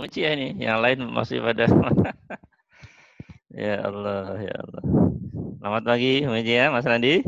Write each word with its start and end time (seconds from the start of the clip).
Uci 0.00 0.24
ya 0.24 0.32
ini, 0.32 0.56
yang 0.56 0.80
lain 0.80 1.04
masih 1.12 1.44
pada 1.44 1.68
Ya 3.52 3.84
Allah, 3.84 4.40
ya 4.40 4.54
Allah. 4.56 4.84
Selamat 5.60 5.82
pagi, 5.84 6.24
Uci 6.24 6.52
ya, 6.56 6.72
Mas 6.72 6.88
Randi. 6.88 7.20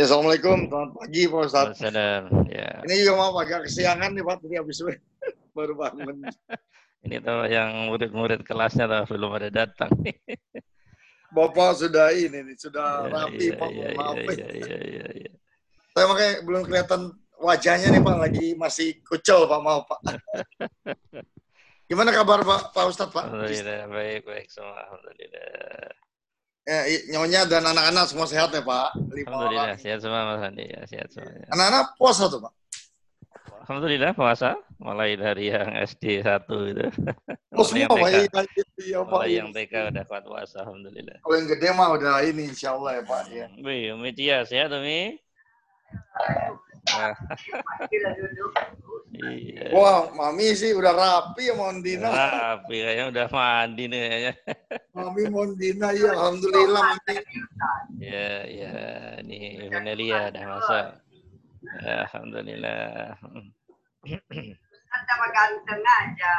Ya, 0.00 0.08
Assalamualaikum, 0.08 0.72
selamat 0.72 0.90
pagi 0.96 1.22
Pak. 1.28 1.40
Assalamualaikum. 1.44 2.48
Ya. 2.48 2.80
Ini 2.88 2.94
juga 3.04 3.12
mau 3.20 3.36
agak 3.36 3.68
kesiangan 3.68 4.16
nih 4.16 4.24
Pak, 4.24 4.36
tadi 4.40 4.56
habis 4.56 4.80
baru 5.56 5.76
bangun. 5.76 6.24
Ini 7.04 7.20
tuh 7.20 7.44
yang 7.52 7.92
murid-murid 7.92 8.40
kelasnya 8.40 8.88
tuh 8.88 9.04
belum 9.12 9.36
ada 9.36 9.52
datang. 9.52 9.92
Bapak 11.30 11.78
sudah 11.78 12.10
ini 12.10 12.42
nih, 12.42 12.56
sudah 12.58 13.06
Ya, 13.06 13.12
rapi 13.14 13.46
ya, 13.48 13.54
Pak, 13.54 13.68
ya, 13.70 13.88
maaf. 13.94 14.14
ya, 14.18 14.32
ya, 14.34 14.48
ya, 14.50 14.78
ya, 14.82 15.06
ya. 15.14 15.32
Saya 15.94 16.04
makanya 16.10 16.34
belum 16.42 16.62
kelihatan 16.66 17.00
wajahnya 17.38 17.88
nih 17.94 18.02
Pak, 18.02 18.16
lagi 18.18 18.46
masih 18.54 18.88
kucel 19.06 19.46
Pak, 19.46 19.60
maaf 19.62 19.86
Pak. 19.86 20.00
Gimana 21.90 22.10
kabar 22.10 22.42
Pak, 22.42 22.70
Pak 22.70 22.84
Ustadz 22.86 23.10
Pak? 23.10 23.24
Alhamdulillah, 23.30 23.90
baik, 23.90 24.22
baik 24.22 24.46
semua. 24.46 24.78
Alhamdulillah. 24.78 25.90
Ya, 26.60 26.78
nyonya 27.10 27.40
dan 27.50 27.66
anak-anak 27.66 28.04
semua 28.06 28.30
sehat 28.30 28.54
ya 28.54 28.62
Pak? 28.62 28.94
Lima 29.10 29.26
Alhamdulillah, 29.26 29.74
orang. 29.74 29.80
sehat 29.82 29.98
semua 29.98 30.20
Mas 30.22 30.38
Randi. 30.38 30.64
Ya, 30.70 30.80
sehat 30.86 31.08
semuanya. 31.10 31.46
Anak-anak 31.50 31.84
puasa 31.98 32.30
tuh 32.30 32.38
Pak? 32.42 32.52
Alhamdulillah 33.60 34.16
puasa 34.16 34.56
mulai 34.80 35.20
dari 35.20 35.52
yang 35.52 35.76
SD 35.76 36.24
1 36.24 36.72
itu. 36.72 36.86
Oh 37.50 37.66
Mulai 37.66 37.82
yang 37.82 37.90
semua 37.90 38.00
Pak, 38.00 38.10
TK. 38.14 38.16
iya, 38.16 38.64
iya, 38.80 38.98
Pak. 39.04 39.10
Mulai 39.10 39.30
yang 39.36 39.48
TK 39.52 39.74
udah 39.92 40.04
kuat 40.08 40.24
puasa 40.24 40.56
alhamdulillah. 40.64 41.18
Kalau 41.20 41.34
yang 41.36 41.48
gede 41.50 41.68
mah 41.76 41.88
udah 41.92 42.14
ini 42.24 42.42
insya 42.48 42.68
Allah 42.78 42.90
ya 42.96 43.02
Pak. 43.04 43.22
Ya. 43.28 43.46
Umi, 43.58 43.78
Umi 43.92 44.10
Tia, 44.16 44.38
sehat 44.48 44.70
Umi? 44.72 45.18
Ah. 46.88 47.12
Iya. 49.10 49.74
Wah, 49.74 50.08
Mami 50.16 50.54
sih 50.54 50.70
udah 50.72 50.94
rapi 50.96 51.50
ya 51.50 51.54
Mondina. 51.58 52.08
Rapi 52.08 52.72
kayaknya 52.78 53.04
udah 53.10 53.26
mandi 53.28 53.84
nih 53.90 54.00
kayaknya. 54.00 54.32
Mami 54.96 55.22
Mondina, 55.28 55.86
ya 55.92 56.14
Alhamdulillah 56.14 56.82
Mami. 56.94 57.14
Ya, 58.00 58.32
ya, 58.46 58.72
ini 59.20 59.66
Ibu 59.66 59.78
Nelia 59.82 60.30
udah 60.32 60.44
masuk. 60.56 60.86
Ya, 61.84 61.94
alhamdulillah. 62.08 63.18
Kan 64.04 65.00
sama 65.06 65.26
ganteng 65.30 65.82
aja. 65.84 66.34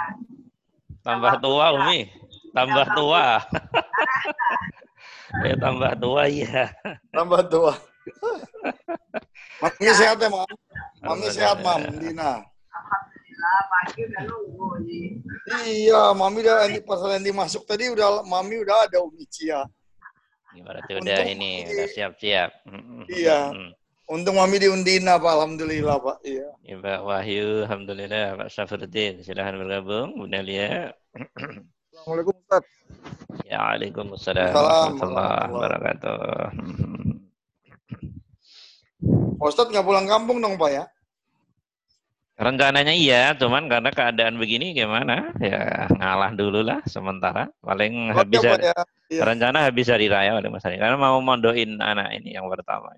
Tambah 1.01 1.33
tua 1.41 1.65
Umi, 1.77 2.09
tambah 2.53 2.85
tua. 2.93 3.41
ya 5.47 5.55
tambah 5.57 5.91
tua 5.97 6.21
iya. 6.29 6.73
Tambah 7.13 7.41
tua. 7.49 7.73
Mami 9.61 9.93
sehat 9.93 10.17
ya, 10.17 10.29
Mam? 10.29 10.49
Mami 11.05 11.27
sehat, 11.29 11.57
Mam, 11.61 11.81
Dina. 12.01 12.41
Alhamdulillah, 12.41 13.57
pagi 13.69 13.99
udah 14.09 14.21
nunggu 14.25 14.69
nih. 14.85 15.09
Iya, 15.69 16.01
Mami 16.17 16.41
udah 16.41 16.65
ini 16.65 16.79
pas 16.81 17.01
Randy 17.01 17.29
masuk 17.29 17.65
tadi 17.69 17.89
udah 17.93 18.25
Mami 18.25 18.61
udah 18.61 18.89
ada 18.89 18.97
Umi 19.05 19.25
Cia. 19.29 19.65
Ini 20.51 20.59
berarti 20.65 20.91
udah 20.97 21.17
Untung 21.17 21.29
ini, 21.29 21.51
udah 21.65 21.87
siap-siap. 21.93 22.49
Iya. 23.07 23.39
Untung 24.11 24.35
Mami 24.35 24.59
di 24.59 24.67
Undina, 24.67 25.15
Pak. 25.15 25.31
Alhamdulillah, 25.39 25.95
Pak. 26.03 26.19
Iya. 26.27 26.51
Ya, 26.67 26.75
Pak 26.83 26.99
Wahyu, 27.07 27.63
Alhamdulillah. 27.63 28.43
Pak 28.43 28.51
Syafruddin, 28.51 29.23
silahkan 29.23 29.55
bergabung. 29.55 30.19
Bu 30.19 30.27
Nelia. 30.27 30.91
Assalamualaikum, 31.95 32.35
Ustaz. 32.43 32.67
Ya, 33.47 33.63
Waalaikumsalam 33.63 34.51
warahmatullahi 34.51 35.47
wabarakatuh. 35.55 36.19
Ustaz 39.39 39.71
nggak 39.71 39.87
pulang 39.87 40.03
kampung 40.11 40.43
dong, 40.43 40.59
Pak 40.59 40.71
ya? 40.75 40.83
Rencananya 42.35 42.91
iya, 42.91 43.31
cuman 43.39 43.71
karena 43.71 43.95
keadaan 43.95 44.35
begini 44.35 44.75
gimana? 44.75 45.31
Ya 45.39 45.87
ngalah 45.87 46.35
dulu 46.35 46.67
lah 46.67 46.83
sementara. 46.83 47.47
Paling 47.63 48.11
Oke, 48.11 48.17
habis 48.27 48.39
Pak 48.43 48.51
hari, 48.59 48.63
ya. 48.67 48.75
Iya. 49.07 49.21
rencana 49.23 49.57
habis 49.63 49.87
hari 49.87 50.11
raya 50.11 50.35
oleh 50.35 50.51
Mas 50.51 50.67
Hari. 50.67 50.81
Karena 50.81 50.99
mau 50.99 51.21
mondoin 51.23 51.79
anak 51.79 52.11
ini 52.17 52.35
yang 52.35 52.51
pertama. 52.51 52.91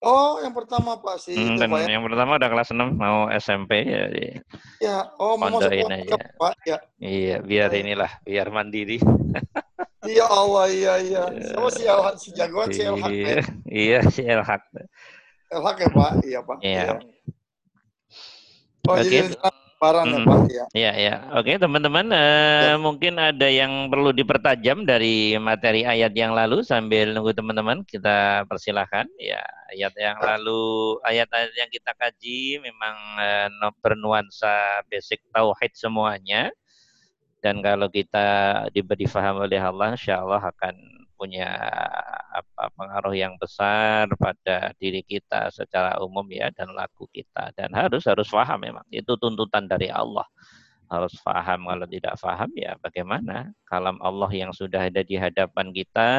Oh, 0.00 0.40
yang 0.40 0.52
pertama, 0.52 0.96
Pak. 0.96 1.20
Si 1.20 1.32
Hmm, 1.32 1.56
itu, 1.56 1.64
Pak 1.64 1.80
ya. 1.84 1.96
yang 1.96 2.04
pertama 2.04 2.40
udah 2.40 2.48
kelas 2.48 2.72
6 2.72 2.96
mau 2.96 3.28
SMP 3.32 3.84
jadi 3.84 4.40
Ya, 4.80 5.08
oh, 5.16 5.36
mau 5.36 5.52
masuk 5.52 5.68
aja. 5.72 6.16
Pak. 6.40 6.52
Ya. 6.64 6.78
iya 6.96 7.36
biar 7.40 7.68
Oh. 7.68 7.80
inilah 7.80 8.12
biar 8.24 8.48
mandiri. 8.48 8.96
Iya 10.00 10.24
Allah, 10.24 10.64
iya, 10.72 10.92
iya. 11.00 11.22
Ya. 11.28 11.48
Sama 11.52 11.68
si 11.68 11.84
Elhak, 11.84 12.14
si 12.16 12.28
jagoan 12.32 12.68
si 12.72 12.80
Elhak. 12.80 13.10
Iya, 13.12 13.28
ya. 13.28 13.42
iya 13.68 13.98
si 14.08 14.20
Elhak. 14.24 14.62
Elhak 15.50 15.76
ya, 15.76 15.88
Pak? 15.92 16.10
Iya, 16.24 16.38
Pak. 16.40 16.58
Iya. 16.64 16.84
Oh, 18.88 18.96
Oke. 18.96 19.04
jadi 19.04 19.36
lebaran 19.80 20.12
ya, 20.12 20.20
Mm. 20.20 20.28
Pak? 20.28 20.40
Iya. 20.44 20.64
Ya, 20.76 20.92
ya. 20.92 21.14
Oke, 21.40 21.56
teman-teman, 21.56 22.06
eh, 22.12 22.76
mungkin 22.76 23.16
ada 23.16 23.48
yang 23.48 23.88
perlu 23.88 24.12
dipertajam 24.12 24.84
dari 24.84 25.40
materi 25.40 25.88
ayat 25.88 26.12
yang 26.12 26.36
lalu 26.36 26.60
sambil 26.60 27.16
nunggu 27.16 27.32
teman-teman 27.32 27.80
kita 27.88 28.44
persilahkan. 28.44 29.08
Ya, 29.16 29.40
ayat 29.72 29.96
yang 29.96 30.20
lalu, 30.20 31.00
ayat-ayat 31.02 31.52
yang 31.56 31.70
kita 31.72 31.96
kaji 31.96 32.60
memang 32.60 32.96
no- 33.56 33.74
bernuansa 33.80 34.84
basic 34.92 35.24
tauhid 35.32 35.72
semuanya. 35.72 36.52
Dan 37.40 37.64
kalau 37.64 37.88
kita 37.88 38.68
diberi 38.76 39.08
faham 39.08 39.40
oleh 39.40 39.56
Allah, 39.56 39.96
insya 39.96 40.20
Allah 40.20 40.44
akan 40.44 40.76
punya 41.20 41.52
apa 42.32 42.72
pengaruh 42.72 43.12
yang 43.12 43.36
besar 43.36 44.08
pada 44.16 44.72
diri 44.80 45.04
kita 45.04 45.52
secara 45.52 46.00
umum 46.00 46.24
ya 46.32 46.48
dan 46.56 46.72
laku 46.72 47.04
kita. 47.12 47.52
Dan 47.52 47.76
harus 47.76 48.08
harus 48.08 48.24
paham 48.32 48.56
memang. 48.64 48.86
Itu 48.88 49.20
tuntutan 49.20 49.68
dari 49.68 49.92
Allah. 49.92 50.24
Harus 50.88 51.12
paham 51.20 51.68
kalau 51.68 51.86
tidak 51.86 52.16
paham 52.16 52.50
ya 52.56 52.72
bagaimana? 52.80 53.52
Kalam 53.68 54.00
Allah 54.00 54.32
yang 54.32 54.56
sudah 54.56 54.88
ada 54.88 55.04
di 55.04 55.20
hadapan 55.20 55.70
kita 55.70 56.10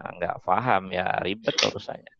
nah, 0.00 0.10
nggak 0.16 0.36
paham 0.46 0.94
ya 0.94 1.18
ribet 1.26 1.58
urusannya. 1.66 2.14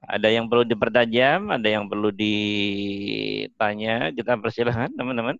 Ada 0.00 0.32
yang 0.32 0.48
perlu 0.48 0.64
dipertajam 0.64 1.50
ada 1.50 1.68
yang 1.68 1.90
perlu 1.90 2.08
ditanya. 2.14 4.08
Kita 4.14 4.38
persilahkan 4.38 4.94
teman-teman. 4.94 5.36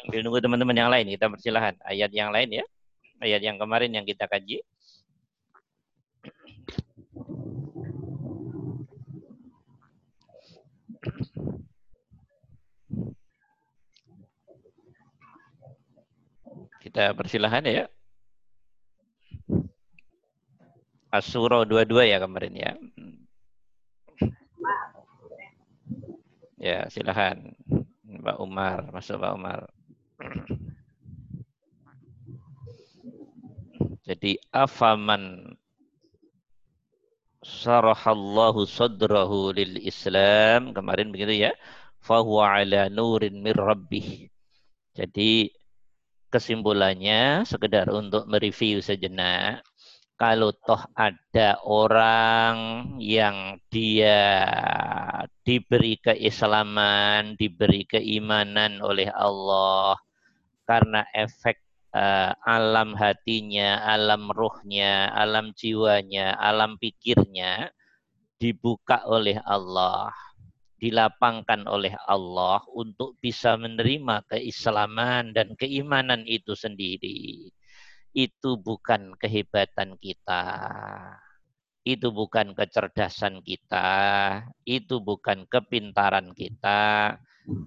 Sambil 0.00 0.24
nunggu 0.24 0.40
teman-teman 0.40 0.76
yang 0.78 0.88
lain. 0.88 1.12
Kita 1.12 1.28
persilahkan. 1.28 1.76
Ayat 1.84 2.08
yang 2.14 2.32
lain 2.32 2.62
ya 2.62 2.66
ayat 3.22 3.42
yang 3.42 3.56
kemarin 3.58 3.94
yang 3.94 4.06
kita 4.06 4.26
kaji 4.26 4.62
kita 16.82 17.12
persilahkan 17.14 17.64
ya 17.68 17.84
Asuro 21.08 21.64
22 21.64 22.04
ya 22.04 22.20
kemarin 22.20 22.52
ya. 22.52 22.72
Ya, 26.60 26.84
silahkan. 26.92 27.56
Pak 28.04 28.36
Umar, 28.44 28.92
masuk 28.92 29.16
Pak 29.16 29.32
Umar. 29.32 29.60
Jadi 34.08 34.40
afaman 34.56 35.52
syarahallahu 37.44 38.64
sadrahu 38.64 39.52
lil 39.52 39.76
Islam 39.84 40.72
kemarin 40.72 41.12
begitu 41.12 41.44
ya. 41.44 41.52
Fahuwa 42.00 42.56
ala 42.64 42.88
nurin 42.88 43.44
mir 43.44 43.52
rabbih. 43.52 44.32
Jadi 44.96 45.52
kesimpulannya 46.32 47.44
sekedar 47.44 47.92
untuk 47.92 48.24
mereview 48.32 48.80
sejenak 48.80 49.60
kalau 50.18 50.50
toh 50.50 50.82
ada 50.98 51.60
orang 51.62 52.56
yang 52.98 53.60
dia 53.70 54.50
diberi 55.46 56.00
keislaman, 56.00 57.38
diberi 57.38 57.86
keimanan 57.86 58.82
oleh 58.82 59.12
Allah 59.14 59.94
karena 60.66 61.06
efek 61.14 61.67
eh, 61.94 62.32
alam 62.44 62.92
hatinya, 62.96 63.84
alam 63.84 64.28
ruhnya, 64.32 65.08
alam 65.12 65.52
jiwanya, 65.56 66.36
alam 66.36 66.76
pikirnya 66.76 67.72
dibuka 68.38 69.02
oleh 69.08 69.40
Allah, 69.42 70.14
dilapangkan 70.78 71.66
oleh 71.66 71.94
Allah 72.06 72.62
untuk 72.70 73.18
bisa 73.18 73.58
menerima 73.58 74.22
keislaman 74.30 75.34
dan 75.34 75.58
keimanan 75.58 76.22
itu 76.28 76.54
sendiri. 76.54 77.50
Itu 78.14 78.58
bukan 78.62 79.14
kehebatan 79.18 79.98
kita. 80.00 80.44
Itu 81.88 82.12
bukan 82.12 82.52
kecerdasan 82.52 83.40
kita, 83.40 83.88
itu 84.68 85.00
bukan 85.00 85.48
kepintaran 85.48 86.36
kita, 86.36 87.16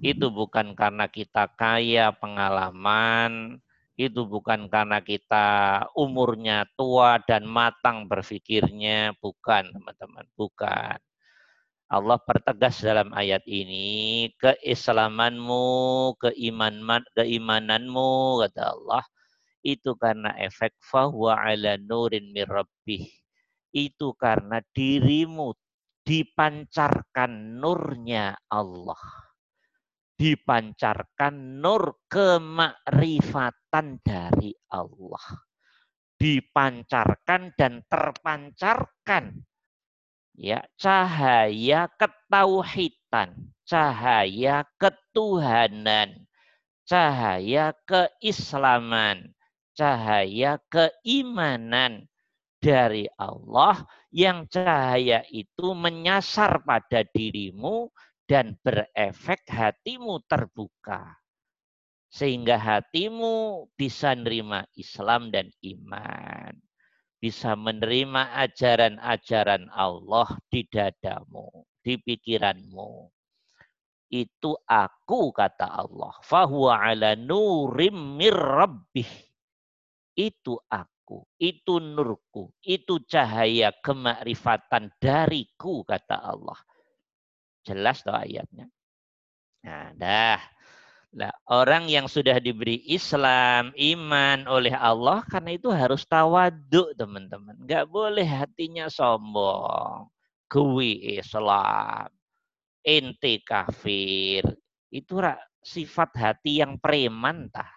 itu 0.05 0.29
bukan 0.29 0.77
karena 0.77 1.09
kita 1.09 1.49
kaya 1.57 2.13
pengalaman, 2.13 3.57
Itu 4.01 4.25
bukan 4.25 4.65
karena 4.65 4.97
kita 5.05 5.47
umurnya 5.93 6.65
tua 6.73 7.21
dan 7.21 7.45
matang 7.45 8.09
berpikirnya, 8.09 9.13
bukan 9.21 9.69
teman-teman, 9.69 10.25
bukan. 10.33 10.97
Allah 11.91 12.17
pertegas 12.23 12.81
dalam 12.81 13.13
ayat 13.13 13.45
ini 13.45 14.31
keislamanmu, 14.41 15.67
keimanan, 16.17 17.05
keimananmu 17.13 18.41
kata 18.47 18.73
Allah 18.73 19.03
itu 19.61 19.93
karena 19.93 20.33
efek 20.41 20.73
fahuwa 20.81 21.37
ala 21.37 21.77
nurin 21.77 22.33
mirabbih. 22.33 23.05
Itu 23.69 24.17
karena 24.17 24.65
dirimu 24.73 25.53
dipancarkan 26.01 27.61
nurnya 27.61 28.33
Allah 28.49 29.20
dipancarkan 30.21 31.65
nur 31.65 32.05
kemakrifatan 32.05 33.97
dari 34.05 34.53
Allah. 34.69 35.41
Dipancarkan 36.21 37.57
dan 37.57 37.81
terpancarkan 37.89 39.41
ya 40.37 40.61
cahaya 40.77 41.89
ketauhidan, 41.97 43.49
cahaya 43.65 44.61
ketuhanan, 44.77 46.29
cahaya 46.85 47.73
keislaman, 47.89 49.33
cahaya 49.73 50.61
keimanan 50.69 52.05
dari 52.61 53.09
Allah 53.17 53.89
yang 54.13 54.45
cahaya 54.45 55.25
itu 55.33 55.73
menyasar 55.73 56.61
pada 56.61 57.01
dirimu 57.09 57.89
dan 58.31 58.55
berefek 58.63 59.43
hatimu 59.51 60.23
terbuka. 60.23 61.19
Sehingga 62.07 62.55
hatimu 62.55 63.67
bisa 63.75 64.15
menerima 64.15 64.71
Islam 64.79 65.35
dan 65.35 65.51
iman. 65.59 66.55
Bisa 67.19 67.59
menerima 67.59 68.39
ajaran-ajaran 68.39 69.67
Allah 69.75 70.31
di 70.47 70.63
dadamu, 70.63 71.67
di 71.83 71.99
pikiranmu. 71.99 73.11
Itu 74.07 74.55
aku, 74.63 75.35
kata 75.35 75.67
Allah. 75.83 76.15
Fahuwa 76.23 76.87
ala 76.87 77.19
nurim 77.19 78.15
mirrabbih. 78.15 79.11
Itu 80.15 80.59
aku, 80.71 81.27
itu 81.35 81.79
nurku, 81.79 82.51
itu 82.63 82.99
cahaya 83.07 83.71
kemakrifatan 83.79 84.91
dariku, 84.99 85.83
kata 85.87 86.15
Allah 86.19 86.59
Jelas 87.61 88.01
toh 88.01 88.15
ayatnya. 88.15 88.65
Nah, 89.61 89.93
dah. 89.93 90.41
Nah, 91.11 91.29
orang 91.51 91.91
yang 91.91 92.07
sudah 92.07 92.39
diberi 92.39 92.81
Islam, 92.87 93.75
iman 93.75 94.47
oleh 94.47 94.71
Allah, 94.71 95.21
karena 95.27 95.51
itu 95.59 95.67
harus 95.67 96.07
tawaduk, 96.07 96.95
teman-teman. 96.95 97.59
Enggak 97.59 97.85
boleh 97.91 98.23
hatinya 98.23 98.87
sombong. 98.87 100.07
Kui 100.47 101.19
Islam. 101.19 102.07
Ente 102.81 103.43
kafir. 103.43 104.47
Itu 104.87 105.19
sifat 105.61 106.09
hati 106.17 106.63
yang 106.63 106.79
preman, 106.79 107.51
tah. 107.51 107.69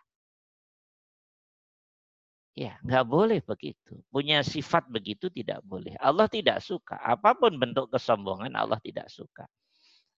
Ya, 2.54 2.78
nggak 2.86 3.04
boleh 3.10 3.42
begitu. 3.42 3.98
Punya 4.14 4.46
sifat 4.46 4.86
begitu 4.86 5.26
tidak 5.26 5.58
boleh. 5.66 5.98
Allah 5.98 6.30
tidak 6.30 6.62
suka. 6.62 6.94
Apa 7.02 7.34
pun 7.34 7.58
bentuk 7.58 7.90
kesombongan 7.90 8.54
Allah 8.54 8.78
tidak 8.78 9.10
suka. 9.10 9.42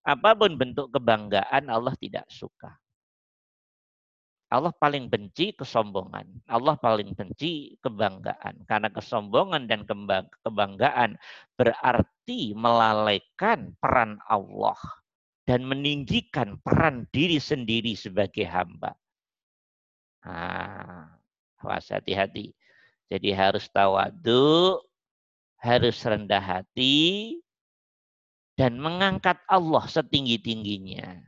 Apa 0.07 0.31
pun 0.39 0.55
bentuk 0.55 0.87
kebanggaan 0.95 1.67
Allah 1.67 1.91
tidak 1.99 2.23
suka. 2.31 2.71
Allah 4.47 4.71
paling 4.71 5.11
benci 5.11 5.51
kesombongan. 5.51 6.47
Allah 6.47 6.79
paling 6.79 7.11
benci 7.11 7.75
kebanggaan. 7.83 8.63
Karena 8.63 8.87
kesombongan 8.87 9.67
dan 9.67 9.83
kebanggaan 10.47 11.19
berarti 11.59 12.55
melalaikan 12.55 13.75
peran 13.83 14.23
Allah 14.31 14.79
dan 15.43 15.67
meninggikan 15.67 16.55
peran 16.63 17.03
diri 17.11 17.43
sendiri 17.43 17.91
sebagai 17.99 18.47
hamba. 18.47 18.95
Nah, 20.23 21.11
awas 21.59 21.91
hati-hati. 21.91 22.55
Jadi 23.11 23.35
harus 23.35 23.67
tawadu, 23.67 24.79
harus 25.59 25.99
rendah 26.07 26.43
hati, 26.43 27.35
dan 28.57 28.81
mengangkat 28.81 29.37
Allah 29.45 29.85
setinggi-tingginya. 29.85 31.21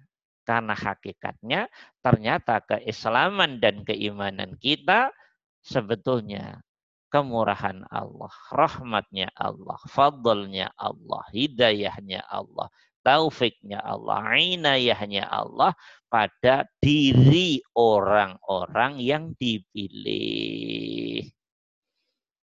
Karena 0.43 0.73
hakikatnya 0.73 1.69
ternyata 2.01 2.65
keislaman 2.65 3.61
dan 3.61 3.85
keimanan 3.85 4.57
kita 4.57 5.13
sebetulnya 5.61 6.65
kemurahan 7.13 7.85
Allah, 7.93 8.33
rahmatnya 8.49 9.29
Allah, 9.37 9.77
fadlnya 9.85 10.73
Allah, 10.73 11.21
hidayahnya 11.29 12.25
Allah, 12.25 12.65
taufiknya 13.05 13.77
Allah, 13.81 14.25
inayahnya 14.37 15.29
Allah 15.29 15.77
pada 16.09 16.65
diri 16.81 17.61
orang-orang 17.77 18.97
yang 19.01 19.37
dipilih. 19.37 21.29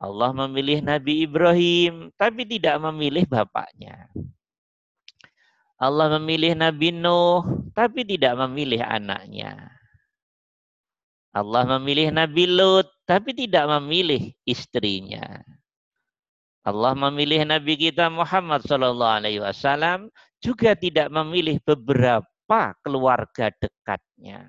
Allah 0.02 0.34
memilih 0.34 0.82
Nabi 0.82 1.22
Ibrahim, 1.22 2.10
tapi 2.18 2.42
tidak 2.42 2.82
memilih 2.82 3.22
bapaknya. 3.30 4.10
Allah 5.82 6.14
memilih 6.22 6.54
Nabi 6.54 6.94
Nuh, 6.94 7.42
tapi 7.74 8.06
tidak 8.06 8.38
memilih 8.38 8.86
anaknya. 8.86 9.66
Allah 11.32 11.64
memilih 11.64 12.12
Nabi 12.12 12.44
Lut, 12.44 12.86
tapi 13.08 13.32
tidak 13.34 13.64
memilih 13.66 14.36
istrinya. 14.44 15.40
Allah 16.62 16.94
memilih 16.94 17.42
Nabi 17.42 17.74
kita 17.74 18.06
Muhammad 18.06 18.62
Wasallam 18.62 20.12
juga 20.38 20.78
tidak 20.78 21.10
memilih 21.10 21.58
beberapa 21.66 22.76
keluarga 22.86 23.50
dekatnya. 23.50 24.46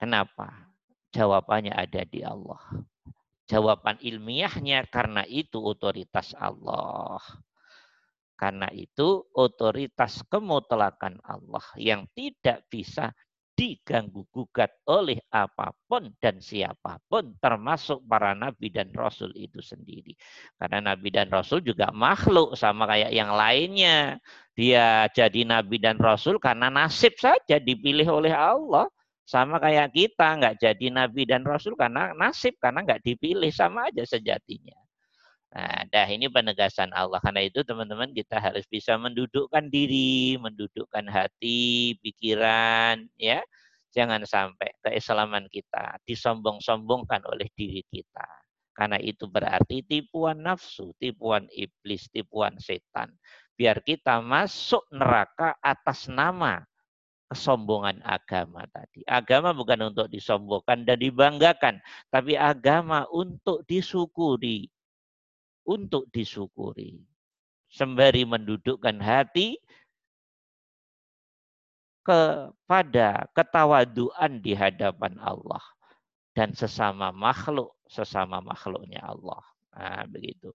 Kenapa? 0.00 0.74
Jawabannya 1.14 1.70
ada 1.70 2.02
di 2.02 2.26
Allah. 2.26 2.58
Jawaban 3.46 4.00
ilmiahnya 4.02 4.88
karena 4.90 5.22
itu 5.30 5.62
otoritas 5.62 6.34
Allah. 6.34 7.22
Karena 8.44 8.68
itu 8.76 9.24
otoritas 9.32 10.20
kemutlakan 10.28 11.16
Allah 11.24 11.64
yang 11.80 12.04
tidak 12.12 12.68
bisa 12.68 13.08
diganggu 13.56 14.28
gugat 14.28 14.68
oleh 14.84 15.16
apa 15.32 15.72
pun 15.88 16.12
dan 16.20 16.44
siapa 16.44 17.00
pun 17.08 17.32
termasuk 17.40 18.04
para 18.04 18.36
nabi 18.36 18.68
dan 18.68 18.92
rasul 18.92 19.32
itu 19.32 19.64
sendiri. 19.64 20.12
Karena 20.60 20.92
nabi 20.92 21.08
dan 21.08 21.32
rasul 21.32 21.64
juga 21.64 21.88
makhluk 21.88 22.52
sama 22.52 22.84
kayak 22.84 23.16
yang 23.16 23.32
lainnya. 23.32 24.20
Dia 24.52 25.08
jadi 25.08 25.40
nabi 25.48 25.80
dan 25.80 25.96
rasul 25.96 26.36
karena 26.36 26.68
nasib 26.68 27.16
saja 27.16 27.56
dipilih 27.56 28.12
oleh 28.12 28.36
Allah. 28.36 28.92
Sama 29.24 29.56
kayak 29.56 29.96
kita 29.96 30.36
nggak 30.36 30.60
jadi 30.60 30.86
nabi 30.92 31.24
dan 31.24 31.48
rasul 31.48 31.72
karena 31.80 32.12
nasib 32.12 32.60
karena 32.60 32.84
nggak 32.84 33.00
dipilih 33.08 33.48
sama 33.48 33.88
aja 33.88 34.04
sejatinya. 34.04 34.83
Nah, 35.54 35.86
dah 35.86 36.06
ini 36.10 36.26
penegasan 36.26 36.90
Allah. 36.90 37.22
Karena 37.22 37.46
itu 37.46 37.62
teman-teman 37.62 38.10
kita 38.10 38.42
harus 38.42 38.66
bisa 38.66 38.98
mendudukkan 38.98 39.70
diri, 39.70 40.34
mendudukkan 40.34 41.06
hati, 41.06 41.94
pikiran, 42.02 43.06
ya. 43.14 43.38
Jangan 43.94 44.26
sampai 44.26 44.74
keislaman 44.82 45.46
kita 45.46 46.02
disombong-sombongkan 46.02 47.22
oleh 47.30 47.46
diri 47.54 47.86
kita. 47.86 48.26
Karena 48.74 48.98
itu 48.98 49.30
berarti 49.30 49.86
tipuan 49.86 50.42
nafsu, 50.42 50.90
tipuan 50.98 51.46
iblis, 51.54 52.10
tipuan 52.10 52.58
setan. 52.58 53.14
Biar 53.54 53.78
kita 53.86 54.18
masuk 54.18 54.82
neraka 54.90 55.54
atas 55.62 56.10
nama 56.10 56.66
kesombongan 57.30 58.02
agama 58.02 58.66
tadi. 58.74 59.06
Agama 59.06 59.54
bukan 59.54 59.94
untuk 59.94 60.10
disombongkan 60.10 60.82
dan 60.82 60.98
dibanggakan, 60.98 61.78
tapi 62.10 62.34
agama 62.34 63.06
untuk 63.14 63.62
disyukuri, 63.70 64.73
untuk 65.64 66.08
disyukuri. 66.12 67.00
Sembari 67.72 68.22
mendudukkan 68.22 69.02
hati 69.02 69.58
kepada 72.04 73.26
ketawaduan 73.32 74.38
di 74.44 74.52
hadapan 74.52 75.16
Allah 75.18 75.64
dan 76.36 76.52
sesama 76.52 77.10
makhluk, 77.10 77.74
sesama 77.88 78.44
makhluknya 78.44 79.00
Allah. 79.02 79.42
Nah, 79.74 80.04
begitu. 80.06 80.52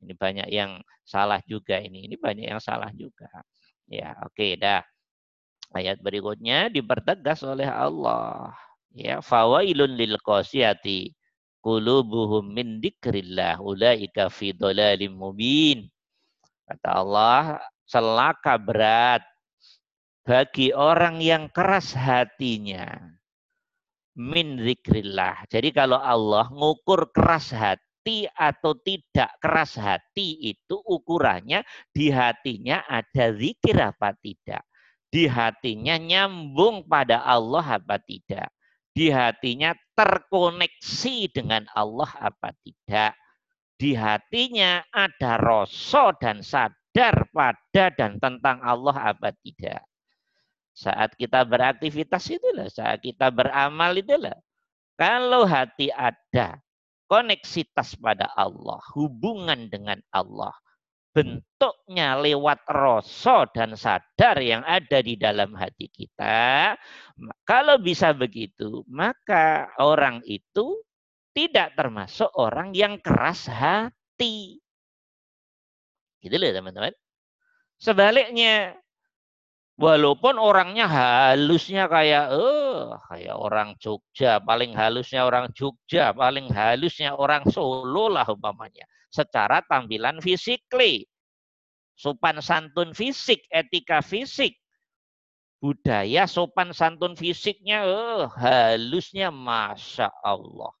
Ini 0.00 0.14
banyak 0.14 0.48
yang 0.52 0.80
salah 1.04 1.40
juga 1.44 1.80
ini. 1.80 2.06
Ini 2.06 2.16
banyak 2.20 2.46
yang 2.54 2.62
salah 2.62 2.92
juga. 2.94 3.28
Ya, 3.90 4.14
oke 4.22 4.36
okay, 4.36 4.52
dah. 4.54 4.84
Ayat 5.74 5.98
berikutnya 6.02 6.70
dipertegas 6.70 7.42
oleh 7.42 7.66
Allah. 7.66 8.54
Ya, 8.90 9.22
fawailun 9.22 9.94
lil 9.94 10.18
qasiyati 10.22 11.14
qulubuhum 11.60 12.44
min 12.50 12.80
dzikrillah 12.80 13.60
ulaika 13.60 14.32
fi 14.32 14.52
dhalalim 14.56 15.16
mubin. 15.16 15.86
Kata 16.64 16.88
Allah, 17.02 17.60
celaka 17.88 18.56
berat 18.56 19.22
bagi 20.22 20.70
orang 20.70 21.18
yang 21.18 21.50
keras 21.50 21.92
hatinya. 21.96 22.86
min 24.20 24.60
zikrillah. 24.60 25.48
Jadi 25.48 25.72
kalau 25.72 25.96
Allah 25.96 26.44
ngukur 26.52 27.08
keras 27.14 27.54
hati 27.56 28.28
atau 28.36 28.76
tidak 28.76 29.32
keras 29.40 29.80
hati 29.80 30.50
itu 30.50 30.76
ukurannya 30.76 31.64
di 31.94 32.12
hatinya 32.12 32.84
ada 32.84 33.32
zikir 33.32 33.80
apa 33.80 34.12
tidak. 34.20 34.66
Di 35.08 35.24
hatinya 35.24 35.96
nyambung 35.96 36.84
pada 36.84 37.24
Allah 37.24 37.80
apa 37.80 37.96
tidak. 38.02 38.52
Di 38.90 39.08
hatinya 39.08 39.70
terkoneksi 39.94 41.16
dengan 41.30 41.62
Allah 41.76 42.10
apa 42.18 42.50
tidak. 42.66 43.14
Di 43.80 43.96
hatinya 43.96 44.84
ada 44.92 45.40
rasa 45.40 46.12
dan 46.20 46.44
sadar 46.44 47.30
pada 47.32 47.84
dan 47.94 48.20
tentang 48.20 48.60
Allah 48.60 49.14
apa 49.14 49.32
tidak. 49.40 49.80
Saat 50.74 51.16
kita 51.16 51.44
beraktivitas 51.44 52.28
itulah, 52.28 52.68
saat 52.68 53.00
kita 53.00 53.32
beramal 53.32 53.96
itulah. 53.96 54.36
Kalau 55.00 55.48
hati 55.48 55.88
ada 55.88 56.60
koneksitas 57.08 57.96
pada 57.96 58.28
Allah, 58.36 58.78
hubungan 58.92 59.66
dengan 59.72 59.98
Allah, 60.12 60.52
bentuknya 61.10 62.14
lewat 62.18 62.62
rasa 62.70 63.50
dan 63.50 63.74
sadar 63.74 64.38
yang 64.38 64.62
ada 64.62 65.02
di 65.02 65.18
dalam 65.18 65.54
hati 65.58 65.90
kita. 65.90 66.78
Kalau 67.42 67.76
bisa 67.82 68.14
begitu, 68.14 68.86
maka 68.86 69.70
orang 69.82 70.22
itu 70.26 70.78
tidak 71.34 71.74
termasuk 71.74 72.30
orang 72.38 72.70
yang 72.74 72.98
keras 73.02 73.50
hati. 73.50 74.62
Gitu 76.22 76.36
loh 76.36 76.50
teman-teman. 76.54 76.94
Sebaliknya, 77.80 78.76
Walaupun 79.80 80.36
orangnya 80.36 80.84
halusnya 80.84 81.88
kayak 81.88 82.36
eh 82.36 82.84
kayak 83.08 83.32
orang 83.32 83.72
Jogja, 83.80 84.36
paling 84.36 84.76
halusnya 84.76 85.24
orang 85.24 85.48
Jogja, 85.56 86.12
paling 86.12 86.52
halusnya 86.52 87.16
orang 87.16 87.48
Solo 87.48 88.12
lah 88.12 88.28
umpamanya. 88.28 88.84
Secara 89.08 89.64
tampilan 89.64 90.20
fisikly. 90.20 91.08
Sopan 91.96 92.44
santun 92.44 92.92
fisik, 92.92 93.48
etika 93.48 94.04
fisik. 94.04 94.52
Budaya 95.64 96.28
sopan 96.28 96.76
santun 96.76 97.16
fisiknya 97.16 97.80
eh 97.88 98.28
halusnya 98.36 99.32
Masya 99.32 100.12
Allah. 100.20 100.76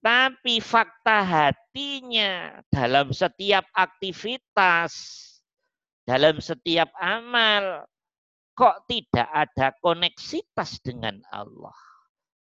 Tapi 0.00 0.64
fakta 0.64 1.20
hatinya 1.24 2.60
dalam 2.72 3.12
setiap 3.12 3.68
aktivitas, 3.72 4.92
dalam 6.08 6.40
setiap 6.40 6.92
amal, 7.00 7.88
kok 8.54 8.86
tidak 8.86 9.28
ada 9.30 9.74
koneksitas 9.82 10.78
dengan 10.80 11.18
Allah. 11.34 11.74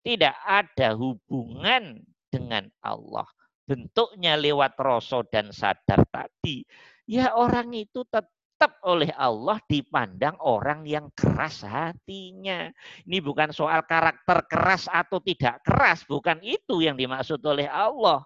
Tidak 0.01 0.35
ada 0.47 0.95
hubungan 0.95 1.99
dengan 2.31 2.71
Allah. 2.79 3.27
Bentuknya 3.67 4.39
lewat 4.39 4.79
rasa 4.79 5.27
dan 5.27 5.51
sadar 5.51 6.07
tadi. 6.07 6.63
Ya 7.03 7.35
orang 7.35 7.75
itu 7.75 8.07
tetap 8.07 8.79
oleh 8.87 9.11
Allah 9.19 9.59
dipandang 9.67 10.39
orang 10.39 10.87
yang 10.87 11.11
keras 11.11 11.67
hatinya. 11.67 12.71
Ini 13.03 13.19
bukan 13.19 13.51
soal 13.51 13.83
karakter 13.83 14.47
keras 14.47 14.87
atau 14.87 15.19
tidak 15.19 15.59
keras. 15.67 16.07
Bukan 16.07 16.39
itu 16.39 16.79
yang 16.79 16.95
dimaksud 16.95 17.43
oleh 17.43 17.67
Allah. 17.67 18.23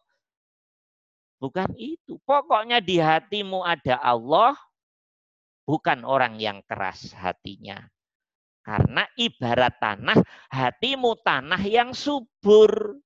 Bukan 1.42 1.74
itu. 1.82 2.22
Pokoknya 2.22 2.78
di 2.78 3.02
hatimu 3.02 3.66
ada 3.66 3.98
Allah, 3.98 4.54
bukan 5.66 6.04
orang 6.04 6.38
yang 6.42 6.62
keras 6.66 7.14
hatinya. 7.14 7.80
Karena 8.62 9.10
ibarat 9.18 9.82
tanah, 9.82 10.22
hatimu 10.54 11.18
tanah 11.26 11.62
yang 11.66 11.98
subur. 11.98 12.98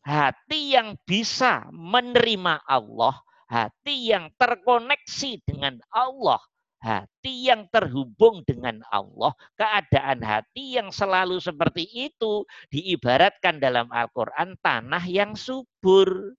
Hati 0.00 0.74
yang 0.74 0.96
bisa 1.04 1.68
menerima 1.70 2.64
Allah, 2.64 3.20
hati 3.46 4.10
yang 4.10 4.32
terkoneksi 4.40 5.44
dengan 5.44 5.76
Allah, 5.92 6.40
hati 6.80 7.52
yang 7.52 7.68
terhubung 7.68 8.40
dengan 8.48 8.80
Allah, 8.88 9.36
keadaan 9.60 10.24
hati 10.24 10.80
yang 10.80 10.88
selalu 10.88 11.36
seperti 11.38 11.84
itu 11.84 12.48
diibaratkan 12.72 13.60
dalam 13.60 13.92
Al-Quran 13.92 14.56
tanah 14.64 15.04
yang 15.04 15.36
subur. 15.36 16.32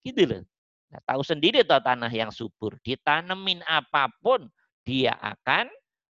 Gitu 0.00 0.24
loh. 0.24 0.42
Nah, 0.88 1.00
tahu 1.04 1.20
sendiri 1.20 1.60
toh 1.68 1.80
tanah 1.84 2.08
yang 2.08 2.32
subur, 2.32 2.80
ditanemin 2.80 3.60
apa 3.68 4.08
pun 4.24 4.48
dia 4.88 5.12
akan 5.20 5.68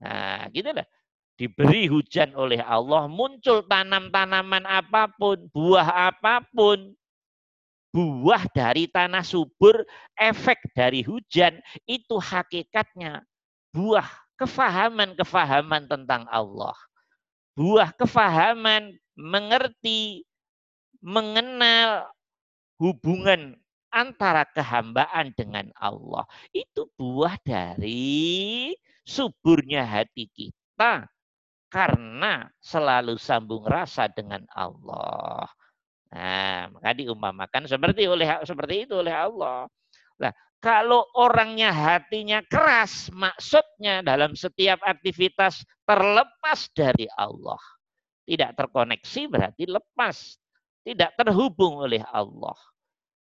nah 0.02 0.48
gitu 0.50 0.72
lah. 0.72 0.88
Diberi 1.36 1.88
hujan 1.88 2.36
oleh 2.36 2.60
Allah, 2.60 3.08
muncul 3.08 3.64
tanam-tanaman 3.66 4.62
apa 4.68 5.10
pun, 5.16 5.48
buah 5.50 6.12
apa 6.12 6.44
pun, 6.52 6.92
buah 7.92 8.46
dari 8.52 8.88
tanah 8.88 9.24
subur, 9.24 9.84
efek 10.16 10.60
dari 10.76 11.04
hujan 11.04 11.60
itu 11.88 12.16
hakikatnya 12.20 13.24
buah 13.72 14.06
kefahaman-kefahaman 14.40 15.88
tentang 15.88 16.28
Allah. 16.28 16.76
Buah 17.56 17.92
kefahaman 17.96 18.96
mengerti, 19.16 20.24
mengenal 21.02 22.08
hubungan 22.80 23.58
antara 23.92 24.49
kehambaan 24.49 25.37
dengan 25.37 25.68
Allah 25.76 26.25
itu 26.50 26.88
buah 26.96 27.37
dari 27.44 28.72
suburnya 29.04 29.84
hati 29.84 30.26
kita 30.32 31.06
karena 31.68 32.49
selalu 32.61 33.16
sambung 33.20 33.64
rasa 33.64 34.08
dengan 34.08 34.44
Allah. 34.52 35.49
Nah, 36.12 36.68
maka 36.68 36.90
diumpamakan 36.92 37.64
seperti 37.64 38.04
oleh 38.04 38.28
seperti 38.44 38.84
itu 38.84 39.00
oleh 39.00 39.12
Allah. 39.16 39.64
Nah, 40.20 40.32
kalau 40.61 41.08
orangnya 41.16 41.72
hatinya 41.72 42.44
keras, 42.44 43.08
maksudnya 43.11 44.04
dalam 44.04 44.37
setiap 44.37 44.78
aktivitas 44.84 45.64
terlepas 45.88 46.68
dari 46.76 47.08
Allah. 47.16 47.58
Tidak 48.22 48.54
terkoneksi 48.54 49.22
berarti 49.26 49.64
lepas. 49.66 50.37
Tidak 50.87 51.18
terhubung 51.18 51.82
oleh 51.82 52.04
Allah. 52.06 52.54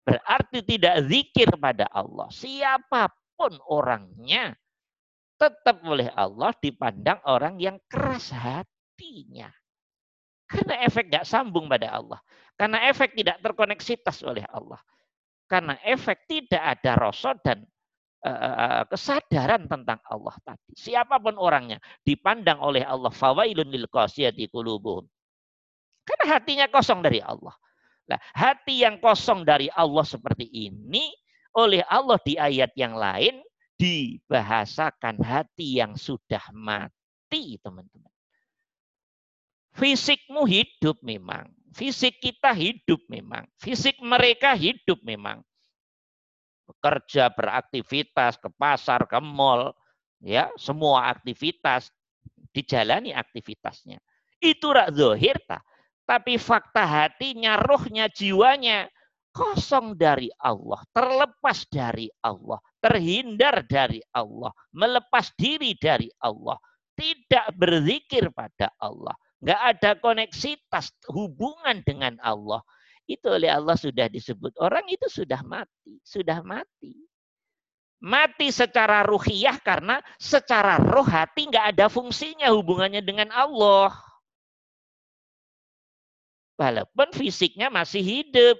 Berarti 0.01 0.65
tidak 0.65 0.95
zikir 1.05 1.49
pada 1.61 1.85
Allah. 1.93 2.27
Siapa 2.33 3.09
pun 3.37 3.53
orangnya, 3.69 4.53
tetap 5.37 5.81
oleh 5.85 6.09
Allah 6.13 6.53
dipandang 6.57 7.21
orang 7.25 7.57
yang 7.57 7.77
keras 7.89 8.33
hatinya. 8.33 9.49
Karena 10.45 10.83
efek 10.83 11.09
gak 11.09 11.25
sambung 11.25 11.65
pada 11.65 11.97
Allah. 11.97 12.19
Karena 12.59 12.85
efek 12.91 13.15
tidak 13.17 13.39
terkoneksitas 13.39 14.21
oleh 14.21 14.45
Allah. 14.51 14.77
Karena 15.47 15.79
efek 15.81 16.27
tidak 16.27 16.59
ada 16.59 16.91
rasa 16.99 17.33
dan 17.39 17.63
uh, 18.25 18.83
kesadaran 18.85 19.65
tentang 19.65 19.99
Allah 20.05 20.35
tadi. 20.45 20.71
Siapa 20.75 21.17
pun 21.17 21.39
orangnya 21.39 21.81
dipandang 22.05 22.61
oleh 22.61 22.85
Allah 22.85 23.09
fawailun 23.09 23.67
lil 23.67 23.87
qasiyati 23.89 24.47
qulubuhum. 24.51 25.07
Karena 26.05 26.25
hatinya 26.37 26.67
kosong 26.69 27.01
dari 27.01 27.21
Allah. 27.23 27.53
Nah, 28.11 28.19
hati 28.35 28.83
yang 28.83 28.99
kosong 28.99 29.47
dari 29.47 29.71
Allah 29.71 30.03
seperti 30.03 30.43
ini 30.51 31.15
oleh 31.55 31.79
Allah 31.87 32.19
di 32.19 32.35
ayat 32.35 32.75
yang 32.75 32.99
lain 32.99 33.39
dibahasakan 33.79 35.23
hati 35.23 35.79
yang 35.79 35.95
sudah 35.95 36.43
mati, 36.51 37.55
teman-teman. 37.63 38.11
Fisikmu 39.71 40.43
hidup 40.43 40.99
memang, 40.99 41.47
fisik 41.71 42.19
kita 42.19 42.51
hidup 42.51 42.99
memang, 43.07 43.47
fisik 43.55 43.95
mereka 44.03 44.59
hidup 44.59 44.99
memang. 45.07 45.39
Bekerja, 46.67 47.31
beraktivitas, 47.31 48.35
ke 48.35 48.51
pasar, 48.59 49.07
ke 49.07 49.23
mall, 49.23 49.71
ya, 50.19 50.51
semua 50.59 51.07
aktivitas 51.07 51.87
dijalani 52.51 53.15
aktivitasnya. 53.15 54.03
Itu 54.43 54.75
rak 54.75 54.91
tak? 55.47 55.63
Tapi 56.11 56.35
fakta 56.35 56.83
hatinya, 56.83 57.55
rohnya, 57.55 58.11
jiwanya 58.11 58.91
kosong 59.31 59.95
dari 59.95 60.27
Allah, 60.43 60.83
terlepas 60.91 61.63
dari 61.71 62.11
Allah, 62.19 62.59
terhindar 62.83 63.63
dari 63.63 64.03
Allah, 64.11 64.51
melepas 64.75 65.31
diri 65.39 65.71
dari 65.79 66.11
Allah, 66.19 66.59
tidak 66.99 67.47
berzikir 67.55 68.27
pada 68.35 68.75
Allah, 68.75 69.15
nggak 69.39 69.61
ada 69.71 69.91
koneksitas 70.03 70.91
hubungan 71.07 71.79
dengan 71.87 72.19
Allah. 72.19 72.59
Itu 73.07 73.31
oleh 73.31 73.47
Allah 73.47 73.79
sudah 73.79 74.11
disebut 74.11 74.59
orang 74.59 74.83
itu 74.91 75.07
sudah 75.07 75.39
mati, 75.47 75.95
sudah 76.03 76.43
mati. 76.43 76.91
Mati 78.03 78.51
secara 78.51 79.07
ruhiyah 79.07 79.63
karena 79.63 80.03
secara 80.19 80.75
roh 80.75 81.07
hati 81.07 81.47
nggak 81.47 81.71
ada 81.71 81.87
fungsinya 81.87 82.51
hubungannya 82.51 82.99
dengan 82.99 83.31
Allah. 83.31 84.10
Walaupun 86.61 87.09
fisiknya 87.17 87.73
masih 87.73 88.05
hidup. 88.05 88.53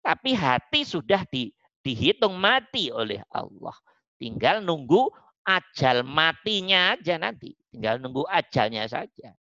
Tapi 0.00 0.32
hati 0.32 0.88
sudah 0.88 1.20
di, 1.28 1.52
dihitung 1.84 2.40
mati 2.40 2.88
oleh 2.88 3.20
Allah. 3.28 3.76
Tinggal 4.16 4.64
nunggu 4.64 5.12
ajal 5.44 6.08
matinya 6.08 6.96
aja 6.96 7.20
nanti. 7.20 7.52
Tinggal 7.68 8.00
nunggu 8.00 8.24
ajalnya 8.32 8.88
saja. 8.88 9.36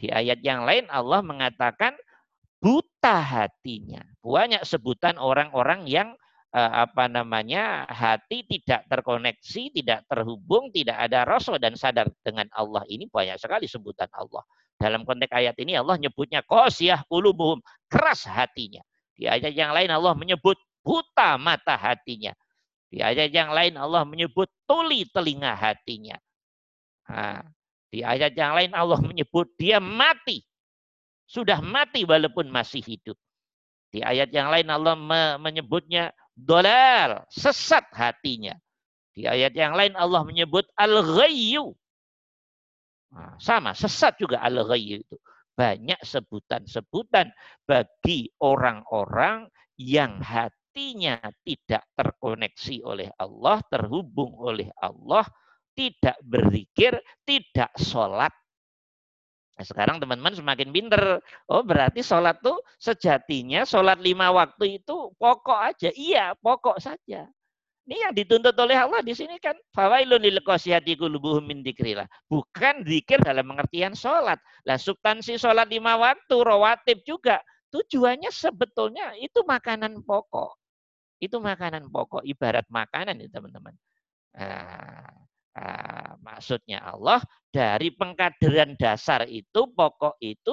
Di 0.00 0.08
ayat 0.08 0.40
yang 0.40 0.64
lain 0.64 0.88
Allah 0.88 1.20
mengatakan 1.20 1.92
buta 2.60 3.20
hatinya. 3.20 4.00
Banyak 4.24 4.64
sebutan 4.64 5.20
orang-orang 5.20 5.84
yang 5.84 6.16
apa 6.56 7.04
namanya 7.04 7.84
hati 7.84 8.40
tidak 8.48 8.88
terkoneksi, 8.88 9.76
tidak 9.76 10.08
terhubung, 10.08 10.72
tidak 10.72 10.96
ada 10.96 11.28
rasa 11.28 11.60
dan 11.60 11.76
sadar 11.76 12.08
dengan 12.24 12.48
Allah. 12.56 12.80
Ini 12.88 13.12
banyak 13.12 13.36
sekali 13.36 13.68
sebutan 13.68 14.08
Allah. 14.16 14.40
Dalam 14.80 15.04
konteks 15.04 15.32
ayat 15.32 15.56
ini 15.60 15.76
Allah 15.76 16.00
nyebutnya 16.00 16.40
qasiyah 16.48 17.04
qulubuhum, 17.12 17.60
keras 17.92 18.24
hatinya. 18.24 18.80
Di 19.12 19.28
ayat 19.28 19.52
yang 19.52 19.76
lain 19.76 19.92
Allah 19.92 20.16
menyebut 20.16 20.56
buta 20.80 21.36
mata 21.36 21.76
hatinya. 21.76 22.32
Di 22.88 23.04
ayat 23.04 23.28
yang 23.32 23.52
lain 23.52 23.76
Allah 23.76 24.08
menyebut 24.08 24.48
tuli 24.64 25.04
telinga 25.12 25.52
hatinya. 25.56 26.16
Nah, 27.12 27.44
di 27.92 28.00
ayat 28.00 28.32
yang 28.32 28.56
lain 28.56 28.72
Allah 28.72 29.00
menyebut 29.04 29.52
dia 29.60 29.76
mati. 29.76 30.40
Sudah 31.28 31.60
mati 31.60 32.08
walaupun 32.08 32.48
masih 32.48 32.80
hidup. 32.80 33.18
Di 33.92 34.00
ayat 34.00 34.32
yang 34.32 34.48
lain 34.48 34.68
Allah 34.72 34.96
menyebutnya 35.40 36.12
dolal, 36.36 37.24
sesat 37.32 37.88
hatinya. 37.96 38.52
Di 39.16 39.24
ayat 39.24 39.56
yang 39.56 39.72
lain 39.72 39.96
Allah 39.96 40.22
menyebut 40.28 40.68
al-ghayyu, 40.76 41.72
Nah, 43.16 43.32
sama, 43.40 43.72
sesat 43.72 44.20
juga 44.20 44.44
al-ghayy 44.44 45.00
itu. 45.00 45.16
Banyak 45.56 46.04
sebutan-sebutan 46.04 47.32
bagi 47.64 48.28
orang-orang 48.44 49.48
yang 49.80 50.20
hatinya 50.20 51.16
tidak 51.40 51.88
terkoneksi 51.96 52.76
oleh 52.84 53.08
Allah, 53.16 53.64
terhubung 53.72 54.36
oleh 54.36 54.68
Allah, 54.76 55.24
tidak 55.72 56.20
berzikir, 56.20 57.00
tidak 57.24 57.72
sholat. 57.80 58.32
Nah, 59.56 59.64
sekarang 59.64 59.96
teman-teman 59.96 60.36
semakin 60.36 60.68
pinter. 60.68 61.24
Oh 61.48 61.64
berarti 61.64 62.04
sholat 62.04 62.44
tuh 62.44 62.60
sejatinya 62.76 63.64
sholat 63.64 63.96
lima 64.04 64.28
waktu 64.28 64.84
itu 64.84 65.16
pokok 65.16 65.60
aja. 65.72 65.88
Iya 65.96 66.36
pokok 66.36 66.76
saja. 66.76 67.24
Ini 67.86 67.96
yang 68.02 68.12
dituntut 68.18 68.52
oleh 68.58 68.76
Allah 68.76 68.98
di 68.98 69.14
sini 69.14 69.38
kan 69.38 69.54
fawailun 69.70 70.18
lil 70.18 70.42
qasiyati 70.42 70.98
qulubuhum 70.98 71.46
min 71.46 71.62
dzikrillah. 71.62 72.10
Bukan 72.26 72.82
zikir 72.82 73.22
dalam 73.22 73.46
pengertian 73.46 73.94
sholat. 73.94 74.42
Lah 74.66 74.76
substansi 74.76 75.38
sholat 75.38 75.70
lima 75.70 75.94
waktu, 75.96 76.36
rawatib 76.36 77.06
juga. 77.06 77.40
Tujuannya 77.70 78.28
sebetulnya 78.34 79.14
itu 79.22 79.40
makanan 79.46 80.02
pokok. 80.02 80.58
Itu 81.22 81.40
makanan 81.40 81.88
pokok, 81.88 82.26
ibarat 82.26 82.66
makanan 82.68 83.22
ya 83.22 83.30
teman-teman. 83.32 83.72
Nah, 84.36 85.25
nah, 85.56 86.20
maksudnya 86.20 86.84
Allah 86.84 87.24
dari 87.48 87.88
pengkaderan 87.88 88.76
dasar 88.76 89.24
itu, 89.24 89.64
pokok 89.72 90.20
itu 90.20 90.52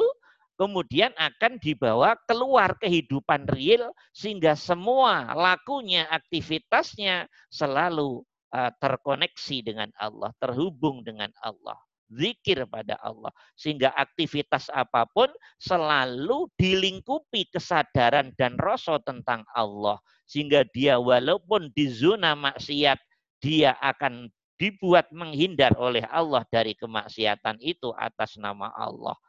kemudian 0.55 1.11
akan 1.17 1.59
dibawa 1.59 2.15
keluar 2.29 2.77
kehidupan 2.79 3.49
real 3.51 3.91
sehingga 4.15 4.55
semua 4.55 5.35
lakunya, 5.35 6.07
aktivitasnya 6.07 7.27
selalu 7.51 8.23
uh, 8.53 8.71
terkoneksi 8.79 9.57
dengan 9.65 9.89
Allah, 9.99 10.31
terhubung 10.39 11.01
dengan 11.01 11.33
Allah, 11.41 11.75
zikir 12.07 12.63
pada 12.69 12.95
Allah. 13.01 13.33
Sehingga 13.57 13.91
aktivitas 13.97 14.69
apa 14.69 15.09
pun 15.09 15.27
selalu 15.57 16.47
dilingkupi 16.55 17.49
kesadaran 17.51 18.31
dan 18.37 18.55
rasa 18.61 19.01
tentang 19.03 19.43
Allah. 19.57 19.97
Sehingga 20.29 20.63
dia 20.71 21.01
walaupun 21.01 21.73
di 21.75 21.89
zona 21.91 22.37
maksiat 22.37 23.01
dia 23.43 23.75
akan 23.83 24.31
dibuat 24.63 25.11
menghindar 25.11 25.75
oleh 25.75 26.07
Allah 26.07 26.47
dari 26.47 26.71
kemaksiatan 26.71 27.59
itu 27.59 27.91
atas 27.99 28.39
nama 28.39 28.71
Allah 28.71 29.19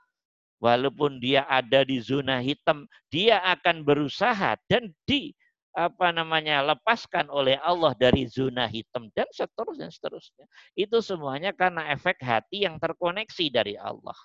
Walaupun 0.64 1.20
dia 1.20 1.44
ada 1.44 1.84
di 1.84 2.00
zona 2.00 2.40
hitam, 2.40 2.88
dia 3.12 3.36
akan 3.52 3.84
berusaha 3.84 4.56
dan 4.64 4.96
di 5.04 5.36
apa 5.76 6.08
namanya 6.08 6.64
lepaskan 6.64 7.28
oleh 7.28 7.60
Allah 7.60 7.92
dari 7.92 8.24
zona 8.30 8.64
hitam 8.64 9.12
dan 9.12 9.28
seterusnya 9.28 9.92
seterusnya. 9.92 10.48
Itu 10.72 11.04
semuanya 11.04 11.52
karena 11.52 11.92
efek 11.92 12.16
hati 12.24 12.64
yang 12.64 12.80
terkoneksi 12.80 13.44
dari 13.52 13.76
Allah. 13.76 14.16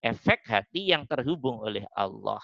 Efek 0.00 0.48
hati 0.48 0.96
yang 0.96 1.04
terhubung 1.04 1.60
oleh 1.60 1.84
Allah. 1.92 2.40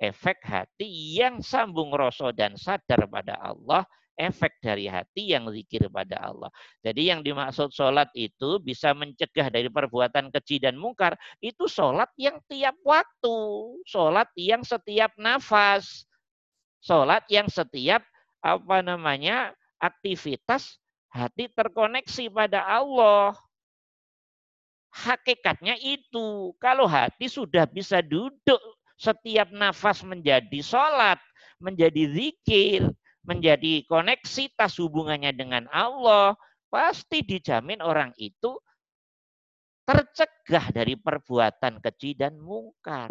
Efek 0.00 0.42
hati 0.42 1.14
yang 1.14 1.44
sambung 1.46 1.94
rasa 1.94 2.34
dan 2.34 2.58
sadar 2.58 3.06
pada 3.06 3.38
Allah 3.38 3.86
efek 4.18 4.58
dari 4.60 4.90
hati 4.90 5.32
yang 5.32 5.48
zikir 5.50 5.86
pada 5.88 6.18
Allah. 6.20 6.50
Jadi 6.82 7.10
yang 7.10 7.20
dimaksud 7.20 7.72
sholat 7.72 8.10
itu 8.14 8.58
bisa 8.62 8.92
mencegah 8.92 9.48
dari 9.48 9.68
perbuatan 9.70 10.28
keji 10.32 10.60
dan 10.62 10.76
mungkar. 10.76 11.16
Itu 11.38 11.66
sholat 11.66 12.10
yang 12.18 12.38
tiap 12.50 12.76
waktu. 12.82 13.38
Sholat 13.86 14.28
yang 14.36 14.62
setiap 14.66 15.14
nafas. 15.16 16.04
Sholat 16.80 17.24
yang 17.28 17.48
setiap 17.48 18.04
apa 18.40 18.80
namanya 18.80 19.52
aktivitas 19.80 20.80
hati 21.12 21.50
terkoneksi 21.52 22.30
pada 22.32 22.64
Allah. 22.64 23.36
Hakikatnya 24.90 25.78
itu. 25.78 26.50
Kalau 26.58 26.86
hati 26.86 27.30
sudah 27.30 27.64
bisa 27.68 28.02
duduk 28.02 28.58
setiap 29.00 29.48
nafas 29.48 30.04
menjadi 30.04 30.60
sholat, 30.60 31.16
menjadi 31.56 32.10
zikir, 32.12 32.84
menjadi 33.24 33.84
koneksitas 33.84 34.80
hubungannya 34.80 35.32
dengan 35.36 35.68
Allah, 35.70 36.36
pasti 36.72 37.20
dijamin 37.20 37.84
orang 37.84 38.14
itu 38.16 38.56
tercegah 39.84 40.70
dari 40.70 40.94
perbuatan 40.94 41.82
keji 41.82 42.14
dan 42.14 42.38
mungkar. 42.38 43.10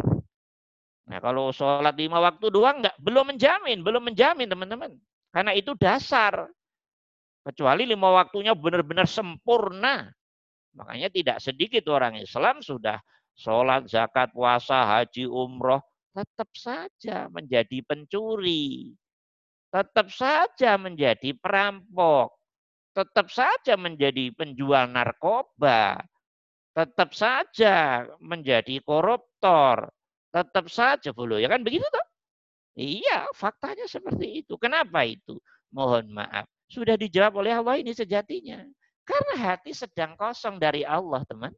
Nah 1.10 1.18
kalau 1.18 1.52
sholat 1.52 1.92
lima 1.98 2.22
waktu 2.22 2.46
doang 2.48 2.80
nggak 2.80 2.96
belum 3.02 3.34
menjamin, 3.34 3.78
belum 3.84 4.02
menjamin 4.10 4.48
teman-teman. 4.48 4.92
Karena 5.30 5.52
itu 5.54 5.76
dasar. 5.76 6.48
Kecuali 7.40 7.88
lima 7.88 8.12
waktunya 8.12 8.52
benar-benar 8.52 9.08
sempurna. 9.08 10.08
Makanya 10.76 11.10
tidak 11.10 11.38
sedikit 11.42 11.82
orang 11.90 12.20
Islam 12.20 12.62
sudah 12.62 13.00
sholat, 13.34 13.90
zakat, 13.90 14.30
puasa, 14.30 14.86
haji, 14.86 15.26
umroh. 15.26 15.82
Tetap 16.14 16.50
saja 16.54 17.30
menjadi 17.30 17.82
pencuri 17.86 18.94
tetap 19.70 20.10
saja 20.10 20.74
menjadi 20.76 21.30
perampok, 21.38 22.34
tetap 22.90 23.30
saja 23.30 23.78
menjadi 23.78 24.34
penjual 24.34 24.90
narkoba, 24.90 26.02
tetap 26.74 27.14
saja 27.14 28.06
menjadi 28.18 28.82
koruptor, 28.82 29.90
tetap 30.34 30.66
saja 30.70 31.14
bulu 31.14 31.38
ya 31.38 31.46
kan 31.46 31.62
begitu 31.62 31.86
toh? 31.86 32.06
Iya, 32.78 33.30
faktanya 33.34 33.86
seperti 33.90 34.46
itu. 34.46 34.54
Kenapa 34.54 35.02
itu? 35.02 35.38
Mohon 35.74 36.22
maaf. 36.22 36.46
Sudah 36.70 36.94
dijawab 36.94 37.42
oleh 37.42 37.52
Allah 37.58 37.82
ini 37.82 37.90
sejatinya. 37.90 38.62
Karena 39.02 39.34
hati 39.52 39.74
sedang 39.74 40.14
kosong 40.14 40.62
dari 40.62 40.86
Allah, 40.86 41.26
teman. 41.26 41.50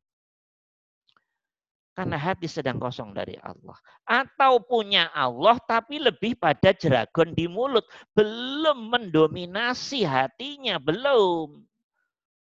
Karena 1.92 2.16
hati 2.16 2.48
sedang 2.48 2.81
kosong 2.81 3.12
dari 3.12 3.37
Allah. 3.44 3.76
Atau 4.09 4.64
punya 4.64 5.12
Allah 5.12 5.61
tapi 5.68 6.00
lebih 6.00 6.40
pada 6.40 6.72
jeragon 6.72 7.37
di 7.37 7.44
mulut. 7.44 7.85
Belum 8.16 8.88
mendominasi 8.88 10.00
hatinya. 10.09 10.81
Belum. 10.81 11.61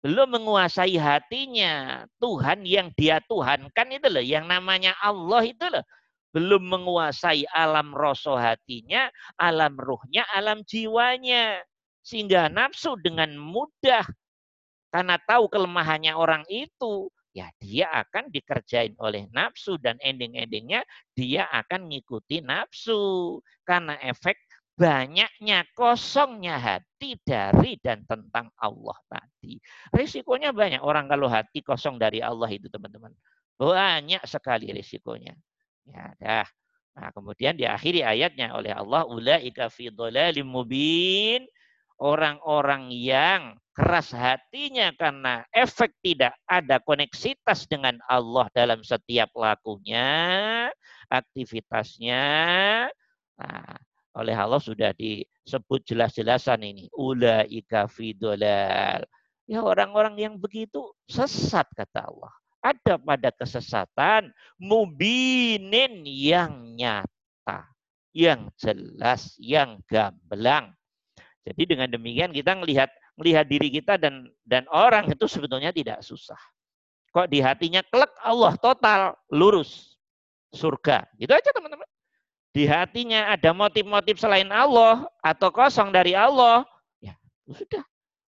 Belum 0.03 0.27
menguasai 0.35 0.99
hatinya. 0.99 2.03
Tuhan 2.19 2.67
yang 2.67 2.91
dia 2.99 3.23
Tuhankan 3.23 3.87
itu 3.95 4.07
loh. 4.11 4.23
Yang 4.23 4.45
namanya 4.51 4.91
Allah 4.99 5.43
itu 5.47 5.63
loh. 5.63 5.83
Belum 6.35 6.59
menguasai 6.59 7.47
alam 7.49 7.95
rasa 7.95 8.35
hatinya, 8.35 9.07
alam 9.39 9.79
ruhnya, 9.79 10.27
alam 10.35 10.61
jiwanya. 10.67 11.63
Sehingga 12.03 12.51
nafsu 12.51 12.99
dengan 12.99 13.31
mudah. 13.39 14.03
Karena 14.91 15.15
tahu 15.23 15.47
kelemahannya 15.47 16.13
orang 16.13 16.43
itu 16.51 17.07
ya 17.37 17.53
dia 17.61 17.85
akan 17.93 18.33
dikerjain 18.33 18.97
oleh 18.97 19.29
nafsu 19.29 19.77
dan 19.77 20.01
ending-endingnya 20.01 20.81
dia 21.13 21.45
akan 21.53 21.93
ngikuti 21.93 22.41
nafsu 22.41 23.37
karena 23.61 23.93
efek 24.01 24.41
banyaknya 24.77 25.65
kosongnya 25.73 26.57
hati 26.57 27.17
dari 27.21 27.77
dan 27.81 28.05
tentang 28.05 28.49
Allah 28.61 28.97
tadi. 29.09 29.57
Risikonya 29.89 30.53
banyak 30.53 30.81
orang 30.81 31.09
kalau 31.09 31.25
hati 31.29 31.65
kosong 31.65 31.97
dari 31.97 32.21
Allah 32.21 32.49
itu 32.49 32.69
teman-teman. 32.69 33.09
Banyak 33.57 34.21
sekali 34.29 34.69
risikonya. 34.69 35.33
Ya, 35.89 36.13
dah. 36.21 36.47
Nah, 36.97 37.09
kemudian 37.13 37.57
diakhiri 37.57 38.05
ayatnya 38.05 38.53
oleh 38.53 38.73
Allah 38.73 39.05
ulaika 39.05 39.69
fi 39.69 39.89
mubin 40.45 41.45
orang-orang 41.97 42.93
yang 42.93 43.57
keras 43.77 44.09
hatinya 44.09 44.89
karena 44.97 45.45
efek 45.53 45.93
tidak 46.01 46.33
ada 46.49 46.81
koneksitas 46.81 47.69
dengan 47.69 48.01
Allah 48.09 48.49
dalam 48.49 48.81
setiap 48.81 49.29
lakunya, 49.37 50.65
aktivitasnya. 51.13 52.25
Nah, 53.37 53.77
oleh 54.17 54.33
Allah 54.33 54.57
sudah 54.57 54.97
disebut 54.97 55.85
jelas-jelasan 55.85 56.65
ini. 56.65 56.89
Ulaika 56.97 57.85
fidolal. 57.85 59.05
Ya 59.45 59.61
orang-orang 59.61 60.17
yang 60.17 60.41
begitu 60.41 60.81
sesat 61.05 61.69
kata 61.77 62.09
Allah. 62.09 62.33
ada 62.67 62.99
pada 62.99 63.29
kesesatan 63.31 64.33
mubinin 64.59 66.03
yang 66.03 66.75
nyata, 66.75 67.69
yang 68.11 68.51
jelas, 68.59 69.37
yang 69.39 69.79
gamblang. 69.87 70.73
Jadi 71.47 71.63
dengan 71.63 71.87
demikian 71.87 72.35
kita 72.35 72.59
melihat 72.59 72.91
melihat 73.17 73.45
diri 73.49 73.73
kita 73.73 73.97
dan 73.97 74.29
dan 74.45 74.69
orang 74.69 75.09
itu 75.09 75.25
sebetulnya 75.25 75.73
tidak 75.73 76.05
susah. 76.05 76.37
Kok 77.11 77.27
di 77.27 77.41
hatinya 77.41 77.81
kelek 77.81 78.13
Allah 78.21 78.53
total 78.61 79.17
lurus 79.33 79.97
surga. 80.53 81.03
Gitu 81.17 81.33
aja 81.33 81.49
teman-teman. 81.49 81.89
Di 82.53 82.65
hatinya 82.65 83.33
ada 83.33 83.53
motif-motif 83.53 84.17
selain 84.17 84.49
Allah 84.49 85.05
atau 85.21 85.53
kosong 85.53 85.93
dari 85.93 86.17
Allah, 86.17 86.65
ya 86.97 87.13
sudah. 87.45 87.85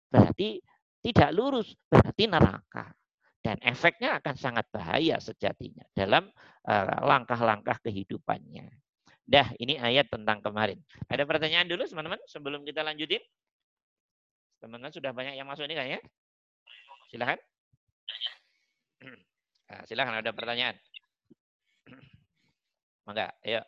Berarti 0.08 0.60
tidak 1.04 1.30
lurus, 1.32 1.72
berarti 1.88 2.28
neraka 2.28 2.92
dan 3.40 3.56
efeknya 3.64 4.20
akan 4.20 4.34
sangat 4.36 4.68
bahaya 4.68 5.16
sejatinya 5.16 5.84
dalam 5.96 6.28
eh, 6.68 6.96
langkah-langkah 7.04 7.80
kehidupannya. 7.80 8.68
Dah, 9.28 9.52
ini 9.60 9.76
ayat 9.76 10.08
tentang 10.08 10.40
kemarin. 10.40 10.80
Ada 11.08 11.28
pertanyaan 11.28 11.68
dulu 11.68 11.84
teman-teman 11.84 12.20
sebelum 12.24 12.64
kita 12.64 12.80
lanjutin? 12.80 13.20
Teman-teman 14.58 14.92
sudah 14.94 15.10
banyak 15.14 15.34
yang 15.38 15.46
masuk 15.46 15.64
ini 15.70 15.74
kayaknya. 15.78 16.00
Silahkan. 17.08 17.38
Nah, 19.70 19.82
silahkan 19.88 20.16
ada 20.18 20.30
pertanyaan. 20.34 20.76
Mangga, 23.06 23.30
ayo. 23.46 23.62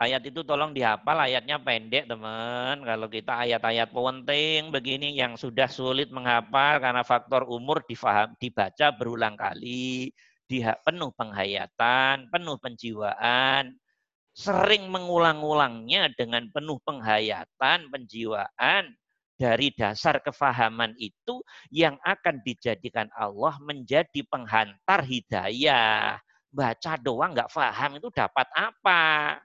Ayat 0.00 0.24
itu 0.24 0.40
tolong 0.40 0.72
dihafal, 0.72 1.12
ayatnya 1.12 1.60
pendek 1.60 2.08
teman. 2.08 2.80
Kalau 2.80 3.04
kita 3.12 3.44
ayat-ayat 3.44 3.92
penting 3.92 4.72
begini 4.72 5.12
yang 5.12 5.36
sudah 5.36 5.68
sulit 5.68 6.08
menghafal 6.08 6.80
karena 6.80 7.04
faktor 7.04 7.44
umur 7.44 7.84
difaham, 7.84 8.32
dibaca 8.40 8.96
berulang 8.96 9.36
kali, 9.36 10.08
penuh 10.48 11.12
penghayatan, 11.12 12.32
penuh 12.32 12.56
penjiwaan, 12.56 13.76
sering 14.32 14.88
mengulang-ulangnya 14.88 16.10
dengan 16.16 16.48
penuh 16.48 16.80
penghayatan, 16.80 17.92
penjiwaan, 17.92 18.96
dari 19.40 19.72
dasar 19.72 20.20
kefahaman 20.20 20.92
itu 21.00 21.40
yang 21.72 21.96
akan 22.04 22.44
dijadikan 22.44 23.08
Allah 23.16 23.56
menjadi 23.64 24.20
penghantar 24.28 25.00
hidayah. 25.00 26.20
Baca 26.52 26.92
doang 27.00 27.32
nggak 27.32 27.48
paham 27.48 27.96
itu 27.96 28.12
dapat 28.12 28.44
apa? 28.52 29.40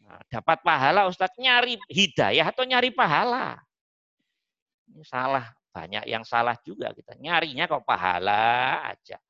Nah, 0.00 0.20
dapat 0.32 0.64
pahala 0.64 1.04
Ustadz 1.04 1.36
nyari 1.36 1.76
hidayah 1.92 2.48
atau 2.48 2.64
nyari 2.64 2.88
pahala? 2.88 3.60
Ini 4.88 5.04
salah, 5.04 5.52
banyak 5.68 6.08
yang 6.08 6.24
salah 6.24 6.56
juga 6.64 6.96
kita. 6.96 7.12
Nyarinya 7.20 7.68
kok 7.68 7.84
pahala 7.84 8.80
aja. 8.88 9.20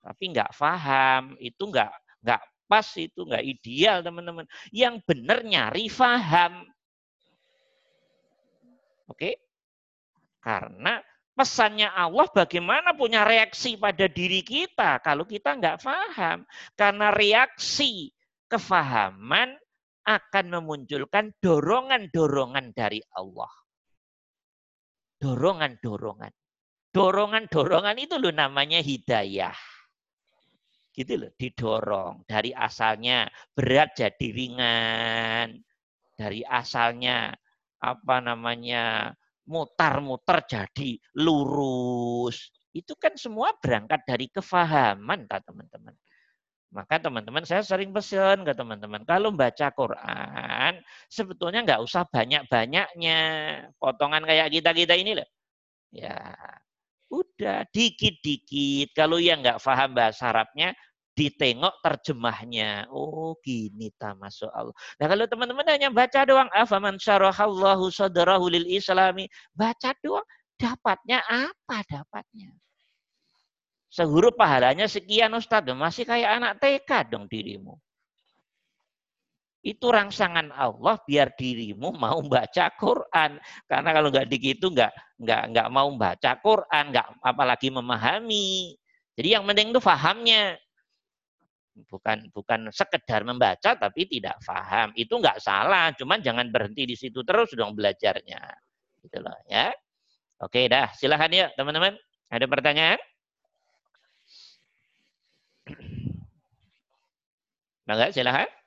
Tapi 0.00 0.24
nggak 0.32 0.56
paham, 0.56 1.36
itu 1.36 1.58
nggak 1.68 1.92
nggak 2.24 2.42
pas, 2.64 2.86
itu 2.96 3.20
nggak 3.24 3.44
ideal 3.44 4.00
teman-teman. 4.00 4.48
Yang 4.72 5.04
benar 5.04 5.44
nyari 5.44 5.90
paham. 5.92 6.64
Oke? 9.08 9.40
Karena 10.38 11.00
pesannya 11.32 11.88
Allah 11.90 12.26
bagaimana 12.30 12.94
punya 12.94 13.22
reaksi 13.22 13.78
pada 13.78 14.10
diri 14.10 14.42
kita 14.44 15.00
kalau 15.00 15.24
kita 15.24 15.56
nggak 15.56 15.80
paham. 15.82 16.44
Karena 16.76 17.10
reaksi 17.10 18.12
kefahaman 18.48 19.56
akan 20.08 20.44
memunculkan 20.48 21.36
dorongan-dorongan 21.44 22.72
dari 22.72 23.04
Allah. 23.12 23.52
Dorongan-dorongan. 25.20 26.32
Dorongan-dorongan 26.88 27.96
itu 28.00 28.16
loh 28.16 28.32
namanya 28.32 28.80
hidayah. 28.80 29.56
Gitu 30.96 31.14
loh, 31.20 31.30
didorong. 31.36 32.24
Dari 32.24 32.56
asalnya 32.56 33.28
berat 33.52 33.92
jadi 33.94 34.26
ringan. 34.32 35.60
Dari 36.16 36.42
asalnya 36.42 37.36
apa 37.78 38.20
namanya 38.20 39.14
mutar-mutar 39.48 40.44
jadi 40.44 41.00
lurus. 41.16 42.52
Itu 42.76 42.94
kan 43.00 43.16
semua 43.16 43.56
berangkat 43.56 44.04
dari 44.04 44.26
kefahaman, 44.28 45.24
kata 45.24 45.48
teman-teman. 45.48 45.94
Maka 46.68 47.00
teman-teman 47.00 47.48
saya 47.48 47.64
sering 47.64 47.96
pesan 47.96 48.44
ke 48.44 48.52
teman-teman, 48.52 49.00
kalau 49.08 49.32
baca 49.32 49.72
Quran 49.72 50.76
sebetulnya 51.08 51.64
nggak 51.64 51.80
usah 51.80 52.04
banyak-banyaknya. 52.04 53.20
Potongan 53.80 54.20
kayak 54.28 54.52
kita-kita 54.52 54.92
ini 55.00 55.16
loh. 55.16 55.28
Ya, 55.88 56.36
udah 57.08 57.64
dikit-dikit. 57.72 58.92
Kalau 58.92 59.16
yang 59.16 59.40
nggak 59.40 59.64
paham 59.64 59.96
bahasa 59.96 60.28
Arabnya, 60.28 60.76
ditengok 61.18 61.82
terjemahnya. 61.82 62.86
Oh 62.94 63.34
gini 63.42 63.90
ta 63.98 64.14
masuk 64.14 64.46
Allah. 64.54 64.70
Nah 65.02 65.06
kalau 65.10 65.26
teman-teman 65.26 65.66
hanya 65.66 65.90
baca 65.90 66.22
doang, 66.22 66.46
afaman 66.54 66.94
syarahallahu 66.94 67.90
sadrahu 67.90 68.46
lil 68.46 68.70
islami. 68.70 69.26
Baca 69.50 69.90
doang, 69.98 70.22
dapatnya 70.54 71.18
apa 71.26 71.82
dapatnya? 71.90 72.54
Sehuruf 73.90 74.38
pahalanya 74.38 74.86
sekian 74.86 75.34
Ustaz. 75.34 75.66
Masih 75.74 76.06
kayak 76.06 76.38
anak 76.38 76.52
TK 76.62 77.10
dong 77.10 77.26
dirimu. 77.26 77.74
Itu 79.58 79.90
rangsangan 79.90 80.54
Allah 80.54 81.02
biar 81.02 81.34
dirimu 81.34 81.90
mau 81.98 82.22
baca 82.22 82.70
Quran. 82.78 83.42
Karena 83.66 83.90
kalau 83.90 84.14
nggak 84.14 84.30
begitu 84.30 84.70
nggak 84.70 85.18
nggak 85.18 85.42
nggak 85.50 85.68
mau 85.74 85.90
baca 85.98 86.30
Quran, 86.38 86.94
nggak 86.94 87.06
apalagi 87.26 87.74
memahami. 87.74 88.78
Jadi 89.18 89.28
yang 89.34 89.42
penting 89.50 89.74
itu 89.74 89.82
fahamnya. 89.82 90.54
Bukan 91.86 92.34
bukan 92.34 92.72
sekedar 92.74 93.22
membaca 93.22 93.78
tapi 93.78 94.10
tidak 94.10 94.40
faham. 94.42 94.90
Itu 94.98 95.22
nggak 95.22 95.38
salah, 95.38 95.94
cuman 95.94 96.18
jangan 96.18 96.50
berhenti 96.50 96.88
di 96.88 96.96
situ 96.98 97.22
terus 97.22 97.54
dong 97.54 97.78
belajarnya. 97.78 98.42
Gitu 99.04 99.18
loh 99.22 99.38
ya. 99.46 99.70
Oke 100.42 100.66
dah, 100.66 100.90
silahkan 100.98 101.30
ya 101.30 101.46
teman-teman. 101.54 101.94
Ada 102.28 102.46
pertanyaan? 102.50 103.00
Mangga 107.88 108.12
silahkan. 108.12 108.57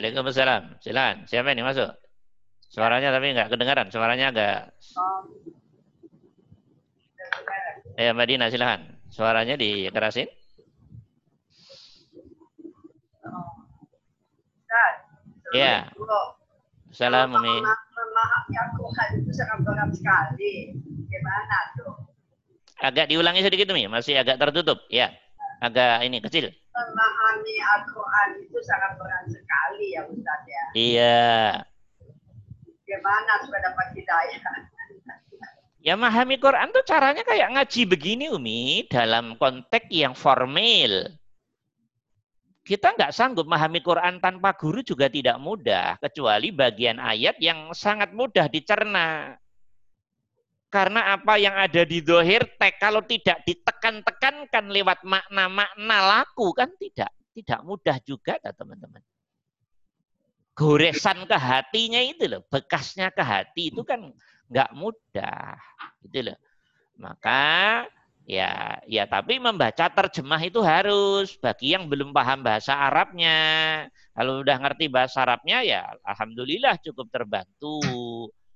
Waalaikumsalam. 0.00 0.80
Silakan. 0.80 1.28
Siapa 1.28 1.52
ini 1.52 1.60
masuk? 1.60 1.92
Suaranya 2.72 3.12
tapi 3.12 3.36
nggak 3.36 3.52
kedengaran. 3.52 3.92
Suaranya 3.92 4.32
agak. 4.32 4.72
Ya, 8.00 8.16
Mbak 8.16 8.26
Dina, 8.32 8.48
silakan. 8.48 8.96
Suaranya 9.12 9.60
dikerasin. 9.60 10.24
Ya. 15.52 15.92
Salam 16.96 17.36
Umi. 17.36 17.60
Sekali. 19.92 20.52
Gimana 21.12 21.58
tuh? 21.76 21.92
Agak 22.80 23.12
diulangi 23.12 23.44
sedikit 23.44 23.68
Umi, 23.68 23.84
masih 23.84 24.16
agak 24.16 24.40
tertutup. 24.40 24.80
Ya, 24.88 25.12
agak 25.60 26.08
ini 26.08 26.18
kecil. 26.24 26.48
Memahami 26.72 27.56
Al-Quran 27.60 28.28
itu 28.40 28.58
sangat 28.64 28.96
berat 28.96 29.24
sekali 29.28 29.86
ya 29.92 30.02
Ustaz 30.08 30.40
ya. 30.48 30.64
Iya. 30.72 31.28
Gimana 32.88 33.32
supaya 33.46 33.62
dapat 33.70 33.86
hidayah? 33.94 34.40
Ya 35.80 35.96
memahami 35.96 36.36
Quran 36.36 36.76
tuh 36.76 36.84
caranya 36.84 37.24
kayak 37.24 37.56
ngaji 37.56 37.88
begini 37.88 38.28
Umi 38.28 38.84
dalam 38.92 39.40
konteks 39.40 39.88
yang 39.88 40.12
formal. 40.12 41.08
Kita 42.60 42.92
nggak 42.92 43.16
sanggup 43.16 43.48
memahami 43.48 43.80
Quran 43.80 44.20
tanpa 44.20 44.52
guru 44.52 44.84
juga 44.84 45.08
tidak 45.08 45.40
mudah, 45.40 45.96
kecuali 45.96 46.52
bagian 46.52 47.00
ayat 47.00 47.40
yang 47.40 47.72
sangat 47.72 48.12
mudah 48.12 48.44
dicerna. 48.52 49.40
Karena 50.70 51.18
apa 51.18 51.34
yang 51.34 51.58
ada 51.58 51.82
di 51.82 51.98
dohir 51.98 52.46
tek 52.54 52.78
kalau 52.78 53.02
tidak 53.02 53.42
ditekan-tekankan 53.42 54.70
lewat 54.70 55.02
makna-makna 55.02 55.98
laku 55.98 56.54
kan 56.54 56.70
tidak 56.78 57.10
tidak 57.34 57.60
mudah 57.66 57.98
juga 58.06 58.38
teman-teman. 58.38 59.02
Goresan 60.54 61.26
ke 61.26 61.34
hatinya 61.34 61.98
itu 61.98 62.30
loh, 62.30 62.46
bekasnya 62.46 63.10
ke 63.10 63.22
hati 63.22 63.74
itu 63.74 63.82
kan 63.82 64.14
nggak 64.46 64.70
mudah, 64.78 65.58
gitu 66.06 66.30
loh. 66.30 66.38
Maka 67.00 67.86
Ya, 68.30 68.78
ya 68.86 69.10
tapi 69.10 69.42
membaca 69.42 69.90
terjemah 69.90 70.38
itu 70.46 70.62
harus 70.62 71.34
bagi 71.42 71.74
yang 71.74 71.90
belum 71.90 72.14
paham 72.14 72.46
bahasa 72.46 72.78
Arabnya. 72.78 73.34
Kalau 74.14 74.46
udah 74.46 74.54
ngerti 74.54 74.86
bahasa 74.86 75.26
Arabnya 75.26 75.66
ya 75.66 75.90
alhamdulillah 76.06 76.78
cukup 76.78 77.10
terbantu. 77.10 77.82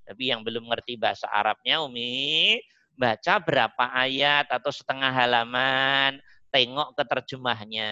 Tapi 0.05 0.31
yang 0.31 0.45
belum 0.45 0.69
ngerti 0.69 1.01
bahasa 1.01 1.27
Arabnya 1.33 1.81
Umi, 1.81 2.61
baca 2.95 3.41
berapa 3.43 3.85
ayat 3.91 4.47
atau 4.53 4.71
setengah 4.71 5.11
halaman, 5.11 6.21
tengok 6.55 6.95
ke 6.95 7.05
terjemahnya, 7.09 7.91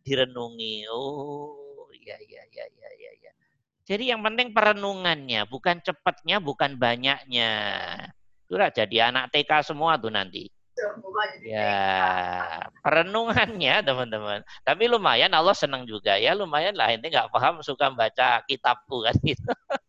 direnungi. 0.00 0.88
Oh, 0.88 1.90
iya, 1.92 2.16
iya, 2.24 2.42
iya, 2.48 2.64
iya, 2.72 2.88
iya. 2.96 3.10
Ya. 3.20 3.32
Jadi 3.84 4.14
yang 4.14 4.24
penting 4.24 4.56
perenungannya, 4.56 5.44
bukan 5.50 5.84
cepatnya, 5.84 6.40
bukan 6.40 6.80
banyaknya. 6.80 7.52
Sudah 8.48 8.72
jadi 8.72 9.12
anak 9.12 9.28
TK 9.34 9.60
semua 9.60 10.00
tuh 10.00 10.08
nanti. 10.08 10.48
Ya, 11.42 12.70
perenungannya 12.86 13.82
teman-teman. 13.82 14.40
Tapi 14.62 14.86
lumayan 14.86 15.34
Allah 15.34 15.56
senang 15.56 15.82
juga 15.84 16.14
ya, 16.16 16.32
lumayan 16.32 16.78
lah. 16.78 16.94
Ini 16.94 17.02
nggak 17.02 17.28
paham 17.34 17.60
suka 17.66 17.90
baca 17.90 18.40
kitabku 18.46 19.02
kan 19.04 19.16
gitu. 19.26 19.42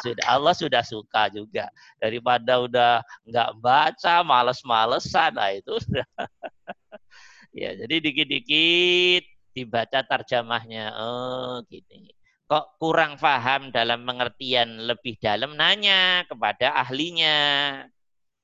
sudah 0.00 0.24
Allah 0.26 0.54
sudah 0.54 0.82
suka 0.84 1.30
juga 1.32 1.68
daripada 2.00 2.60
udah 2.62 3.04
nggak 3.26 3.50
baca, 3.60 4.14
males-malesan, 4.24 5.36
nah 5.36 5.50
itu 5.52 5.76
sudah. 5.82 6.06
ya, 7.60 7.74
jadi 7.74 7.94
dikit-dikit 8.00 9.24
dibaca 9.54 10.00
terjemahnya. 10.06 10.94
Oh, 10.96 11.60
gini. 11.66 12.12
Kok 12.50 12.82
kurang 12.82 13.14
paham 13.14 13.70
dalam 13.70 14.02
pengertian 14.02 14.90
lebih 14.90 15.14
dalam 15.22 15.54
nanya 15.54 16.26
kepada 16.26 16.74
ahlinya. 16.82 17.86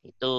Itu 0.07 0.35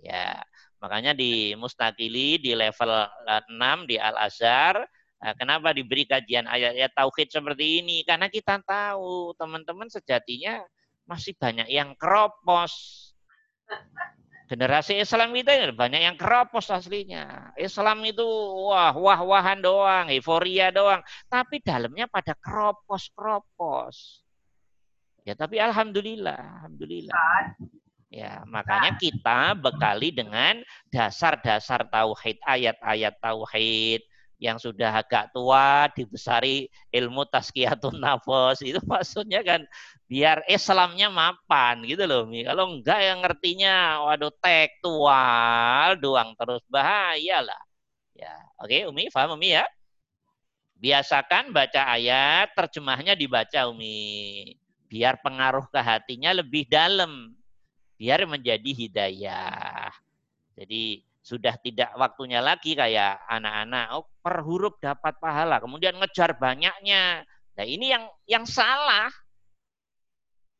ya 0.00 0.40
Makanya 0.80 1.12
di 1.12 1.52
Mustakili 1.60 2.40
di 2.40 2.56
level 2.56 2.90
6 3.28 3.84
di 3.84 4.00
Al-Azhar, 4.00 4.80
nah, 5.20 5.32
kenapa 5.36 5.76
diberi 5.76 6.08
kajian 6.08 6.48
ayat-ayat 6.48 6.92
tauhid 6.96 7.28
seperti 7.30 7.84
ini? 7.84 8.02
Karena 8.02 8.26
kita 8.32 8.58
tahu 8.64 9.36
teman-teman 9.36 9.86
sejatinya 9.86 10.64
masih 11.04 11.36
banyak 11.36 11.68
yang 11.70 11.92
keropos. 11.94 12.72
Generasi 14.50 14.98
Islam 14.98 15.30
kita 15.30 15.70
banyak 15.78 16.02
yang 16.02 16.16
keropos 16.18 16.74
aslinya. 16.74 17.54
Islam 17.54 18.02
itu 18.02 18.26
wah 18.66 18.90
wah-wahan 18.90 19.62
doang, 19.62 20.10
euforia 20.10 20.74
doang. 20.74 20.98
Tapi 21.30 21.62
dalamnya 21.62 22.10
pada 22.10 22.34
keropos-keropos. 22.34 24.26
Ya 25.22 25.38
tapi 25.38 25.62
alhamdulillah, 25.62 26.66
alhamdulillah. 26.66 27.14
Ya, 28.10 28.42
makanya 28.42 28.98
kita 28.98 29.54
bekali 29.54 30.10
dengan 30.10 30.58
dasar-dasar 30.90 31.86
tauhid, 31.86 32.42
ayat-ayat 32.42 33.14
tauhid 33.22 34.02
yang 34.40 34.56
sudah 34.56 35.04
agak 35.04 35.28
tua 35.36 35.92
dibesari 35.92 36.64
ilmu 36.88 37.28
tazkiyatun 37.28 38.00
nafas 38.02 38.64
itu 38.64 38.80
maksudnya 38.88 39.44
kan 39.44 39.60
biar 40.08 40.42
Islamnya 40.48 41.12
mapan 41.12 41.84
gitu 41.84 42.08
loh 42.08 42.24
Mi. 42.24 42.42
Kalau 42.42 42.72
enggak 42.72 42.98
yang 43.04 43.20
ngertinya 43.20 44.00
waduh 44.08 44.32
tekstual 44.40 46.00
doang 46.00 46.32
terus 46.34 46.64
bahaya 46.72 47.44
lah. 47.44 47.62
Ya, 48.16 48.32
oke 48.58 48.88
Umi, 48.88 49.12
paham 49.12 49.36
Umi 49.36 49.54
ya? 49.60 49.64
Biasakan 50.80 51.52
baca 51.52 51.92
ayat, 51.92 52.56
terjemahnya 52.56 53.12
dibaca 53.12 53.68
Umi. 53.68 54.56
Biar 54.88 55.20
pengaruh 55.20 55.68
ke 55.68 55.78
hatinya 55.78 56.32
lebih 56.32 56.64
dalam 56.66 57.36
biar 58.00 58.24
menjadi 58.24 58.72
hidayah. 58.72 59.92
Jadi 60.56 61.04
sudah 61.20 61.52
tidak 61.60 61.92
waktunya 62.00 62.40
lagi 62.40 62.72
kayak 62.72 63.20
anak-anak 63.28 63.92
oh 63.92 64.08
per 64.24 64.40
huruf 64.40 64.80
dapat 64.80 65.20
pahala, 65.20 65.60
kemudian 65.60 65.96
ngejar 66.00 66.36
banyaknya. 66.40 67.24
Nah 67.56 67.66
ini 67.68 67.92
yang 67.92 68.04
yang 68.24 68.44
salah. 68.48 69.12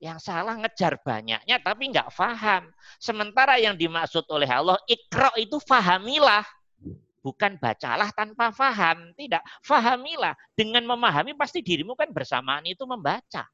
Yang 0.01 0.33
salah 0.33 0.57
ngejar 0.57 0.97
banyaknya 1.05 1.61
tapi 1.61 1.93
nggak 1.93 2.09
faham. 2.13 2.73
Sementara 2.97 3.61
yang 3.61 3.77
dimaksud 3.77 4.25
oleh 4.33 4.49
Allah 4.49 4.81
ikro 4.89 5.33
itu 5.37 5.61
fahamilah. 5.61 6.45
Bukan 7.21 7.61
bacalah 7.61 8.09
tanpa 8.17 8.49
faham. 8.49 9.13
Tidak, 9.13 9.45
fahamilah. 9.61 10.33
Dengan 10.57 10.89
memahami 10.89 11.37
pasti 11.37 11.61
dirimu 11.61 11.93
kan 11.93 12.09
bersamaan 12.17 12.65
itu 12.65 12.89
membaca. 12.89 13.45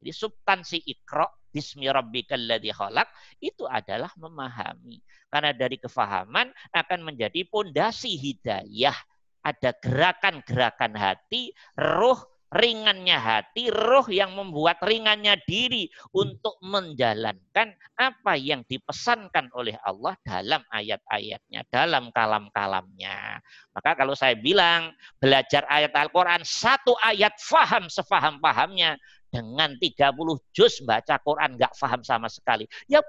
Jadi 0.00 0.08
substansi 0.12 0.88
ikro 0.88 1.43
Bismi 1.54 1.86
rabbikal 1.86 2.42
ladzi 2.42 2.74
khalaq 2.74 3.06
itu 3.38 3.62
adalah 3.70 4.10
memahami. 4.18 4.98
Karena 5.30 5.54
dari 5.54 5.78
kefahaman 5.78 6.50
akan 6.74 7.00
menjadi 7.06 7.46
pondasi 7.46 8.18
hidayah. 8.18 8.98
Ada 9.44 9.76
gerakan-gerakan 9.78 10.98
hati, 10.98 11.54
roh 11.78 12.18
ringannya 12.54 13.18
hati, 13.18 13.66
roh 13.66 14.06
yang 14.06 14.38
membuat 14.38 14.78
ringannya 14.86 15.34
diri 15.42 15.90
untuk 16.14 16.54
menjalankan 16.62 17.74
apa 17.98 18.38
yang 18.38 18.62
dipesankan 18.62 19.50
oleh 19.58 19.74
Allah 19.82 20.14
dalam 20.22 20.62
ayat-ayatnya, 20.70 21.66
dalam 21.66 22.14
kalam-kalamnya. 22.14 23.42
Maka 23.74 23.90
kalau 23.98 24.14
saya 24.14 24.38
bilang 24.38 24.94
belajar 25.18 25.66
ayat 25.66 25.90
Al-Quran, 25.98 26.46
satu 26.46 26.94
ayat 27.02 27.34
faham 27.42 27.90
sefaham-fahamnya, 27.90 28.94
dengan 29.34 29.74
30 29.74 30.14
juz 30.54 30.78
baca 30.86 31.18
Quran 31.18 31.58
nggak 31.58 31.74
paham 31.74 32.06
sama 32.06 32.30
sekali. 32.30 32.70
Ya 32.86 33.02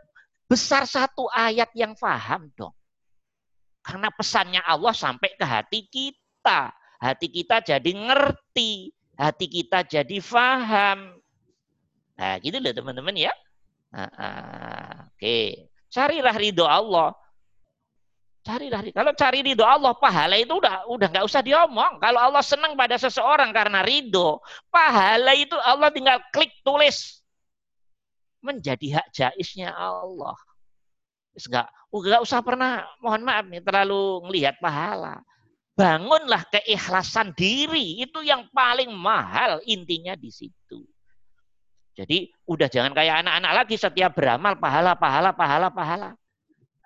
besar 0.49 0.89
satu 0.89 1.29
ayat 1.29 1.69
yang 1.77 1.93
paham 1.93 2.49
dong. 2.57 2.73
Karena 3.85 4.09
pesannya 4.09 4.65
Allah 4.65 4.97
sampai 4.97 5.37
ke 5.37 5.45
hati 5.45 5.85
kita. 5.85 6.73
Hati 6.97 7.29
kita 7.29 7.61
jadi 7.61 7.91
ngerti. 7.93 8.89
Hati 9.13 9.45
kita 9.45 9.85
jadi 9.85 10.17
faham. 10.17 11.13
Nah 12.17 12.41
gitu 12.41 12.57
loh 12.57 12.73
teman-teman 12.73 13.13
ya. 13.13 13.33
Oke. 15.13 15.69
Carilah 15.93 16.33
ridho 16.33 16.65
Allah. 16.65 17.13
Carilah 18.45 18.77
kalau 18.93 19.09
cari 19.17 19.41
ridho 19.41 19.65
Allah, 19.65 19.97
pahala 19.97 20.37
itu 20.37 20.53
udah 20.53 20.85
udah 20.85 21.07
nggak 21.09 21.25
usah 21.25 21.41
diomong. 21.41 21.97
Kalau 21.97 22.29
Allah 22.29 22.45
senang 22.45 22.77
pada 22.77 22.93
seseorang 22.93 23.49
karena 23.49 23.81
ridho, 23.81 24.37
pahala 24.69 25.33
itu 25.33 25.57
Allah 25.65 25.89
tinggal 25.89 26.21
klik 26.29 26.53
tulis 26.61 27.25
menjadi 28.45 29.01
hak 29.01 29.07
jaisnya 29.09 29.73
Allah. 29.73 30.37
Enggak, 31.33 31.73
enggak 31.89 32.21
usah 32.21 32.39
pernah 32.45 32.85
mohon 33.01 33.25
maaf 33.25 33.49
nih 33.49 33.65
terlalu 33.65 34.29
ngelihat 34.29 34.61
pahala. 34.61 35.25
Bangunlah 35.73 36.45
keikhlasan 36.53 37.33
diri, 37.33 37.99
itu 37.99 38.21
yang 38.21 38.45
paling 38.53 38.93
mahal 38.93 39.57
intinya 39.65 40.13
di 40.13 40.29
situ. 40.29 40.85
Jadi 41.97 42.29
udah 42.45 42.69
jangan 42.69 42.93
kayak 42.93 43.25
anak-anak 43.25 43.51
lagi 43.65 43.75
setiap 43.75 44.13
beramal 44.13 44.53
pahala, 44.61 44.93
pahala, 44.93 45.33
pahala, 45.33 45.67
pahala. 45.73 46.09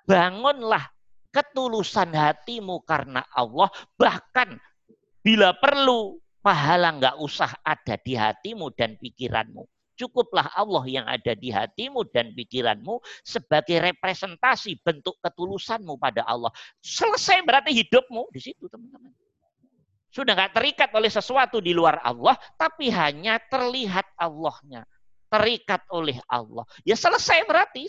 Bangunlah 0.07 0.87
ketulusan 1.29 2.13
hatimu 2.13 2.81
karena 2.85 3.25
Allah, 3.33 3.69
bahkan 3.95 4.57
bila 5.21 5.53
perlu 5.57 6.17
pahala 6.39 6.95
nggak 6.95 7.15
usah 7.21 7.51
ada 7.61 7.95
di 8.01 8.17
hatimu 8.17 8.73
dan 8.73 8.97
pikiranmu. 8.97 9.65
Cukuplah 9.99 10.47
Allah 10.55 10.83
yang 10.87 11.03
ada 11.11 11.35
di 11.35 11.51
hatimu 11.51 12.07
dan 12.15 12.31
pikiranmu 12.31 13.03
sebagai 13.19 13.83
representasi 13.83 14.79
bentuk 14.79 15.19
ketulusanmu 15.19 15.99
pada 15.99 16.23
Allah. 16.23 16.47
Selesai 16.79 17.43
berarti 17.43 17.75
hidupmu 17.75 18.31
di 18.31 18.39
situ 18.39 18.71
teman-teman. 18.71 19.11
Sudah 20.09 20.33
nggak 20.39 20.55
terikat 20.55 20.89
oleh 20.95 21.11
sesuatu 21.11 21.59
di 21.59 21.75
luar 21.75 21.99
Allah, 22.01 22.39
tapi 22.55 22.87
hanya 22.89 23.43
terlihat 23.51 24.07
Allahnya. 24.15 24.87
Terikat 25.29 25.85
oleh 25.93 26.17
Allah. 26.31 26.65
Ya 26.81 26.97
selesai 26.97 27.45
berarti 27.45 27.85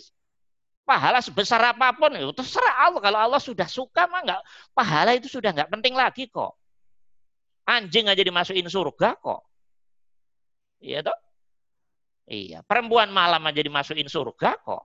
pahala 0.85 1.21
sebesar 1.21 1.61
apa 1.61 1.93
pun 1.95 2.11
itu 2.17 2.33
terserah 2.35 2.89
Allah. 2.89 3.01
Kalau 3.01 3.19
Allah 3.19 3.41
sudah 3.41 3.67
suka 3.69 4.09
mah 4.09 4.21
nggak 4.25 4.41
pahala 4.75 5.15
itu 5.15 5.29
sudah 5.29 5.53
nggak 5.53 5.69
penting 5.71 5.93
lagi 5.95 6.27
kok. 6.27 6.57
Anjing 7.69 8.09
aja 8.09 8.21
dimasukin 8.21 8.67
surga 8.67 9.15
kok. 9.21 9.41
Iya 10.81 11.05
toh? 11.05 11.17
Iya 12.27 12.59
perempuan 12.65 13.13
malam 13.13 13.41
aja 13.45 13.61
dimasukin 13.61 14.09
surga 14.09 14.57
kok. 14.61 14.83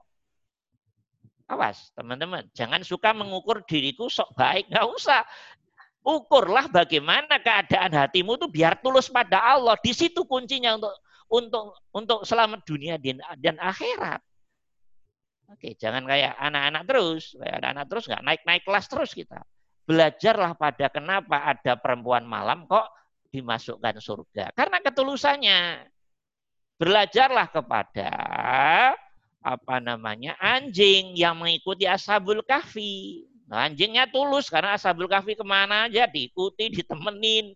Awas 1.47 1.95
teman-teman 1.95 2.43
jangan 2.51 2.83
suka 2.83 3.15
mengukur 3.15 3.63
diriku 3.63 4.11
sok 4.11 4.35
baik 4.37 4.69
nggak 4.69 4.87
usah. 4.87 5.23
Ukurlah 6.07 6.71
bagaimana 6.71 7.35
keadaan 7.43 7.91
hatimu 7.91 8.39
tuh 8.39 8.47
biar 8.47 8.79
tulus 8.79 9.11
pada 9.11 9.43
Allah. 9.43 9.75
Di 9.83 9.91
situ 9.91 10.23
kuncinya 10.23 10.79
untuk 10.79 10.95
untuk 11.27 11.65
untuk 11.91 12.19
selamat 12.23 12.63
dunia 12.63 12.95
dan 13.35 13.59
akhirat 13.59 14.23
Oke, 15.47 15.79
jangan 15.79 16.03
kayak 16.03 16.35
anak-anak 16.35 16.83
terus. 16.83 17.23
Kayak 17.39 17.55
anak-anak 17.63 17.85
terus 17.87 18.03
nggak 18.11 18.23
naik-naik 18.23 18.63
kelas 18.67 18.85
terus 18.91 19.11
kita. 19.15 19.39
Belajarlah 19.87 20.51
pada 20.59 20.91
kenapa 20.91 21.47
ada 21.47 21.79
perempuan 21.79 22.27
malam 22.27 22.67
kok 22.67 22.91
dimasukkan 23.31 24.03
surga. 24.03 24.51
Karena 24.51 24.83
ketulusannya. 24.83 25.87
Belajarlah 26.77 27.47
kepada 27.49 28.11
apa 29.41 29.75
namanya 29.79 30.35
anjing 30.37 31.15
yang 31.15 31.39
mengikuti 31.39 31.87
ashabul 31.87 32.43
kahfi. 32.43 33.23
Nah, 33.47 33.71
anjingnya 33.71 34.11
tulus 34.11 34.51
karena 34.51 34.75
ashabul 34.75 35.07
kahfi 35.07 35.33
ke 35.33 35.45
mana 35.47 35.87
aja 35.87 36.03
diikuti, 36.05 36.67
ditemenin. 36.67 37.55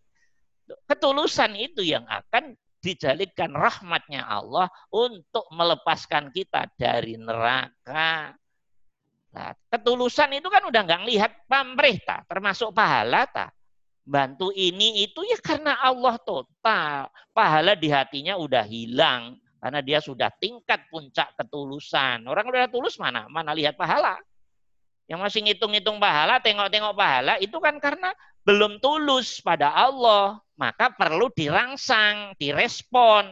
Ketulusan 0.87 1.59
itu 1.59 1.83
yang 1.83 2.07
akan 2.07 2.55
dijadikan 2.81 3.53
rahmatnya 3.53 4.25
Allah 4.25 4.67
untuk 4.89 5.45
melepaskan 5.53 6.33
kita 6.33 6.67
dari 6.75 7.15
neraka. 7.15 8.33
Nah, 9.31 9.55
ketulusan 9.71 10.35
itu 10.35 10.51
kan 10.51 10.65
udah 10.67 10.81
nggak 10.83 11.07
lihat 11.07 11.31
pemerintah, 11.47 12.25
termasuk 12.27 12.75
pahala 12.75 13.23
tak. 13.29 13.53
bantu 14.01 14.49
ini 14.49 15.05
itu 15.05 15.21
ya 15.23 15.37
karena 15.39 15.77
Allah 15.77 16.17
total. 16.25 17.07
Pahala 17.31 17.77
di 17.77 17.87
hatinya 17.87 18.33
udah 18.33 18.65
hilang 18.65 19.37
karena 19.61 19.79
dia 19.85 20.01
sudah 20.01 20.33
tingkat 20.41 20.89
puncak 20.89 21.37
ketulusan. 21.37 22.25
Orang 22.25 22.49
udah 22.49 22.65
tulus 22.67 22.97
mana? 22.97 23.29
Mana 23.29 23.53
lihat 23.53 23.77
pahala? 23.77 24.17
Yang 25.11 25.19
masih 25.27 25.39
ngitung-ngitung 25.43 25.99
pahala, 25.99 26.39
tengok-tengok 26.39 26.95
pahala 26.95 27.35
itu 27.43 27.59
kan 27.59 27.75
karena 27.83 28.15
belum 28.47 28.79
tulus 28.79 29.43
pada 29.43 29.67
Allah. 29.67 30.39
Maka 30.55 30.87
perlu 30.95 31.27
dirangsang, 31.35 32.31
direspon. 32.39 33.27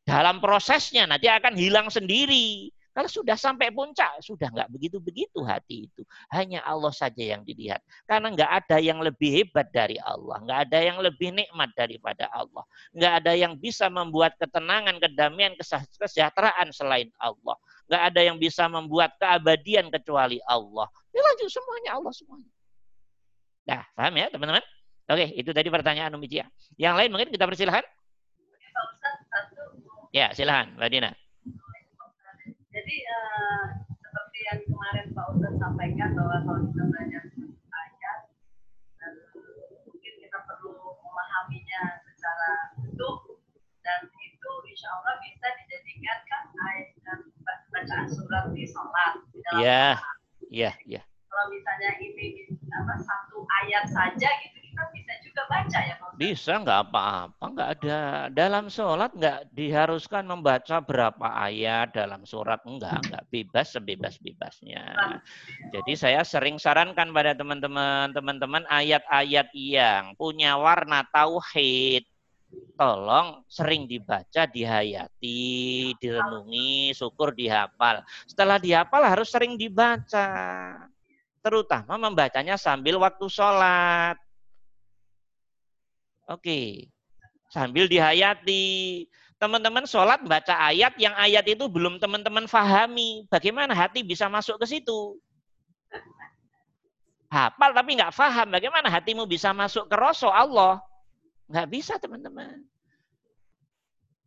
Dalam 0.00 0.40
prosesnya 0.40 1.04
nanti 1.04 1.28
akan 1.28 1.60
hilang 1.60 1.92
sendiri. 1.92 2.72
Kalau 2.94 3.10
sudah 3.10 3.34
sampai 3.34 3.74
puncak, 3.74 4.22
sudah 4.22 4.54
nggak 4.54 4.70
begitu-begitu 4.70 5.42
hati 5.42 5.90
itu. 5.90 6.06
Hanya 6.30 6.62
Allah 6.62 6.94
saja 6.94 7.18
yang 7.18 7.42
dilihat. 7.42 7.82
Karena 8.06 8.30
nggak 8.30 8.50
ada 8.62 8.78
yang 8.78 9.02
lebih 9.02 9.42
hebat 9.42 9.66
dari 9.74 9.98
Allah. 9.98 10.38
Nggak 10.46 10.58
ada 10.70 10.78
yang 10.78 10.98
lebih 11.02 11.34
nikmat 11.34 11.74
daripada 11.74 12.30
Allah. 12.30 12.62
Nggak 12.94 13.12
ada 13.18 13.32
yang 13.34 13.58
bisa 13.58 13.90
membuat 13.90 14.38
ketenangan, 14.38 15.02
kedamaian, 15.02 15.58
kesejahteraan 15.98 16.70
selain 16.70 17.10
Allah. 17.18 17.58
Nggak 17.90 18.02
ada 18.14 18.20
yang 18.22 18.36
bisa 18.38 18.70
membuat 18.70 19.18
keabadian 19.18 19.90
kecuali 19.90 20.38
Allah. 20.46 20.86
Ini 21.10 21.18
lanjut 21.18 21.50
semuanya 21.50 21.90
Allah 21.98 22.12
semuanya. 22.14 22.50
Nah, 23.64 23.82
paham 23.98 24.14
ya 24.14 24.26
teman-teman? 24.30 24.64
Oke, 25.10 25.26
itu 25.34 25.50
tadi 25.50 25.66
pertanyaan 25.66 26.14
Umi 26.14 26.30
Cia. 26.30 26.46
Yang 26.78 26.94
lain 26.94 27.10
mungkin 27.10 27.28
kita 27.34 27.42
persilahkan. 27.42 27.82
Ya, 30.14 30.30
silahkan, 30.30 30.78
Mbak 30.78 30.90
Dina. 30.94 31.10
Jadi 32.84 33.00
uh, 33.00 33.80
seperti 33.96 34.38
yang 34.44 34.60
kemarin 34.68 35.08
Pak 35.16 35.32
Ustadz 35.32 35.56
sampaikan 35.56 36.12
bahwa 36.20 36.36
kalau 36.44 36.60
kita 36.68 36.84
belajar 36.84 37.22
ayat 37.72 38.18
dan 39.00 39.12
mungkin 39.88 40.12
kita 40.20 40.38
perlu 40.44 40.92
memahaminya 41.00 42.04
secara 42.04 42.76
utuh 42.84 43.40
dan 43.80 44.04
itu 44.04 44.50
insya 44.68 45.00
Allah 45.00 45.16
bisa 45.24 45.48
dijadikan 45.64 46.18
kan 46.28 46.42
ayat 46.60 46.92
dan 47.08 47.18
bacaan 47.72 48.04
surat 48.04 48.52
di 48.52 48.68
sholat. 48.68 49.12
Iya, 49.56 49.96
iya, 50.52 50.70
iya. 50.84 51.00
Kalau 51.32 51.48
misalnya 51.56 51.96
ini 52.04 52.52
apa 52.68 53.00
satu 53.00 53.48
ayat 53.64 53.88
saja 53.88 54.28
gitu 54.44 54.58
bisa 54.94 55.12
juga 55.22 55.42
baca 55.50 55.78
ya 55.82 55.94
Pak 55.98 56.10
Bisa, 56.14 56.52
nggak 56.62 56.80
apa-apa, 56.90 57.44
nggak 57.50 57.70
ada. 57.78 58.00
Dalam 58.30 58.70
sholat 58.70 59.10
nggak 59.14 59.50
diharuskan 59.50 60.24
membaca 60.26 60.78
berapa 60.78 61.26
ayat 61.26 61.90
dalam 61.90 62.22
surat, 62.22 62.62
enggak, 62.62 63.02
nggak 63.10 63.24
bebas 63.34 63.74
sebebas-bebasnya. 63.74 64.84
Jadi 65.74 65.92
saya 65.98 66.22
sering 66.22 66.62
sarankan 66.62 67.10
pada 67.10 67.34
teman-teman, 67.34 68.14
teman-teman 68.14 68.62
ayat-ayat 68.70 69.50
yang 69.54 70.14
punya 70.14 70.54
warna 70.54 71.02
tauhid, 71.10 72.06
tolong 72.74 73.42
sering 73.46 73.86
dibaca, 73.86 74.46
dihayati, 74.46 75.94
direnungi, 75.98 76.94
syukur 76.94 77.34
dihafal. 77.34 78.02
Setelah 78.26 78.58
dihafal 78.58 79.02
harus 79.02 79.30
sering 79.30 79.54
dibaca. 79.58 80.26
Terutama 81.44 82.00
membacanya 82.00 82.56
sambil 82.56 82.96
waktu 82.96 83.26
sholat. 83.28 84.16
Oke. 86.28 86.88
Sambil 87.52 87.86
dihayati. 87.86 89.06
Teman-teman 89.38 89.84
sholat 89.84 90.24
baca 90.24 90.54
ayat 90.72 90.96
yang 90.96 91.12
ayat 91.18 91.44
itu 91.44 91.68
belum 91.68 92.00
teman-teman 92.00 92.48
fahami. 92.48 93.28
Bagaimana 93.28 93.76
hati 93.76 94.00
bisa 94.00 94.30
masuk 94.30 94.56
ke 94.62 94.66
situ? 94.66 95.20
Hafal 97.28 97.74
tapi 97.74 97.98
nggak 97.98 98.14
faham. 98.14 98.48
Bagaimana 98.54 98.86
hatimu 98.88 99.26
bisa 99.26 99.50
masuk 99.50 99.90
ke 99.90 99.96
rosok 99.98 100.30
Allah? 100.30 100.78
Nggak 101.50 101.68
bisa 101.68 101.98
teman-teman. 101.98 102.62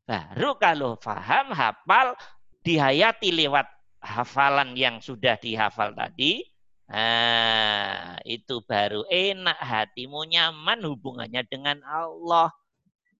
Baru 0.07 0.55
kalau 0.55 0.95
faham, 0.99 1.51
hafal, 1.51 2.15
dihayati 2.63 3.31
lewat 3.31 3.67
hafalan 3.99 4.75
yang 4.75 5.03
sudah 5.03 5.35
dihafal 5.35 5.91
tadi, 5.91 6.47
Nah, 6.87 8.15
itu 8.23 8.63
baru 8.63 9.03
enak 9.11 9.59
hatimu 9.59 10.23
nyaman 10.23 10.79
hubungannya 10.87 11.43
dengan 11.43 11.83
Allah. 11.83 12.47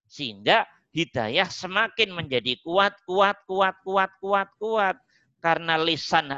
Sehingga 0.08 0.63
hidayah 0.95 1.51
semakin 1.51 2.15
menjadi 2.15 2.56
kuat, 2.63 2.95
kuat, 3.03 3.43
kuat, 3.43 3.75
kuat, 3.84 4.12
kuat, 4.23 4.49
kuat. 4.56 4.95
Karena 5.43 5.75
lisan 5.75 6.32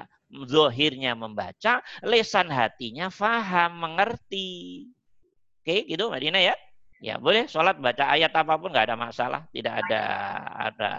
zohirnya 0.50 1.13
membaca, 1.13 1.86
lisan 2.02 2.50
hatinya 2.50 3.13
faham, 3.13 3.78
mengerti. 3.78 4.89
Oke, 5.62 5.86
gitu 5.86 6.10
Mbak 6.10 6.22
Dina 6.22 6.39
ya? 6.42 6.56
Ya 7.00 7.15
boleh 7.15 7.48
sholat 7.48 7.80
baca 7.80 8.12
ayat 8.12 8.36
apa 8.36 8.60
pun 8.60 8.76
nggak 8.76 8.92
ada 8.92 8.98
masalah, 9.00 9.48
tidak 9.56 9.88
ada 9.88 10.02
ada 10.68 10.92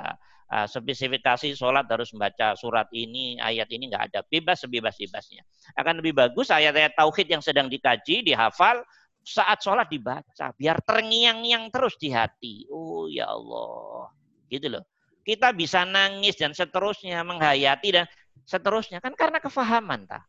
uh, 0.51 0.67
spesifikasi 0.67 1.55
sholat 1.55 1.87
harus 1.87 2.11
membaca 2.13 2.59
surat 2.59 2.91
ini, 2.93 3.39
ayat 3.39 3.71
ini 3.71 3.89
nggak 3.89 4.05
ada. 4.13 4.21
Bebas 4.27 4.67
sebebas-bebasnya. 4.67 5.47
Akan 5.79 6.03
lebih 6.03 6.19
bagus 6.19 6.51
ayat-ayat 6.51 6.99
tauhid 6.99 7.31
yang 7.31 7.43
sedang 7.43 7.71
dikaji, 7.71 8.27
dihafal, 8.27 8.83
saat 9.23 9.63
sholat 9.63 9.87
dibaca. 9.87 10.53
Biar 10.59 10.83
terngiang-ngiang 10.83 11.71
terus 11.71 11.95
di 11.97 12.11
hati. 12.11 12.67
Oh 12.69 13.07
ya 13.07 13.31
Allah. 13.31 14.11
Gitu 14.51 14.67
loh. 14.67 14.85
Kita 15.23 15.55
bisa 15.55 15.87
nangis 15.87 16.35
dan 16.35 16.51
seterusnya, 16.57 17.23
menghayati 17.23 17.89
dan 17.95 18.07
seterusnya. 18.43 18.99
Kan 18.99 19.15
karena 19.15 19.39
kefahaman. 19.39 20.09
Tak? 20.09 20.25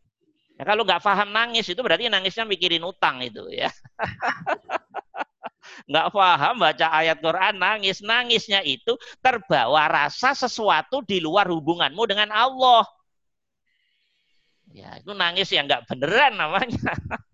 Ya, 0.59 0.63
kalau 0.67 0.85
nggak 0.85 1.01
paham 1.01 1.33
nangis 1.33 1.65
itu 1.73 1.81
berarti 1.81 2.05
nangisnya 2.11 2.45
mikirin 2.45 2.85
utang 2.85 3.23
itu 3.25 3.49
ya. 3.49 3.71
nggak 5.87 6.07
paham 6.13 6.55
baca 6.61 6.87
ayat 6.91 7.17
Quran 7.19 7.55
nangis. 7.57 7.99
Nangisnya 8.03 8.61
itu 8.63 8.95
terbawa 9.19 9.87
rasa 9.87 10.33
sesuatu 10.35 11.03
di 11.05 11.19
luar 11.23 11.47
hubunganmu 11.49 12.03
dengan 12.07 12.29
Allah. 12.31 12.85
Ya 14.71 14.95
itu 14.99 15.11
nangis 15.11 15.51
yang 15.51 15.67
nggak 15.67 15.87
beneran 15.87 16.39
namanya. 16.39 16.95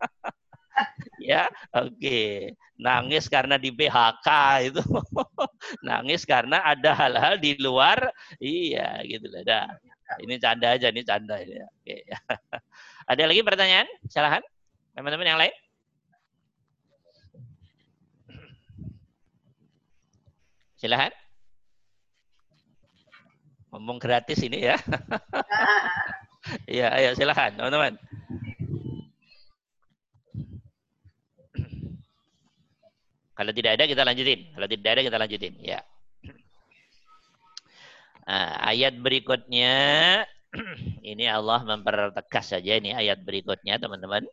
Ya 1.17 1.50
oke. 1.73 1.97
Okay. 1.97 2.54
nangis 2.78 3.26
karena 3.26 3.58
di 3.58 3.73
PHK 3.73 4.30
itu. 4.69 4.80
Nangis 5.89 6.23
karena 6.23 6.62
ada 6.62 6.93
hal-hal 6.93 7.41
di 7.41 7.58
luar. 7.58 8.13
Iya 8.38 9.02
gitu 9.04 9.26
lah 9.34 9.41
dah. 9.41 9.67
Ini 10.21 10.39
canda 10.39 10.78
aja 10.78 10.88
ini 10.88 11.04
canda 11.04 11.36
ya 11.43 11.67
okay. 11.84 12.06
ada 13.12 13.23
lagi 13.28 13.41
pertanyaan? 13.43 13.89
Silahkan 14.08 14.45
teman-teman 14.95 15.28
yang 15.28 15.39
lain 15.41 15.56
Silahkan. 20.77 21.11
Ngomong 23.73 23.97
gratis 23.99 24.39
ini 24.45 24.71
ya. 24.71 24.77
Iya, 26.63 26.87
ayo 26.95 27.09
silahkan 27.11 27.51
teman-teman. 27.59 27.99
Kalau 33.37 33.51
tidak 33.53 33.71
ada 33.75 33.83
kita 33.83 34.07
lanjutin. 34.07 34.49
Kalau 34.55 34.67
tidak 34.71 34.89
ada 34.95 35.01
kita 35.03 35.17
lanjutin. 35.19 35.53
Ya. 35.59 35.83
Nah, 38.27 38.59
ayat 38.73 38.97
berikutnya 38.97 39.75
ini 41.11 41.25
Allah 41.27 41.61
mempertegas 41.63 42.55
saja 42.55 42.79
ini 42.79 42.95
ayat 42.95 43.21
berikutnya 43.21 43.77
teman-teman. 43.77 44.23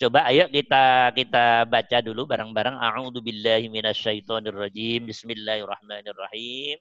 Coba 0.00 0.24
ayo 0.32 0.48
kita 0.48 1.12
kita 1.12 1.68
baca 1.68 2.00
dulu 2.00 2.24
bareng-bareng. 2.24 2.80
A'udzu 2.80 3.20
billahi 3.20 3.68
minasyaitonir 3.68 4.56
rajim. 4.56 5.04
Bismillahirrahmanirrahim. 5.04 6.80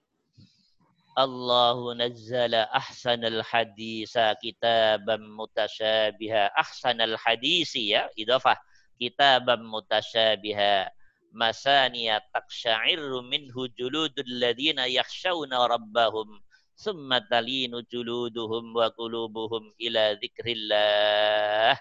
Allahu 1.20 1.92
nazzala 2.00 2.72
ahsanal 2.72 3.44
hadisa 3.44 4.32
kitaban 4.40 5.28
mutasyabiha. 5.28 6.56
Ahsanal 6.56 7.20
hadisi 7.20 7.92
ya, 7.92 8.08
idafah. 8.16 8.56
Kitaban 8.96 9.60
mutasyabiha. 9.68 10.88
Masaniya 11.36 12.24
taqsya'iru 12.32 13.28
minhu 13.28 13.68
juludul 13.76 14.24
ladhina 14.40 14.88
yakhshawna 14.88 15.68
rabbahum. 15.68 16.32
Summa 16.80 17.20
talinu 17.28 17.84
juluduhum 17.92 18.72
wa 18.72 18.88
qulubuhum 18.96 19.68
ila 19.84 20.16
dzikrillah 20.16 21.76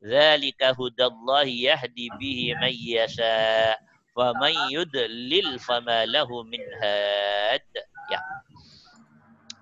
Zalika 0.00 0.72
hudallahi 0.72 1.68
yahdi 1.68 2.08
bihi 2.16 2.56
man 2.56 2.72
yasha 2.72 3.76
wa 4.16 4.32
man 4.40 4.56
yudlil 4.72 5.60
fama 5.60 6.08
lahu 6.08 6.40
min 6.48 6.64
had. 6.80 7.68
Ya. 8.08 8.20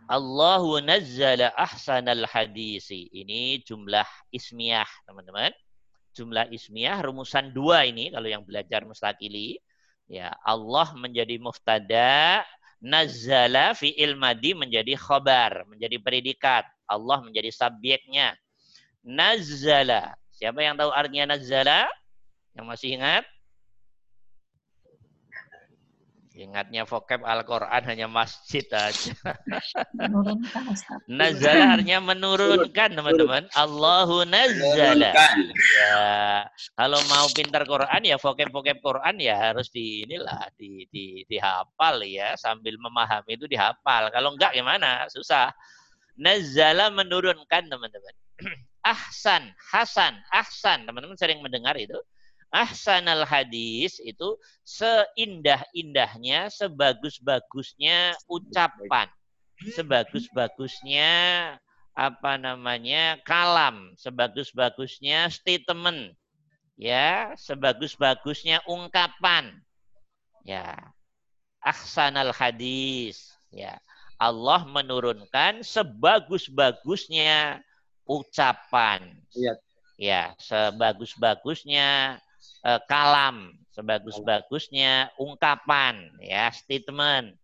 Allahu 0.07 0.79
nazzala 0.79 1.51
ahsanal 1.59 2.23
hadisi. 2.31 3.11
Ini 3.11 3.67
jumlah 3.67 4.07
ismiyah, 4.31 4.87
teman-teman. 5.11 5.51
Jumlah 6.15 6.47
ismiyah 6.55 7.03
rumusan 7.03 7.51
dua 7.51 7.83
ini 7.85 8.15
kalau 8.15 8.31
yang 8.31 8.47
belajar 8.47 8.87
mustakili. 8.87 9.59
Ya, 10.09 10.33
Allah 10.47 10.89
menjadi 10.97 11.37
muftada, 11.37 12.47
nazzala 12.81 13.75
fi'il 13.75 14.15
madi 14.15 14.55
menjadi 14.55 14.95
khobar, 14.95 15.67
menjadi 15.67 15.99
predikat. 15.99 16.65
Allah 16.89 17.21
menjadi 17.21 17.51
subjeknya. 17.53 18.39
Nazzala 19.05 20.17
Siapa 20.39 20.63
yang 20.63 20.79
tahu 20.79 20.95
artinya 20.95 21.35
nazala? 21.35 21.91
Yang 22.55 22.67
masih 22.71 22.89
ingat? 22.95 23.27
Ingatnya 26.39 26.87
vokab 26.87 27.27
Al-Quran 27.27 27.83
hanya 27.83 28.07
masjid 28.07 28.63
aja. 28.71 29.11
Nazala 31.11 31.75
artinya 31.75 31.99
menurunkan 31.99 32.95
teman-teman. 32.95 33.51
Allahu 33.59 34.23
nazala. 34.23 35.11
Ya, 35.75 36.47
kalau 36.79 37.03
mau 37.11 37.27
pintar 37.35 37.67
Quran 37.67 38.03
ya 38.07 38.15
vokab-vokab 38.23 38.79
Quran 38.79 39.19
ya 39.19 39.51
harus 39.51 39.67
di 39.75 40.07
inilah 40.07 40.47
di, 40.55 40.87
di 40.95 41.27
dihafal 41.27 42.07
ya 42.07 42.39
sambil 42.39 42.79
memahami 42.79 43.35
itu 43.35 43.51
dihafal. 43.51 44.07
Kalau 44.15 44.39
enggak 44.39 44.55
gimana? 44.55 45.11
Susah. 45.11 45.51
Nazala 46.15 46.95
menurunkan 46.95 47.67
teman-teman. 47.67 48.15
Ahsan, 48.89 49.53
Hasan, 49.69 50.17
Ahsan. 50.33 50.89
Teman-teman 50.89 51.21
sering 51.21 51.45
mendengar 51.45 51.77
itu. 51.77 52.01
Ahsanal 52.49 53.29
hadis 53.29 54.01
itu 54.01 54.41
seindah-indahnya, 54.65 56.49
sebagus-bagusnya 56.49 58.17
ucapan, 58.25 59.05
sebagus-bagusnya 59.77 61.13
apa 61.93 62.33
namanya 62.41 63.21
kalam, 63.29 63.93
sebagus-bagusnya 64.01 65.29
statement, 65.29 66.17
ya, 66.81 67.37
sebagus-bagusnya 67.37 68.65
ungkapan, 68.65 69.53
ya, 70.41 70.73
ahsanal 71.61 72.33
hadis, 72.33 73.29
ya. 73.53 73.77
Allah 74.17 74.65
menurunkan 74.65 75.61
sebagus-bagusnya 75.61 77.61
ucapan. 78.09 79.13
Iya. 79.37 79.55
Ya, 79.99 80.23
sebagus-bagusnya 80.41 82.19
eh, 82.65 82.81
kalam, 82.89 83.53
sebagus-bagusnya 83.77 85.13
ungkapan, 85.21 86.09
ya, 86.23 86.49
statement. 86.55 87.37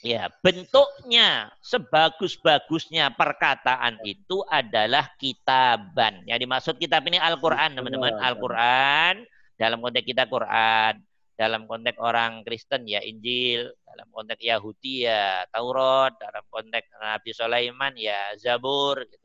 Ya, 0.00 0.32
bentuknya 0.40 1.52
sebagus-bagusnya 1.60 3.12
perkataan 3.12 4.00
itu 4.00 4.40
adalah 4.48 5.12
kitaban. 5.20 6.24
Yang 6.24 6.38
dimaksud 6.48 6.74
kitab 6.80 7.04
ini 7.04 7.20
Al-Qur'an, 7.20 7.76
teman-teman. 7.76 8.16
Al-Qur'an 8.16 9.20
dalam 9.60 9.84
konteks 9.84 10.08
kita 10.08 10.24
Quran, 10.24 11.04
dalam 11.36 11.68
konteks 11.68 12.00
orang 12.00 12.40
Kristen 12.48 12.88
ya 12.88 13.04
Injil, 13.04 13.68
dalam 13.84 14.08
konteks 14.08 14.40
Yahudi 14.40 15.04
ya 15.04 15.44
Taurat, 15.52 16.16
dalam 16.16 16.40
konteks 16.48 16.88
Nabi 16.96 17.30
Sulaiman 17.36 17.92
ya 17.92 18.32
Zabur 18.40 19.04
gitu. 19.04 19.19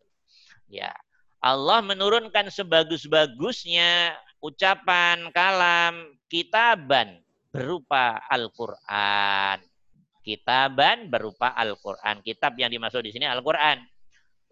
Ya. 0.69 0.93
Allah 1.43 1.79
menurunkan 1.85 2.49
sebagus-bagusnya 2.49 4.17
ucapan, 4.41 5.29
kalam, 5.29 6.17
kitaban 6.25 7.21
berupa 7.53 8.21
Al-Qur'an. 8.25 9.61
Kitaban 10.25 11.13
berupa 11.13 11.53
Al-Qur'an. 11.53 12.25
Kitab 12.25 12.57
yang 12.57 12.73
dimaksud 12.73 13.05
di 13.05 13.13
sini 13.13 13.29
Al-Qur'an. 13.29 13.77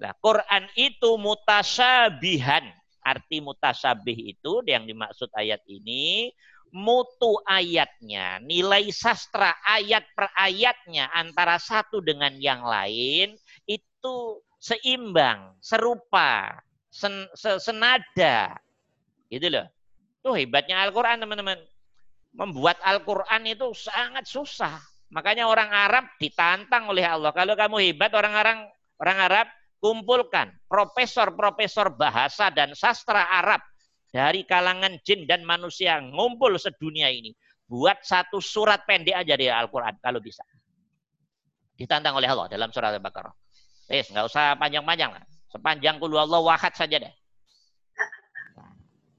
Nah, 0.02 0.14
Quran 0.20 0.70
itu 0.78 1.18
mutasabihan. 1.18 2.66
Arti 3.04 3.44
mutasabih 3.44 4.16
itu 4.32 4.64
yang 4.64 4.88
dimaksud 4.88 5.28
ayat 5.36 5.60
ini 5.68 6.32
mutu 6.74 7.38
ayatnya, 7.46 8.42
nilai 8.42 8.90
sastra 8.90 9.54
ayat 9.62 10.08
per 10.18 10.32
ayatnya 10.34 11.12
antara 11.14 11.62
satu 11.62 12.02
dengan 12.02 12.34
yang 12.42 12.66
lain 12.66 13.38
itu 13.70 14.16
seimbang, 14.64 15.60
serupa, 15.60 16.56
sen, 16.88 17.28
se- 17.36 17.60
senada. 17.60 18.56
Gitu 19.28 19.52
loh. 19.52 19.68
Itu 20.24 20.32
hebatnya 20.32 20.88
Al-Quran 20.88 21.20
teman-teman. 21.20 21.60
Membuat 22.32 22.80
Al-Quran 22.80 23.44
itu 23.44 23.76
sangat 23.76 24.24
susah. 24.24 24.80
Makanya 25.12 25.46
orang 25.52 25.70
Arab 25.70 26.08
ditantang 26.18 26.90
oleh 26.90 27.04
Allah. 27.04 27.36
Kalau 27.36 27.54
kamu 27.54 27.92
hebat 27.92 28.16
orang-orang 28.16 28.66
orang 28.98 29.18
Arab, 29.20 29.48
kumpulkan 29.84 30.50
profesor-profesor 30.66 31.92
bahasa 31.94 32.48
dan 32.50 32.72
sastra 32.74 33.28
Arab 33.30 33.60
dari 34.10 34.48
kalangan 34.48 34.96
jin 35.04 35.28
dan 35.28 35.44
manusia 35.44 36.00
ngumpul 36.00 36.56
sedunia 36.56 37.12
ini. 37.12 37.36
Buat 37.68 38.02
satu 38.02 38.40
surat 38.40 38.88
pendek 38.88 39.14
aja 39.14 39.36
dari 39.36 39.52
Al-Quran 39.52 40.00
kalau 40.00 40.24
bisa. 40.24 40.42
Ditantang 41.78 42.18
oleh 42.18 42.32
Allah 42.32 42.48
dalam 42.50 42.72
surat 42.72 42.96
Al-Baqarah. 42.96 43.43
Wes, 43.92 44.08
nggak 44.12 44.26
usah 44.28 44.56
panjang-panjang 44.56 45.12
lah. 45.12 45.24
Sepanjang 45.52 46.02
kulu 46.02 46.18
Allah 46.18 46.40
wahad 46.42 46.74
saja 46.74 46.98
deh. 46.98 47.14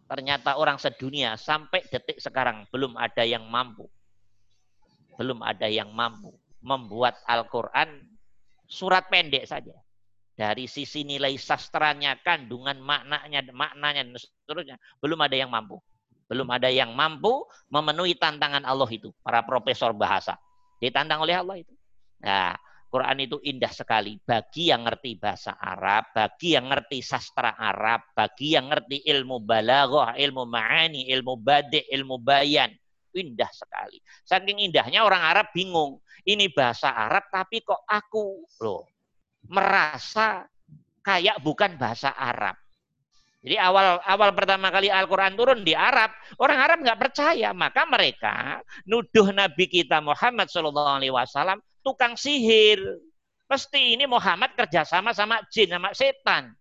Ternyata 0.04 0.60
orang 0.60 0.76
sedunia 0.76 1.38
sampai 1.40 1.80
detik 1.88 2.20
sekarang 2.20 2.68
belum 2.68 2.98
ada 2.98 3.24
yang 3.24 3.46
mampu. 3.48 3.88
Belum 5.16 5.40
ada 5.40 5.70
yang 5.70 5.94
mampu 5.94 6.34
membuat 6.60 7.20
Al-Quran 7.24 8.02
surat 8.66 9.06
pendek 9.08 9.46
saja. 9.48 9.72
Dari 10.34 10.66
sisi 10.66 11.06
nilai 11.06 11.38
sastranya, 11.38 12.18
kandungan 12.18 12.82
maknanya, 12.82 13.46
maknanya, 13.54 14.02
dan 14.02 14.18
seterusnya. 14.18 14.76
Belum 14.98 15.22
ada 15.22 15.38
yang 15.38 15.46
mampu. 15.46 15.78
Belum 16.26 16.50
ada 16.50 16.66
yang 16.66 16.90
mampu 16.90 17.46
memenuhi 17.70 18.18
tantangan 18.18 18.66
Allah 18.66 18.90
itu. 18.90 19.14
Para 19.22 19.46
profesor 19.46 19.94
bahasa. 19.94 20.34
Ditantang 20.82 21.22
oleh 21.22 21.38
Allah 21.38 21.62
itu. 21.62 21.70
Nah, 22.18 22.58
Quran 22.94 23.26
itu 23.26 23.42
indah 23.42 23.74
sekali 23.74 24.14
bagi 24.22 24.70
yang 24.70 24.86
ngerti 24.86 25.18
bahasa 25.18 25.58
Arab, 25.58 26.14
bagi 26.14 26.54
yang 26.54 26.70
ngerti 26.70 27.02
sastra 27.02 27.58
Arab, 27.58 28.14
bagi 28.14 28.54
yang 28.54 28.70
ngerti 28.70 29.02
ilmu 29.10 29.42
balaghah, 29.42 30.14
ilmu 30.14 30.46
ma'ani, 30.46 31.10
ilmu 31.10 31.34
badi, 31.42 31.82
ilmu 31.90 32.22
bayan. 32.22 32.70
Indah 33.10 33.50
sekali. 33.50 33.98
Saking 34.22 34.62
indahnya 34.62 35.02
orang 35.02 35.26
Arab 35.26 35.50
bingung. 35.50 35.98
Ini 36.22 36.54
bahasa 36.54 36.94
Arab 36.94 37.26
tapi 37.34 37.66
kok 37.66 37.82
aku 37.82 38.46
loh 38.62 38.86
merasa 39.50 40.46
kayak 41.02 41.42
bukan 41.42 41.74
bahasa 41.74 42.14
Arab. 42.14 42.54
Jadi 43.44 43.60
awal 43.60 44.00
awal 44.06 44.30
pertama 44.32 44.72
kali 44.72 44.88
Al-Quran 44.88 45.34
turun 45.36 45.60
di 45.66 45.76
Arab, 45.76 46.14
orang 46.40 46.58
Arab 46.62 46.78
nggak 46.80 46.96
percaya, 46.96 47.52
maka 47.52 47.84
mereka 47.84 48.62
nuduh 48.88 49.34
Nabi 49.34 49.68
kita 49.68 50.00
Muhammad 50.00 50.48
Shallallahu 50.48 50.96
Alaihi 51.02 51.12
Wasallam 51.12 51.60
tukang 51.84 52.16
sihir. 52.16 52.80
Pasti 53.44 53.92
ini 53.92 54.08
Muhammad 54.08 54.56
kerjasama 54.56 55.12
sama 55.12 55.44
jin, 55.52 55.68
sama 55.68 55.92
setan. 55.92 56.56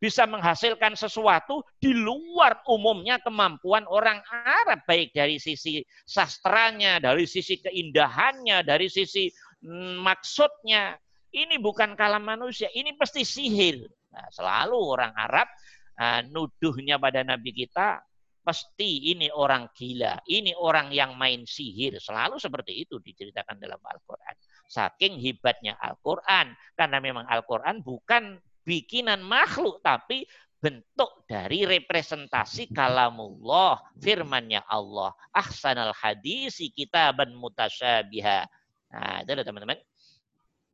Bisa 0.00 0.24
menghasilkan 0.24 0.96
sesuatu 0.96 1.64
di 1.76 1.92
luar 1.92 2.64
umumnya 2.68 3.20
kemampuan 3.20 3.84
orang 3.86 4.24
Arab. 4.32 4.82
Baik 4.88 5.12
dari 5.12 5.36
sisi 5.36 5.84
sastranya, 6.08 6.98
dari 6.98 7.28
sisi 7.28 7.60
keindahannya, 7.60 8.64
dari 8.64 8.88
sisi 8.88 9.28
mm, 9.62 10.00
maksudnya. 10.00 10.96
Ini 11.34 11.58
bukan 11.58 11.98
kalam 11.98 12.22
manusia, 12.22 12.70
ini 12.78 12.94
pasti 12.94 13.26
sihir. 13.26 13.82
Nah, 14.14 14.30
selalu 14.30 14.78
orang 14.78 15.10
Arab 15.18 15.50
uh, 15.98 16.22
nuduhnya 16.30 16.94
pada 16.94 17.26
Nabi 17.26 17.50
kita, 17.50 17.98
pasti 18.44 19.10
ini 19.10 19.32
orang 19.32 19.72
gila, 19.72 20.20
ini 20.28 20.52
orang 20.54 20.92
yang 20.92 21.16
main 21.16 21.48
sihir. 21.48 21.96
Selalu 21.98 22.36
seperti 22.36 22.84
itu 22.84 23.00
diceritakan 23.00 23.56
dalam 23.56 23.80
Al-Quran. 23.80 24.36
Saking 24.66 25.20
hebatnya 25.20 25.76
Al-Quran. 25.80 26.56
Karena 26.74 26.98
memang 26.98 27.28
Al-Quran 27.28 27.84
bukan 27.84 28.40
bikinan 28.64 29.20
makhluk, 29.20 29.84
tapi 29.84 30.24
bentuk 30.64 31.28
dari 31.28 31.68
representasi 31.68 32.72
kalamullah, 32.72 33.84
firmannya 34.00 34.64
Allah. 34.64 35.12
Ahsanal 35.28 35.92
hadisi 35.92 36.72
kitaban 36.72 37.36
mutasyabiha. 37.36 38.48
Nah, 38.96 39.20
itu 39.20 39.44
teman-teman. 39.44 39.76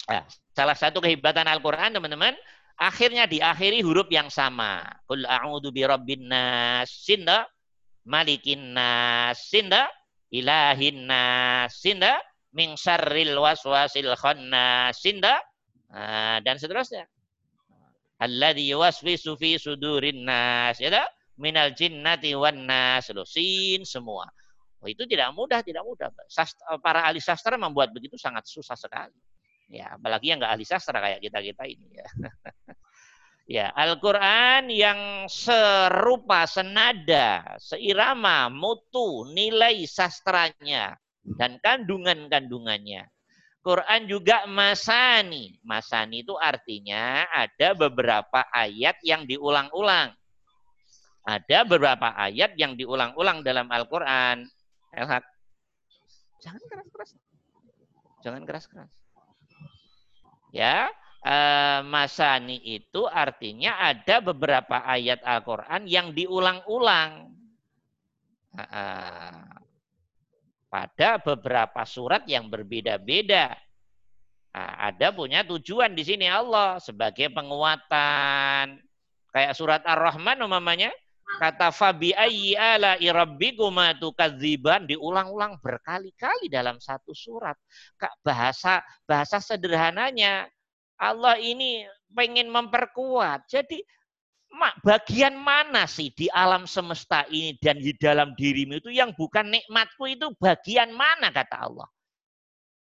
Nah, 0.07 0.23
salah 0.55 0.79
satu 0.79 1.03
kehebatan 1.03 1.51
Al-Quran, 1.51 1.91
teman-teman, 1.91 2.39
akhirnya 2.79 3.27
diakhiri 3.27 3.83
huruf 3.83 4.07
yang 4.15 4.31
sama. 4.31 4.87
Qul 5.11 5.27
a'udzu 5.27 5.75
birabbin 5.75 6.31
nas, 6.31 6.87
sinda, 6.87 7.51
malikin 8.07 8.71
nas, 8.71 9.51
sinda, 9.51 9.91
ilahin 10.31 11.11
nas, 11.11 11.75
sinda, 11.83 12.23
min 12.51 12.75
syarril 12.75 13.39
waswasil 13.39 14.15
khannas, 14.19 14.99
sinda, 14.99 15.39
nah, 15.91 16.43
dan 16.43 16.59
seterusnya. 16.59 17.07
Alladzi 18.21 18.69
yuwaswisu 18.69 19.39
fi 19.41 19.57
sudurin 19.57 20.29
nas, 20.29 20.77
ya 20.77 20.93
tak? 20.93 21.09
minal 21.41 21.73
jinnati 21.73 22.37
wan 22.37 22.69
nas, 22.69 23.09
sin 23.25 23.89
semua. 23.89 24.29
Oh, 24.81 24.89
itu 24.89 25.05
tidak 25.09 25.33
mudah, 25.37 25.61
tidak 25.65 25.85
mudah. 25.85 26.09
Sastra, 26.29 26.81
para 26.81 27.05
ahli 27.05 27.21
sastra 27.21 27.57
membuat 27.57 27.93
begitu 27.93 28.17
sangat 28.17 28.49
susah 28.49 28.77
sekali. 28.77 29.17
Ya, 29.69 29.97
apalagi 29.97 30.33
yang 30.33 30.41
nggak 30.41 30.53
ahli 30.57 30.65
sastra 30.65 31.01
kayak 31.01 31.21
kita-kita 31.21 31.65
ini 31.69 31.89
ya. 31.97 32.09
ya, 33.61 33.67
Al-Qur'an 33.77 34.73
yang 34.73 35.29
serupa, 35.29 36.49
senada, 36.49 37.57
seirama, 37.61 38.49
mutu, 38.49 39.29
nilai 39.29 39.85
sastranya 39.85 40.97
dan 41.25 41.61
kandungan-kandungannya. 41.61 43.09
Quran 43.61 44.09
juga 44.09 44.49
masani. 44.49 45.61
Masani 45.61 46.25
itu 46.25 46.33
artinya 46.41 47.29
ada 47.29 47.77
beberapa 47.77 48.49
ayat 48.49 48.97
yang 49.05 49.29
diulang-ulang. 49.29 50.17
Ada 51.29 51.69
beberapa 51.69 52.17
ayat 52.17 52.57
yang 52.57 52.73
diulang-ulang 52.81 53.45
dalam 53.45 53.69
Al-Quran. 53.69 54.49
Elhak. 54.97 55.25
Jangan 56.41 56.63
keras-keras. 56.73 57.11
Jangan 58.25 58.43
keras-keras. 58.49 58.91
Ya, 60.51 60.89
eh, 61.23 61.81
masani 61.85 62.59
itu 62.65 63.05
artinya 63.07 63.77
ada 63.77 64.25
beberapa 64.25 64.83
ayat 64.83 65.21
Al-Quran 65.21 65.85
yang 65.85 66.17
diulang-ulang. 66.17 67.29
Pada 70.71 71.19
beberapa 71.19 71.83
surat 71.83 72.23
yang 72.31 72.47
berbeda-beda. 72.47 73.59
Nah, 74.55 74.91
ada 74.91 75.11
punya 75.11 75.43
tujuan 75.43 75.95
di 75.95 76.07
sini 76.07 76.31
Allah 76.31 76.79
sebagai 76.79 77.27
penguatan. 77.35 78.79
Kayak 79.31 79.55
surat 79.55 79.83
Ar-Rahman 79.87 80.43
umpamanya, 80.43 80.91
kata 81.39 81.71
fabi 81.71 82.11
ayyi 82.15 82.59
ala 82.59 82.99
irabbikuma 82.99 83.95
tukadziban 83.99 84.87
diulang-ulang 84.91 85.59
berkali-kali 85.63 86.51
dalam 86.51 86.79
satu 86.83 87.15
surat. 87.15 87.55
Bahasa 88.23 88.83
bahasa 89.07 89.39
sederhananya 89.39 90.51
Allah 90.99 91.39
ini 91.39 91.87
pengen 92.11 92.51
memperkuat. 92.51 93.47
Jadi 93.47 93.83
bagian 94.83 95.39
mana 95.39 95.87
sih 95.87 96.11
di 96.13 96.27
alam 96.31 96.67
semesta 96.67 97.25
ini 97.31 97.57
dan 97.63 97.79
di 97.79 97.95
dalam 97.97 98.35
dirimu 98.35 98.83
itu 98.83 98.91
yang 98.91 99.15
bukan 99.15 99.49
nikmatku 99.49 100.05
itu 100.11 100.31
bagian 100.37 100.91
mana 100.93 101.31
kata 101.31 101.57
Allah. 101.71 101.89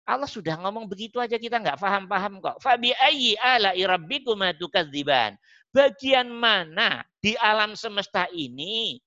Allah 0.07 0.29
sudah 0.29 0.55
ngomong 0.63 0.87
begitu 0.87 1.19
aja 1.19 1.35
kita 1.35 1.59
nggak 1.59 1.83
paham-paham 1.83 2.39
kok. 2.39 2.63
Fabi 2.63 2.95
ayyi 2.95 3.35
ala 3.35 3.75
rabbikum 3.75 4.39
tukadziban. 4.55 5.35
Bagian 5.75 6.31
mana 6.31 7.03
di 7.19 7.35
alam 7.35 7.75
semesta 7.75 8.23
ini 8.31 9.03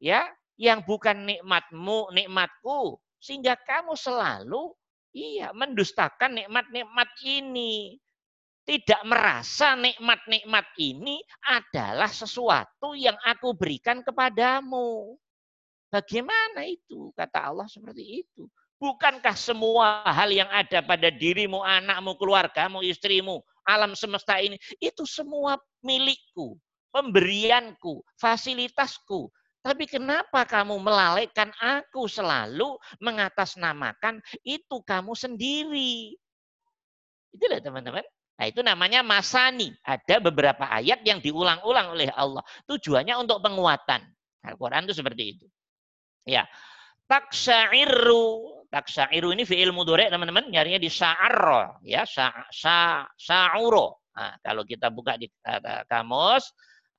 ya 0.00 0.24
yang 0.56 0.80
bukan 0.80 1.28
nikmatmu, 1.28 2.16
nikmatku 2.16 2.96
sehingga 3.20 3.60
kamu 3.60 3.92
selalu 3.92 4.72
iya 5.12 5.52
mendustakan 5.52 6.40
nikmat-nikmat 6.40 7.08
ini. 7.20 8.00
Tidak 8.66 9.06
merasa 9.06 9.78
nikmat-nikmat 9.78 10.74
ini 10.82 11.22
adalah 11.46 12.10
sesuatu 12.10 12.98
yang 12.98 13.14
aku 13.22 13.54
berikan 13.54 14.02
kepadamu. 14.02 15.14
Bagaimana 15.86 16.66
itu? 16.66 17.14
Kata 17.14 17.46
Allah 17.46 17.70
seperti 17.70 18.26
itu. 18.26 18.50
Bukankah 18.82 19.38
semua 19.38 20.02
hal 20.02 20.34
yang 20.34 20.50
ada 20.50 20.82
pada 20.82 21.14
dirimu, 21.14 21.62
anakmu, 21.62 22.18
keluargamu, 22.18 22.82
istrimu, 22.82 23.38
alam 23.64 23.94
semesta 23.94 24.36
ini, 24.42 24.58
itu 24.82 25.06
semua 25.06 25.56
milikku, 25.80 26.58
pemberianku, 26.90 28.02
fasilitasku. 28.18 29.30
Tapi 29.62 29.86
kenapa 29.86 30.46
kamu 30.46 30.78
melalaikan 30.78 31.50
aku 31.58 32.06
selalu 32.06 32.78
mengatasnamakan 33.02 34.22
itu 34.46 34.76
kamu 34.82 35.14
sendiri? 35.14 36.14
Itulah 37.34 37.58
teman-teman. 37.58 38.06
Nah 38.36 38.44
itu 38.48 38.60
namanya 38.60 39.00
masani. 39.00 39.72
Ada 39.80 40.20
beberapa 40.20 40.68
ayat 40.68 41.00
yang 41.02 41.24
diulang-ulang 41.24 41.96
oleh 41.96 42.12
Allah. 42.12 42.44
Tujuannya 42.68 43.16
untuk 43.16 43.40
penguatan. 43.40 44.04
Al-Quran 44.44 44.84
itu 44.86 44.94
seperti 44.94 45.22
itu. 45.36 45.46
Ya. 46.28 46.44
Taksairu 47.06 48.56
taksairu 48.66 49.30
ini 49.32 49.46
fi'il 49.46 49.70
mudhari 49.70 50.10
teman-teman 50.10 50.50
nyarinya 50.50 50.76
di 50.82 50.90
sa'arro 50.90 51.80
ya 51.86 52.02
sa, 52.04 52.34
sa 52.50 53.06
sa'uro. 53.14 54.10
Nah, 54.16 54.36
kalau 54.42 54.66
kita 54.66 54.90
buka 54.90 55.16
di 55.20 55.28
uh, 55.46 55.84
kamus 55.86 56.50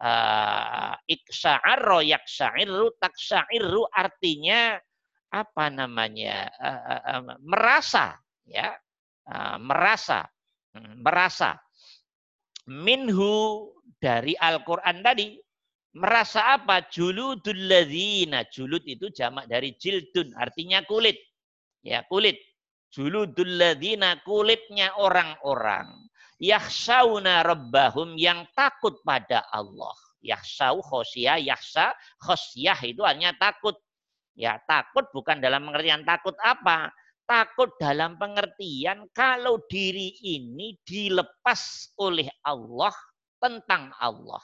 uh, 0.02 0.94
iksa'arro 1.06 2.02
yaksairu 2.06 2.98
taksairu 2.98 3.84
artinya 3.90 4.78
apa 5.28 5.66
namanya 5.68 6.48
uh, 6.56 6.82
uh, 6.88 7.02
uh, 7.20 7.38
merasa 7.44 8.16
ya 8.48 8.72
uh, 9.28 9.58
merasa 9.60 10.24
merasa 11.00 11.56
minhu 12.68 13.70
dari 13.98 14.36
Al-Qur'an 14.38 15.02
tadi 15.02 15.38
merasa 15.98 16.54
apa 16.54 16.86
juludul 16.92 17.70
ladzina 17.70 18.46
julud 18.52 18.84
itu 18.86 19.10
jamak 19.10 19.50
dari 19.50 19.74
jildun 19.80 20.36
artinya 20.38 20.84
kulit 20.86 21.18
Ya, 21.88 22.04
kulit. 22.04 22.36
Juludul 22.92 23.56
ladina 23.60 24.20
kulitnya 24.28 24.92
orang-orang. 25.00 25.88
Yahsauna 26.36 27.48
rabbahum 27.48 28.20
yang 28.20 28.44
takut 28.52 29.00
pada 29.08 29.48
Allah. 29.56 29.96
Yahsau 30.20 30.84
khosyah, 30.84 31.40
yahsa, 31.40 31.96
khosyah 32.20 32.76
itu 32.84 33.08
hanya 33.08 33.32
takut. 33.40 33.80
Ya, 34.36 34.60
takut 34.68 35.08
bukan 35.16 35.40
dalam 35.40 35.66
pengertian 35.72 36.04
takut 36.04 36.36
apa? 36.44 36.92
Takut 37.28 37.76
dalam 37.76 38.16
pengertian 38.16 39.04
kalau 39.12 39.60
diri 39.68 40.16
ini 40.24 40.80
dilepas 40.88 41.92
oleh 42.00 42.32
Allah 42.48 42.96
tentang 43.44 43.92
Allah. 44.00 44.40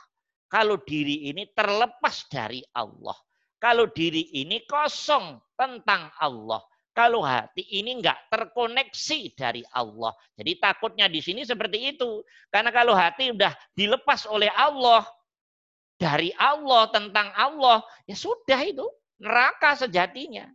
Kalau 0.52 0.78
diri 0.84 1.32
ini 1.32 1.48
terlepas 1.56 2.28
dari 2.28 2.60
Allah. 2.76 3.16
Kalau 3.58 3.88
diri 3.88 4.36
ini 4.36 4.68
kosong 4.68 5.40
tentang 5.56 6.12
Allah 6.20 6.60
kalau 6.94 7.26
hati 7.26 7.66
ini 7.74 7.98
enggak 7.98 8.30
terkoneksi 8.30 9.34
dari 9.34 9.66
Allah. 9.74 10.14
Jadi 10.38 10.62
takutnya 10.62 11.10
di 11.10 11.26
sini 11.26 11.42
seperti 11.42 11.98
itu. 11.98 12.22
Karena 12.54 12.70
kalau 12.70 12.94
hati 12.94 13.34
udah 13.34 13.50
dilepas 13.74 14.30
oleh 14.30 14.54
Allah, 14.54 15.02
dari 15.98 16.30
Allah, 16.38 16.86
tentang 16.94 17.34
Allah, 17.34 17.82
ya 18.06 18.14
sudah 18.14 18.62
itu. 18.62 18.86
Neraka 19.18 19.74
sejatinya. 19.74 20.46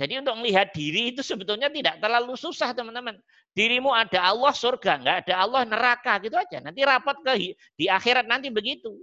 Jadi 0.00 0.16
untuk 0.16 0.32
melihat 0.40 0.72
diri 0.72 1.12
itu 1.12 1.20
sebetulnya 1.20 1.68
tidak 1.68 2.00
terlalu 2.00 2.32
susah 2.32 2.72
teman-teman. 2.72 3.20
Dirimu 3.52 3.92
ada 3.92 4.32
Allah 4.32 4.56
surga, 4.56 4.96
enggak 4.96 5.16
ada 5.28 5.34
Allah 5.44 5.62
neraka 5.68 6.16
gitu 6.24 6.40
aja. 6.40 6.64
Nanti 6.64 6.80
rapat 6.80 7.20
ke 7.20 7.52
di 7.76 7.84
akhirat 7.84 8.24
nanti 8.24 8.48
begitu. 8.48 8.96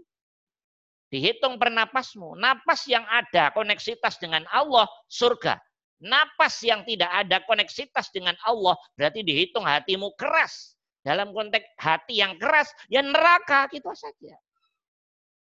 Dihitung 1.13 1.61
pernapasmu. 1.61 2.33
Napas 2.41 2.89
yang 2.89 3.05
ada 3.05 3.53
koneksitas 3.53 4.17
dengan 4.17 4.41
Allah 4.49 4.89
surga. 5.05 5.61
Napas 6.01 6.65
yang 6.65 6.81
tidak 6.81 7.13
ada 7.13 7.45
koneksitas 7.45 8.09
dengan 8.09 8.33
Allah 8.41 8.73
berarti 8.97 9.21
dihitung 9.21 9.69
hatimu 9.69 10.17
keras. 10.17 10.73
Dalam 11.05 11.29
konteks 11.29 11.77
hati 11.77 12.25
yang 12.25 12.41
keras, 12.41 12.73
ya 12.89 13.05
neraka 13.05 13.69
gitu 13.69 13.87
saja. 13.93 14.33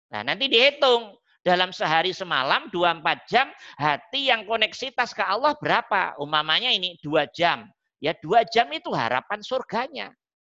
Nah 0.09 0.25
nanti 0.25 0.49
dihitung 0.49 1.15
dalam 1.45 1.69
sehari 1.69 2.09
semalam 2.09 2.73
24 2.73 3.05
jam 3.29 3.53
hati 3.77 4.33
yang 4.33 4.49
koneksitas 4.49 5.13
ke 5.13 5.21
Allah 5.21 5.53
berapa? 5.61 6.17
Umamanya 6.17 6.73
ini 6.73 6.97
dua 7.05 7.29
jam. 7.29 7.69
Ya 8.01 8.17
dua 8.17 8.41
jam 8.49 8.65
itu 8.73 8.89
harapan 8.89 9.45
surganya. 9.45 10.09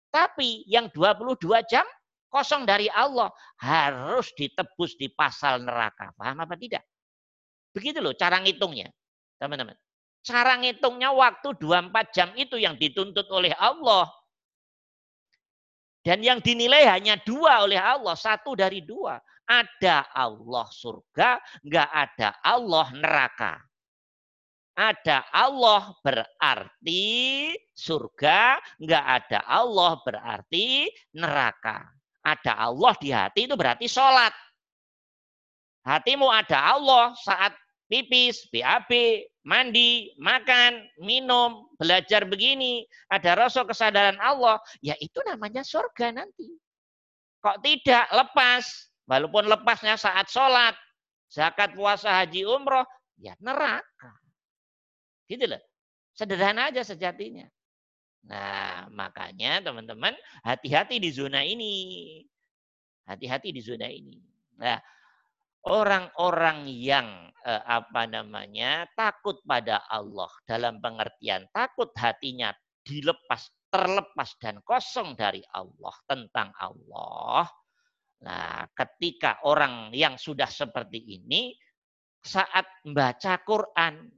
Tapi 0.08 0.64
yang 0.64 0.88
22 0.88 1.36
jam 1.68 1.84
kosong 2.32 2.64
dari 2.64 2.88
Allah 2.88 3.28
harus 3.60 4.32
ditebus 4.32 4.96
di 4.96 5.12
pasal 5.12 5.60
neraka. 5.60 6.16
Paham 6.16 6.40
apa 6.40 6.56
tidak? 6.56 6.80
Begitu 7.76 8.00
loh 8.00 8.16
cara 8.16 8.40
ngitungnya 8.40 8.88
teman-teman. 9.36 9.76
Cara 10.24 10.56
ngitungnya 10.56 11.12
waktu 11.12 11.52
24 11.60 12.16
jam 12.16 12.32
itu 12.40 12.56
yang 12.56 12.80
dituntut 12.80 13.28
oleh 13.28 13.52
Allah. 13.60 14.08
Dan 16.00 16.24
yang 16.24 16.40
dinilai 16.40 16.88
hanya 16.88 17.20
dua 17.20 17.68
oleh 17.68 17.76
Allah, 17.76 18.16
satu 18.16 18.56
dari 18.56 18.80
dua. 18.80 19.20
Ada 19.48 20.12
Allah 20.12 20.68
surga, 20.68 21.40
nggak 21.64 21.90
ada 21.90 22.28
Allah 22.44 22.86
neraka. 22.92 23.52
Ada 24.78 25.26
Allah 25.34 25.96
berarti 26.04 27.08
surga, 27.74 28.60
nggak 28.78 29.04
ada 29.08 29.40
Allah 29.48 29.98
berarti 30.04 30.92
neraka. 31.16 31.82
Ada 32.22 32.52
Allah 32.68 32.94
di 33.00 33.10
hati 33.10 33.48
itu 33.48 33.56
berarti 33.56 33.88
sholat. 33.88 34.30
Hatimu 35.88 36.28
ada 36.28 36.76
Allah 36.76 37.16
saat 37.24 37.56
pipis, 37.88 38.44
BAB, 38.52 38.92
mandi, 39.48 40.12
makan, 40.20 40.84
minum, 41.00 41.64
belajar 41.80 42.28
begini, 42.28 42.84
ada 43.08 43.48
rasa 43.48 43.64
kesadaran 43.64 44.20
Allah, 44.20 44.60
ya 44.84 44.92
itu 45.00 45.16
namanya 45.24 45.64
surga 45.64 46.12
nanti. 46.12 46.52
Kok 47.40 47.64
tidak 47.64 48.06
lepas, 48.12 48.87
walaupun 49.08 49.48
lepasnya 49.48 49.96
saat 49.96 50.28
sholat, 50.28 50.76
zakat, 51.32 51.72
puasa, 51.72 52.22
haji, 52.22 52.44
umroh, 52.44 52.84
ya 53.16 53.32
neraka. 53.40 54.12
Gitu 55.24 55.48
loh. 55.48 55.60
Sederhana 56.12 56.68
aja 56.68 56.84
sejatinya. 56.84 57.48
Nah, 58.28 58.90
makanya 58.92 59.64
teman-teman 59.64 60.12
hati-hati 60.44 61.00
di 61.00 61.08
zona 61.08 61.40
ini. 61.40 62.20
Hati-hati 63.08 63.48
di 63.54 63.60
zona 63.64 63.88
ini. 63.88 64.20
Nah, 64.60 64.76
orang-orang 65.64 66.68
yang 66.68 67.32
eh, 67.46 67.62
apa 67.64 68.04
namanya 68.04 68.88
takut 68.92 69.40
pada 69.44 69.84
Allah 69.88 70.28
dalam 70.44 70.78
pengertian 70.82 71.48
takut 71.50 71.92
hatinya 71.96 72.52
dilepas 72.84 73.48
terlepas 73.68 74.32
dan 74.40 74.64
kosong 74.64 75.12
dari 75.12 75.44
Allah 75.52 75.92
tentang 76.08 76.52
Allah 76.56 77.44
Nah, 78.18 78.66
ketika 78.74 79.38
orang 79.46 79.94
yang 79.94 80.18
sudah 80.18 80.50
seperti 80.50 80.98
ini 80.98 81.54
saat 82.18 82.66
membaca 82.82 83.38
Quran, 83.46 84.10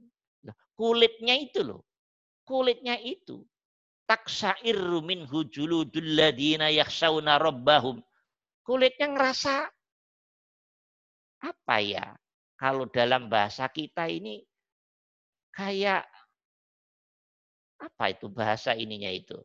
kulitnya 0.73 1.37
itu 1.37 1.61
loh. 1.61 1.85
Kulitnya 2.41 2.97
itu 2.97 3.45
taksairu 4.09 4.99
minhu 5.05 5.45
juludul 5.47 6.17
ladina 6.17 6.73
yakhshawna 6.73 7.37
rabbahum. 7.37 8.01
Kulitnya 8.65 9.13
ngerasa 9.13 9.69
apa 11.45 11.77
ya? 11.79 12.17
Kalau 12.57 12.85
dalam 12.89 13.29
bahasa 13.29 13.65
kita 13.69 14.05
ini 14.09 14.41
kayak 15.53 16.05
apa 17.81 18.05
itu 18.13 18.29
bahasa 18.29 18.77
ininya 18.77 19.09
itu? 19.09 19.37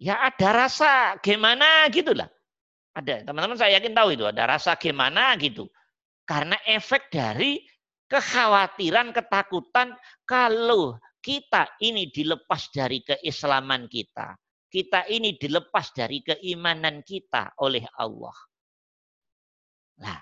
Ya 0.00 0.16
ada 0.16 0.64
rasa 0.64 1.20
gimana 1.20 1.84
gitulah. 1.92 2.32
Ada 2.90 3.22
teman-teman 3.22 3.54
saya 3.54 3.78
yakin 3.78 3.94
tahu 3.94 4.18
itu 4.18 4.24
ada 4.26 4.50
rasa 4.50 4.74
gimana 4.74 5.38
gitu. 5.38 5.70
Karena 6.26 6.58
efek 6.66 7.10
dari 7.10 7.62
kekhawatiran, 8.10 9.14
ketakutan 9.14 9.94
kalau 10.26 10.98
kita 11.22 11.78
ini 11.78 12.10
dilepas 12.10 12.72
dari 12.74 13.06
keislaman 13.06 13.86
kita. 13.86 14.34
Kita 14.70 15.06
ini 15.10 15.34
dilepas 15.34 15.90
dari 15.94 16.22
keimanan 16.22 17.02
kita 17.02 17.58
oleh 17.62 17.82
Allah. 17.98 18.36
Nah, 20.00 20.18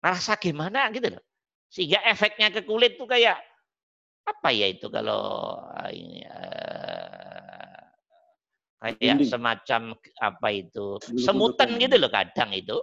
rasa 0.00 0.40
gimana 0.40 0.88
gitu 0.92 1.12
loh. 1.12 1.24
Sehingga 1.70 2.02
efeknya 2.08 2.50
ke 2.50 2.64
kulit 2.64 2.96
tuh 2.96 3.06
kayak 3.06 3.38
apa 4.26 4.48
ya 4.52 4.66
itu 4.70 4.86
kalau 4.92 5.58
ini 5.90 6.22
uh, 6.22 6.69
kayak 8.80 9.28
semacam 9.28 9.92
apa 10.24 10.48
itu 10.56 10.96
semutan 11.20 11.76
gitu 11.76 11.96
loh 12.00 12.08
kadang 12.08 12.50
itu. 12.56 12.80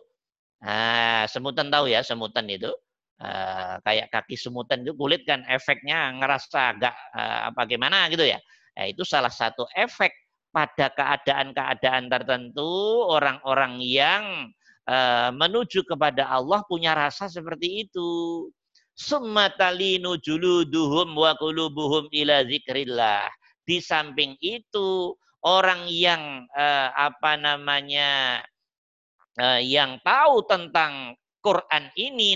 Nah, 0.62 1.26
semutan 1.30 1.70
tahu 1.74 1.90
ya 1.90 2.06
semutan 2.06 2.46
itu. 2.50 2.70
Uh, 3.18 3.82
kayak 3.82 4.14
kaki 4.14 4.38
semutan 4.38 4.86
itu 4.86 4.94
kulit 4.94 5.26
kan 5.26 5.42
efeknya 5.50 6.14
ngerasa 6.22 6.78
agak 6.78 6.94
uh, 7.18 7.50
apa 7.50 7.66
gimana 7.66 8.06
gitu 8.14 8.22
ya. 8.22 8.38
Nah, 8.78 8.86
itu 8.86 9.02
salah 9.02 9.34
satu 9.34 9.66
efek 9.74 10.14
pada 10.54 10.94
keadaan-keadaan 10.94 12.14
tertentu 12.14 12.70
orang-orang 13.10 13.82
yang 13.82 14.54
uh, 14.86 15.34
menuju 15.34 15.82
kepada 15.90 16.30
Allah 16.30 16.62
punya 16.70 16.94
rasa 16.94 17.26
seperti 17.26 17.90
itu. 17.90 18.10
Summatalinu 18.94 20.18
juluduhum 20.22 21.18
wa 21.18 21.34
qulubuhum 21.42 22.10
ila 22.14 22.46
zikrillah. 22.46 23.26
Di 23.66 23.82
samping 23.82 24.38
itu, 24.46 25.18
orang 25.46 25.86
yang 25.90 26.46
uh, 26.56 26.90
apa 26.96 27.38
namanya 27.38 28.42
uh, 29.38 29.62
yang 29.62 30.02
tahu 30.02 30.46
tentang 30.50 31.14
Quran 31.42 31.88
ini 31.96 32.36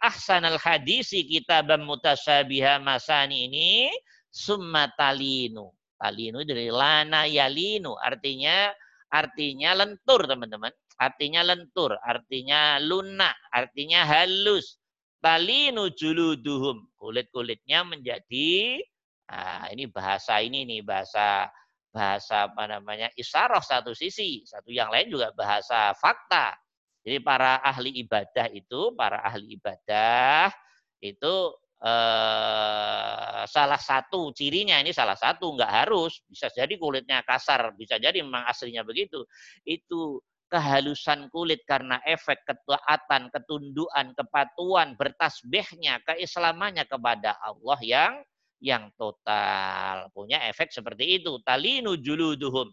ahsanal 0.00 0.56
hadisi 0.56 1.26
kitab 1.26 1.68
mutasabiha 1.76 2.80
masani 2.80 3.50
ini 3.50 3.70
summa 4.30 4.88
talinu. 4.96 5.68
Talinu 5.96 6.44
dari 6.44 6.68
lana 6.68 7.24
yalinu 7.24 7.96
artinya 8.00 8.72
artinya 9.12 9.76
lentur 9.76 10.24
teman-teman. 10.24 10.72
Artinya 10.96 11.44
lentur, 11.44 11.92
artinya 12.00 12.80
lunak, 12.80 13.36
artinya 13.52 14.08
halus 14.08 14.80
talinu 15.20 15.92
juluduhum. 15.92 16.88
Kulit-kulitnya 16.96 17.84
menjadi 17.84 18.80
nah, 19.28 19.68
ini 19.68 19.84
bahasa 19.92 20.40
ini 20.40 20.64
nih 20.64 20.80
bahasa 20.80 21.52
bahasa 21.96 22.52
apa 22.52 22.68
namanya 22.68 23.08
isaroh 23.16 23.64
satu 23.64 23.96
sisi, 23.96 24.44
satu 24.44 24.68
yang 24.68 24.92
lain 24.92 25.08
juga 25.08 25.32
bahasa 25.32 25.96
fakta. 25.96 26.52
Jadi 27.00 27.24
para 27.24 27.64
ahli 27.64 28.04
ibadah 28.04 28.52
itu, 28.52 28.92
para 28.92 29.24
ahli 29.24 29.56
ibadah 29.56 30.52
itu 31.00 31.34
eh, 31.80 33.42
salah 33.48 33.80
satu 33.80 34.28
cirinya 34.36 34.76
ini 34.84 34.92
salah 34.92 35.16
satu 35.16 35.56
nggak 35.56 35.72
harus 35.72 36.20
bisa 36.28 36.52
jadi 36.52 36.76
kulitnya 36.76 37.24
kasar, 37.24 37.72
bisa 37.72 37.96
jadi 37.96 38.20
memang 38.20 38.44
aslinya 38.44 38.84
begitu. 38.84 39.24
Itu 39.64 40.20
kehalusan 40.52 41.32
kulit 41.32 41.64
karena 41.66 41.98
efek 42.06 42.44
ketaatan, 42.46 43.34
ketunduan, 43.34 44.14
kepatuhan, 44.14 44.94
bertasbihnya, 44.94 46.04
keislamannya 46.06 46.86
kepada 46.86 47.34
Allah 47.42 47.78
yang 47.82 48.12
yang 48.60 48.88
total. 48.96 50.08
Punya 50.12 50.42
efek 50.48 50.72
seperti 50.72 51.20
itu. 51.20 51.38
Talinu 51.44 51.96
juluduhum 52.00 52.68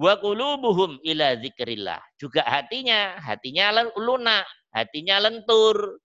wa 0.00 0.14
qulubuhum 0.16 1.00
ila 1.04 1.36
zikrillah. 1.38 2.00
Juga 2.16 2.46
hatinya, 2.46 3.18
hatinya 3.20 3.84
lunak, 3.98 4.46
hatinya 4.72 5.20
lentur. 5.22 6.00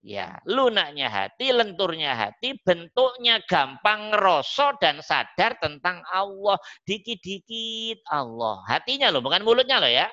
Ya, 0.00 0.40
lunaknya 0.48 1.12
hati, 1.12 1.52
lenturnya 1.52 2.16
hati, 2.16 2.56
bentuknya 2.64 3.36
gampang 3.44 4.08
ngerosok 4.08 4.80
dan 4.80 5.04
sadar 5.04 5.60
tentang 5.60 6.00
Allah. 6.08 6.56
Dikit-dikit 6.88 8.00
Allah. 8.08 8.64
Hatinya 8.64 9.12
loh, 9.12 9.20
bukan 9.20 9.44
mulutnya 9.44 9.76
loh 9.76 9.92
ya. 9.92 10.08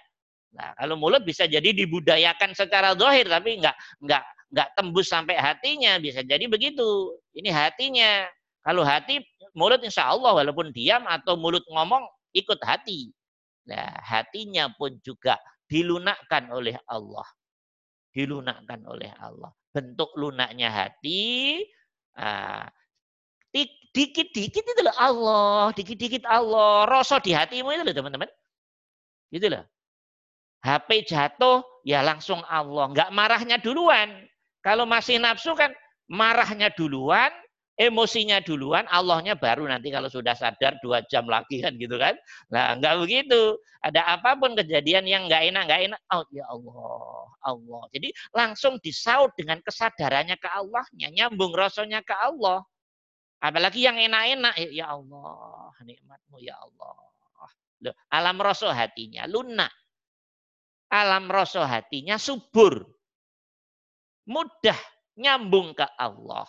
Nah, 0.59 0.75
kalau 0.75 0.99
mulut 0.99 1.23
bisa 1.23 1.47
jadi 1.47 1.71
dibudayakan 1.71 2.51
secara 2.51 2.99
dohir, 2.99 3.31
tapi 3.31 3.63
enggak, 3.63 3.79
enggak, 4.03 4.27
enggak 4.51 4.69
tembus 4.75 5.07
sampai 5.11 5.35
hatinya. 5.39 5.99
Bisa 5.99 6.23
jadi 6.23 6.45
begitu. 6.47 7.15
Ini 7.35 7.49
hatinya. 7.51 8.27
Kalau 8.67 8.83
hati, 8.83 9.23
mulut 9.55 9.79
insya 9.79 10.11
Allah 10.11 10.35
walaupun 10.35 10.75
diam 10.75 11.07
atau 11.07 11.39
mulut 11.39 11.63
ngomong, 11.71 12.03
ikut 12.35 12.59
hati. 12.67 13.15
Nah, 13.67 13.95
hatinya 14.03 14.67
pun 14.75 14.99
juga 14.99 15.39
dilunakkan 15.71 16.51
oleh 16.51 16.75
Allah. 16.87 17.27
Dilunakkan 18.11 18.83
oleh 18.87 19.11
Allah. 19.19 19.51
Bentuk 19.71 20.11
lunaknya 20.19 20.67
hati, 20.67 21.63
ah, 22.19 22.67
dikit-dikit 23.95 24.63
itu 24.63 24.81
loh 24.83 24.95
Allah, 24.99 25.71
dikit-dikit 25.75 26.23
Allah. 26.27 26.87
Rasa 26.87 27.23
di 27.23 27.31
hatimu 27.31 27.71
itu 27.71 27.83
loh 27.87 27.95
teman-teman. 27.95 28.29
Gitu 29.31 29.47
loh. 29.47 29.63
HP 30.63 31.07
jatuh, 31.07 31.63
ya 31.85 32.01
langsung 32.01 32.41
Allah. 32.47 32.91
Enggak 32.91 33.09
marahnya 33.13 33.57
duluan. 33.61 34.27
Kalau 34.67 34.83
masih 34.83 35.15
nafsu 35.23 35.55
kan 35.55 35.71
marahnya 36.11 36.67
duluan, 36.75 37.31
emosinya 37.79 38.43
duluan, 38.43 38.83
Allahnya 38.91 39.39
baru 39.39 39.63
nanti 39.63 39.87
kalau 39.95 40.11
sudah 40.11 40.35
sadar 40.35 40.75
dua 40.83 40.99
jam 41.07 41.23
lagi 41.23 41.63
kan 41.63 41.71
gitu 41.79 41.95
kan. 41.95 42.19
Nah 42.51 42.75
enggak 42.75 42.99
begitu. 42.99 43.55
Ada 43.79 44.19
apa 44.19 44.35
pun 44.35 44.59
kejadian 44.59 45.07
yang 45.07 45.31
enggak 45.31 45.47
enak, 45.47 45.63
enggak 45.71 45.81
enak, 45.87 46.01
oh 46.11 46.23
ya 46.35 46.43
Allah, 46.51 47.23
Allah. 47.47 47.83
Jadi 47.95 48.09
langsung 48.35 48.75
disaut 48.83 49.31
dengan 49.39 49.63
kesadarannya 49.63 50.35
ke 50.35 50.49
Allahnya, 50.51 51.07
nyambung 51.15 51.55
rasanya 51.55 52.03
ke 52.03 52.11
Allah. 52.11 52.67
Apalagi 53.39 53.87
yang 53.87 53.95
enak-enak, 53.95 54.59
ya 54.75 54.91
Allah, 54.91 55.71
nikmatmu 55.79 56.43
ya 56.43 56.57
Allah. 56.59 56.97
Loh, 57.85 57.93
alam 58.09 58.41
rasa 58.41 58.73
hatinya 58.73 59.29
lunak 59.29 59.69
alam 60.91 61.27
rasa 61.27 61.67
hatinya 61.67 62.15
subur. 62.15 62.87
Mudah 64.27 64.77
nyambung 65.15 65.71
ke 65.71 65.87
Allah. 65.95 66.47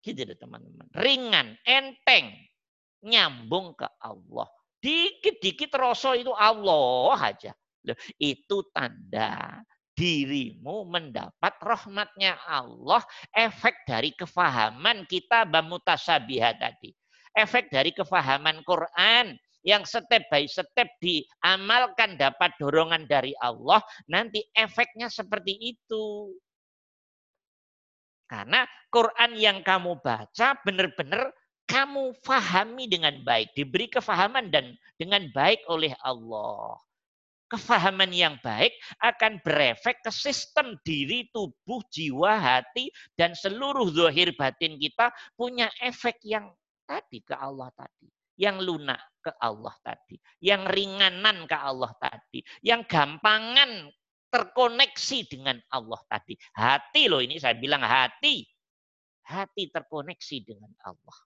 Gitu 0.00 0.24
deh 0.24 0.36
teman-teman. 0.36 0.88
Ringan, 0.96 1.56
enteng. 1.64 2.32
Nyambung 3.04 3.76
ke 3.76 3.88
Allah. 4.00 4.48
Dikit-dikit 4.80 5.72
rasa 5.76 6.16
itu 6.16 6.32
Allah 6.32 7.16
aja. 7.20 7.52
Loh, 7.84 7.96
itu 8.16 8.64
tanda 8.72 9.60
dirimu 9.94 10.88
mendapat 10.88 11.54
rahmatnya 11.60 12.36
Allah. 12.48 13.04
Efek 13.32 13.84
dari 13.84 14.12
kefahaman 14.16 15.04
kita 15.04 15.44
bamutasabiha 15.48 16.50
tadi. 16.56 16.90
Efek 17.36 17.68
dari 17.68 17.92
kefahaman 17.92 18.64
Quran 18.64 19.36
yang 19.64 19.88
step 19.88 20.28
by 20.28 20.44
step 20.44 20.88
diamalkan 21.00 22.20
dapat 22.20 22.52
dorongan 22.60 23.08
dari 23.08 23.32
Allah, 23.40 23.80
nanti 24.12 24.44
efeknya 24.52 25.08
seperti 25.08 25.56
itu. 25.56 26.36
Karena 28.24 28.64
Quran 28.88 29.36
yang 29.36 29.60
kamu 29.60 30.00
baca 30.00 30.56
benar-benar 30.64 31.32
kamu 31.64 32.12
fahami 32.20 32.84
dengan 32.88 33.20
baik, 33.24 33.56
diberi 33.56 33.88
kefahaman 33.88 34.52
dan 34.52 34.76
dengan 35.00 35.28
baik 35.32 35.64
oleh 35.68 35.96
Allah. 36.04 36.76
Kefahaman 37.48 38.10
yang 38.10 38.40
baik 38.40 38.72
akan 39.04 39.40
berefek 39.44 40.00
ke 40.00 40.10
sistem 40.12 40.76
diri, 40.82 41.28
tubuh, 41.32 41.80
jiwa, 41.92 42.36
hati, 42.40 42.88
dan 43.16 43.36
seluruh 43.36 43.92
zahir 43.92 44.32
batin 44.34 44.80
kita 44.80 45.12
punya 45.36 45.68
efek 45.80 46.20
yang 46.24 46.48
tadi 46.88 47.20
ke 47.20 47.36
Allah 47.36 47.68
tadi. 47.76 48.08
Yang 48.34 48.66
lunak 48.66 48.98
ke 49.22 49.30
Allah 49.38 49.74
tadi, 49.86 50.18
yang 50.42 50.66
ringanan 50.66 51.46
ke 51.46 51.54
Allah 51.54 51.94
tadi, 52.02 52.42
yang 52.66 52.82
gampangan 52.82 53.86
terkoneksi 54.34 55.18
dengan 55.30 55.62
Allah 55.70 56.02
tadi. 56.10 56.34
Hati 56.58 57.06
loh 57.06 57.22
ini 57.22 57.38
saya 57.38 57.54
bilang 57.54 57.86
hati. 57.86 58.42
Hati 59.22 59.70
terkoneksi 59.70 60.36
dengan 60.42 60.74
Allah. 60.82 61.18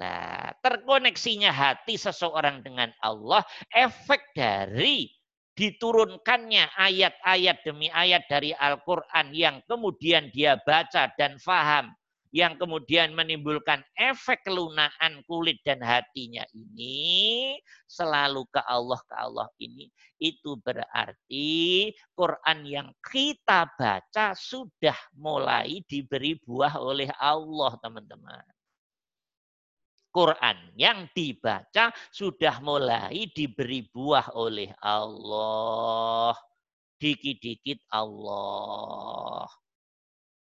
Nah, 0.00 0.48
terkoneksinya 0.64 1.52
hati 1.52 2.00
seseorang 2.00 2.64
dengan 2.64 2.88
Allah, 3.04 3.44
efek 3.68 4.32
dari 4.32 5.12
diturunkannya 5.52 6.72
ayat-ayat 6.72 7.60
demi 7.68 7.92
ayat 7.92 8.24
dari 8.32 8.56
Al-Quran 8.56 9.28
yang 9.36 9.60
kemudian 9.68 10.32
dia 10.32 10.56
baca 10.64 11.12
dan 11.20 11.36
faham, 11.36 11.92
yang 12.30 12.54
kemudian 12.54 13.10
menimbulkan 13.10 13.82
efek 13.98 14.46
kelunaan 14.46 15.22
kulit 15.26 15.58
dan 15.66 15.82
hatinya 15.82 16.46
ini 16.54 17.58
selalu 17.90 18.46
ke 18.54 18.62
Allah 18.70 19.02
ke 19.02 19.14
Allah 19.18 19.48
ini 19.58 19.90
itu 20.22 20.54
berarti 20.62 21.90
Quran 22.14 22.58
yang 22.62 22.88
kita 23.02 23.66
baca 23.74 24.36
sudah 24.38 24.96
mulai 25.18 25.82
diberi 25.90 26.38
buah 26.38 26.78
oleh 26.78 27.10
Allah 27.18 27.74
teman-teman. 27.82 28.46
Quran 30.10 30.58
yang 30.74 31.06
dibaca 31.14 31.94
sudah 32.10 32.58
mulai 32.62 33.30
diberi 33.30 33.86
buah 33.90 34.34
oleh 34.34 34.74
Allah. 34.82 36.34
Dikit-dikit 36.98 37.86
Allah. 37.94 39.46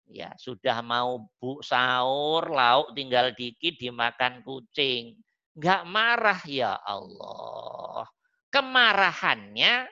Ya, 0.06 0.30
sudah 0.38 0.86
mau 0.86 1.26
bu 1.42 1.66
sahur, 1.66 2.46
lauk 2.46 2.94
tinggal 2.94 3.34
dikit 3.34 3.76
dimakan 3.82 4.46
kucing. 4.46 5.18
Enggak 5.58 5.82
marah 5.90 6.42
ya 6.46 6.78
Allah. 6.84 8.06
Kemarahannya, 8.54 9.90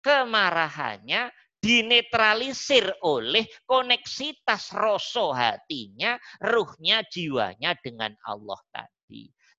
kemarahannya 0.00 1.30
dinetralisir 1.60 2.88
oleh 3.04 3.44
koneksitas 3.68 4.72
rasa 4.72 5.26
hatinya, 5.36 6.16
ruhnya, 6.40 7.04
jiwanya 7.04 7.76
dengan 7.84 8.16
Allah 8.24 8.60
tadi. 8.72 8.99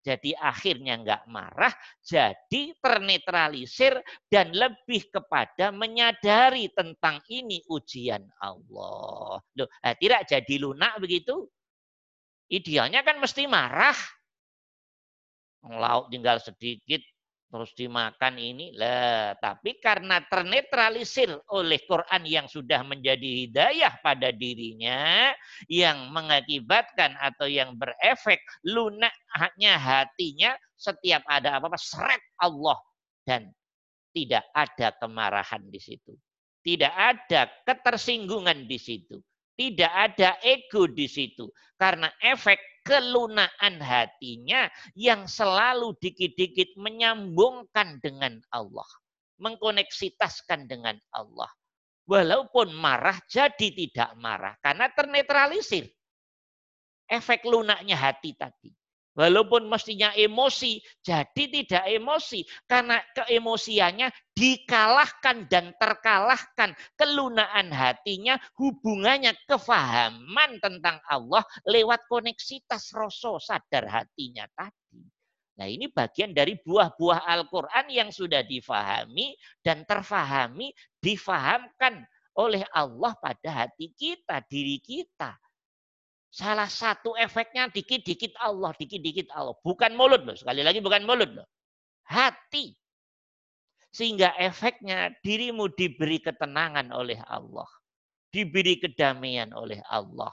Jadi 0.01 0.33
akhirnya 0.33 0.97
nggak 0.97 1.23
marah, 1.29 1.69
jadi 2.01 2.73
ternetralisir 2.81 4.01
dan 4.25 4.49
lebih 4.49 5.13
kepada 5.13 5.69
menyadari 5.69 6.73
tentang 6.73 7.21
ini 7.29 7.61
ujian 7.69 8.25
Allah. 8.41 9.37
Loh, 9.37 9.69
eh, 9.85 9.93
tidak 10.01 10.25
jadi 10.25 10.55
lunak 10.57 10.97
begitu? 10.97 11.45
Idealnya 12.49 13.05
kan 13.05 13.21
mesti 13.21 13.45
marah. 13.45 13.93
Lauk 15.69 16.09
tinggal 16.09 16.41
sedikit, 16.41 17.05
terus 17.51 17.75
dimakan 17.75 18.39
ini 18.39 18.71
lah 18.79 19.35
tapi 19.35 19.75
karena 19.83 20.23
ternetralisir 20.23 21.35
oleh 21.51 21.83
Quran 21.83 22.23
yang 22.23 22.47
sudah 22.47 22.79
menjadi 22.87 23.45
hidayah 23.45 23.99
pada 23.99 24.31
dirinya 24.31 25.35
yang 25.67 26.07
mengakibatkan 26.15 27.19
atau 27.19 27.51
yang 27.51 27.75
berefek 27.75 28.39
lunaknya 28.63 29.75
hatinya 29.75 30.55
setiap 30.79 31.27
ada 31.27 31.59
apa-apa 31.59 31.75
seret 31.75 32.23
Allah 32.39 32.79
dan 33.27 33.51
tidak 34.11 34.43
ada 34.51 34.91
kemarahan 34.99 35.63
di 35.71 35.79
situ. 35.79 36.13
Tidak 36.61 36.93
ada 36.93 37.49
ketersinggungan 37.65 38.69
di 38.69 38.77
situ. 38.77 39.17
Tidak 39.57 39.91
ada 39.91 40.37
ego 40.45 40.85
di 40.85 41.09
situ. 41.09 41.49
Karena 41.79 42.11
efek 42.21 42.59
kelunaan 42.81 43.77
hatinya 43.81 44.67
yang 44.97 45.29
selalu 45.29 45.93
dikit-dikit 46.01 46.75
menyambungkan 46.77 48.01
dengan 48.01 48.41
Allah. 48.49 48.87
Mengkoneksitaskan 49.41 50.69
dengan 50.69 50.97
Allah. 51.13 51.49
Walaupun 52.09 52.73
marah 52.73 53.17
jadi 53.29 53.71
tidak 53.73 54.11
marah. 54.17 54.57
Karena 54.61 54.89
ternetralisir. 54.89 55.89
Efek 57.09 57.45
lunaknya 57.45 57.97
hati 57.97 58.33
tadi. 58.37 58.71
Walaupun 59.11 59.67
mestinya 59.67 60.15
emosi, 60.15 60.79
jadi 61.03 61.43
tidak 61.51 61.83
emosi. 61.83 62.47
Karena 62.63 63.03
keemosiannya 63.11 64.07
dikalahkan 64.31 65.51
dan 65.51 65.75
terkalahkan. 65.75 66.71
Kelunaan 66.95 67.75
hatinya, 67.75 68.39
hubungannya, 68.55 69.35
kefahaman 69.51 70.63
tentang 70.63 71.03
Allah 71.11 71.43
lewat 71.67 72.07
koneksitas 72.07 72.95
rasa 72.95 73.35
sadar 73.43 73.83
hatinya 73.91 74.47
tadi. 74.55 75.03
Nah 75.59 75.67
ini 75.67 75.91
bagian 75.91 76.31
dari 76.31 76.55
buah-buah 76.57 77.27
Al-Quran 77.27 77.85
yang 77.91 78.09
sudah 78.09 78.41
difahami 78.47 79.35
dan 79.59 79.83
terfahami, 79.83 80.71
difahamkan 81.03 82.01
oleh 82.39 82.63
Allah 82.71 83.11
pada 83.19 83.65
hati 83.65 83.91
kita, 83.91 84.39
diri 84.47 84.79
kita. 84.79 85.35
Salah 86.31 86.71
satu 86.71 87.11
efeknya 87.19 87.67
dikit-dikit 87.67 88.39
Allah, 88.39 88.71
dikit-dikit 88.79 89.27
Allah. 89.35 89.51
Bukan 89.59 89.99
mulut 89.99 90.23
loh, 90.23 90.31
sekali 90.39 90.63
lagi 90.63 90.79
bukan 90.79 91.03
mulut 91.03 91.27
loh. 91.27 91.47
Hati. 92.07 92.71
Sehingga 93.91 94.31
efeknya 94.39 95.11
dirimu 95.19 95.67
diberi 95.75 96.23
ketenangan 96.23 96.95
oleh 96.95 97.19
Allah. 97.27 97.67
Diberi 98.31 98.79
kedamaian 98.79 99.51
oleh 99.51 99.83
Allah. 99.91 100.31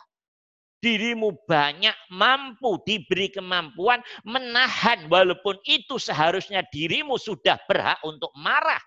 Dirimu 0.78 1.34
banyak 1.42 2.14
mampu 2.14 2.78
diberi 2.86 3.34
kemampuan 3.34 3.98
menahan 4.22 5.10
walaupun 5.10 5.58
itu 5.66 5.98
seharusnya 5.98 6.62
dirimu 6.70 7.18
sudah 7.18 7.58
berhak 7.66 7.98
untuk 8.06 8.30
marah 8.38 8.78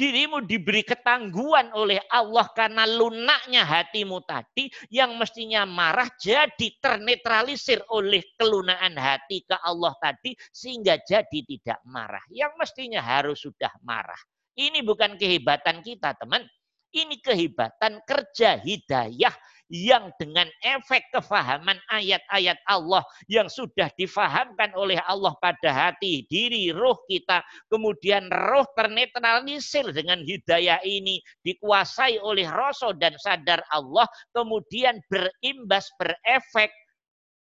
dirimu 0.00 0.40
diberi 0.48 0.80
ketangguhan 0.80 1.76
oleh 1.76 2.00
Allah 2.08 2.48
karena 2.56 2.88
lunaknya 2.88 3.68
hatimu 3.68 4.24
tadi 4.24 4.72
yang 4.88 5.20
mestinya 5.20 5.68
marah 5.68 6.08
jadi 6.16 6.72
ternetralisir 6.80 7.84
oleh 7.92 8.24
kelunaan 8.40 8.96
hati 8.96 9.44
ke 9.44 9.60
Allah 9.60 9.92
tadi 10.00 10.32
sehingga 10.48 10.96
jadi 11.04 11.44
tidak 11.44 11.84
marah. 11.84 12.24
Yang 12.32 12.56
mestinya 12.56 13.04
harus 13.04 13.44
sudah 13.44 13.68
marah. 13.84 14.16
Ini 14.56 14.80
bukan 14.80 15.20
kehebatan 15.20 15.84
kita 15.84 16.16
teman. 16.16 16.48
Ini 16.90 17.20
kehebatan 17.20 18.00
kerja 18.02 18.56
hidayah 18.56 19.36
yang 19.70 20.10
dengan 20.18 20.50
efek 20.66 21.06
kefahaman 21.14 21.78
ayat-ayat 21.94 22.58
Allah 22.66 23.06
yang 23.30 23.46
sudah 23.46 23.86
difahamkan 23.94 24.74
oleh 24.74 24.98
Allah 25.06 25.30
pada 25.38 25.70
hati, 25.70 26.26
diri, 26.26 26.74
roh 26.74 26.98
kita, 27.06 27.40
kemudian 27.70 28.26
roh 28.50 28.66
ternetralisir 28.74 29.94
dengan 29.94 30.20
hidayah 30.26 30.82
ini, 30.82 31.22
dikuasai 31.46 32.18
oleh 32.18 32.50
rasa 32.50 32.90
dan 32.98 33.14
sadar 33.22 33.62
Allah, 33.70 34.10
kemudian 34.34 34.98
berimbas, 35.06 35.86
berefek, 35.96 36.74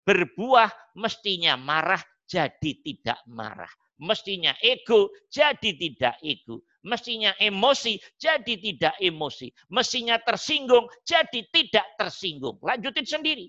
berbuah, 0.08 0.72
mestinya 0.96 1.60
marah 1.60 2.00
jadi 2.24 2.72
tidak 2.80 3.20
marah. 3.28 3.70
Mestinya 4.00 4.50
ego 4.58 5.12
jadi 5.30 5.70
tidak 5.76 6.18
ego 6.24 6.64
mestinya 6.84 7.32
emosi 7.40 7.96
jadi 8.20 8.54
tidak 8.60 8.94
emosi. 9.00 9.48
Mestinya 9.72 10.20
tersinggung 10.20 10.86
jadi 11.02 11.40
tidak 11.50 11.86
tersinggung. 11.96 12.60
Lanjutin 12.60 13.08
sendiri. 13.08 13.48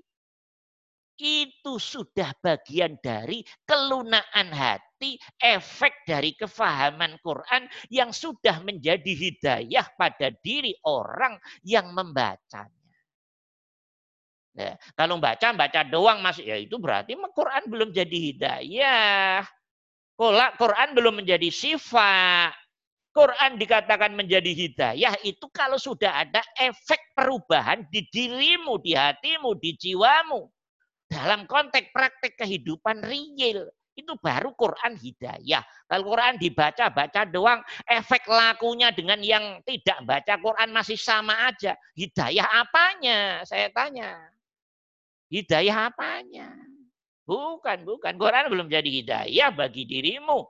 Itu 1.16 1.80
sudah 1.80 2.36
bagian 2.44 3.00
dari 3.00 3.40
kelunaan 3.64 4.52
hati, 4.52 5.16
efek 5.40 6.04
dari 6.04 6.36
kefahaman 6.36 7.16
Quran 7.24 7.72
yang 7.88 8.12
sudah 8.12 8.60
menjadi 8.60 9.16
hidayah 9.16 9.88
pada 9.96 10.28
diri 10.44 10.76
orang 10.84 11.40
yang 11.64 11.96
membacanya. 11.96 12.76
Nah, 14.56 14.76
kalau 14.96 15.20
baca 15.20 15.52
baca 15.56 15.82
doang 15.88 16.20
masih 16.24 16.48
ya 16.48 16.56
itu 16.60 16.76
berarti 16.80 17.16
Quran 17.16 17.64
belum 17.68 17.90
jadi 17.96 18.18
hidayah. 18.32 19.44
Quran 20.60 20.90
belum 20.96 21.24
menjadi 21.24 21.48
sifat. 21.52 22.65
Quran 23.16 23.56
dikatakan 23.56 24.12
menjadi 24.12 24.52
hidayah 24.52 25.16
itu 25.24 25.48
kalau 25.56 25.80
sudah 25.80 26.28
ada 26.28 26.44
efek 26.60 27.16
perubahan 27.16 27.88
di 27.88 28.04
dirimu, 28.12 28.76
di 28.84 28.92
hatimu, 28.92 29.56
di 29.56 29.72
jiwamu. 29.80 30.44
Dalam 31.08 31.48
konteks 31.48 31.96
praktek 31.96 32.36
kehidupan 32.36 33.08
real. 33.08 33.72
Itu 33.96 34.20
baru 34.20 34.52
Quran 34.60 35.00
hidayah. 35.00 35.64
Kalau 35.88 36.12
Quran 36.12 36.36
dibaca, 36.36 36.92
baca 36.92 37.24
doang, 37.24 37.64
efek 37.88 38.28
lakunya 38.28 38.92
dengan 38.92 39.24
yang 39.24 39.64
tidak 39.64 40.04
baca 40.04 40.36
Quran 40.36 40.76
masih 40.76 41.00
sama 41.00 41.48
aja. 41.48 41.80
Hidayah 41.96 42.68
apanya? 42.68 43.48
Saya 43.48 43.72
tanya. 43.72 44.20
Hidayah 45.32 45.88
apanya? 45.88 46.52
Bukan, 47.24 47.88
bukan. 47.88 48.20
Quran 48.20 48.52
belum 48.52 48.68
jadi 48.68 48.90
hidayah 48.92 49.56
bagi 49.56 49.88
dirimu. 49.88 50.44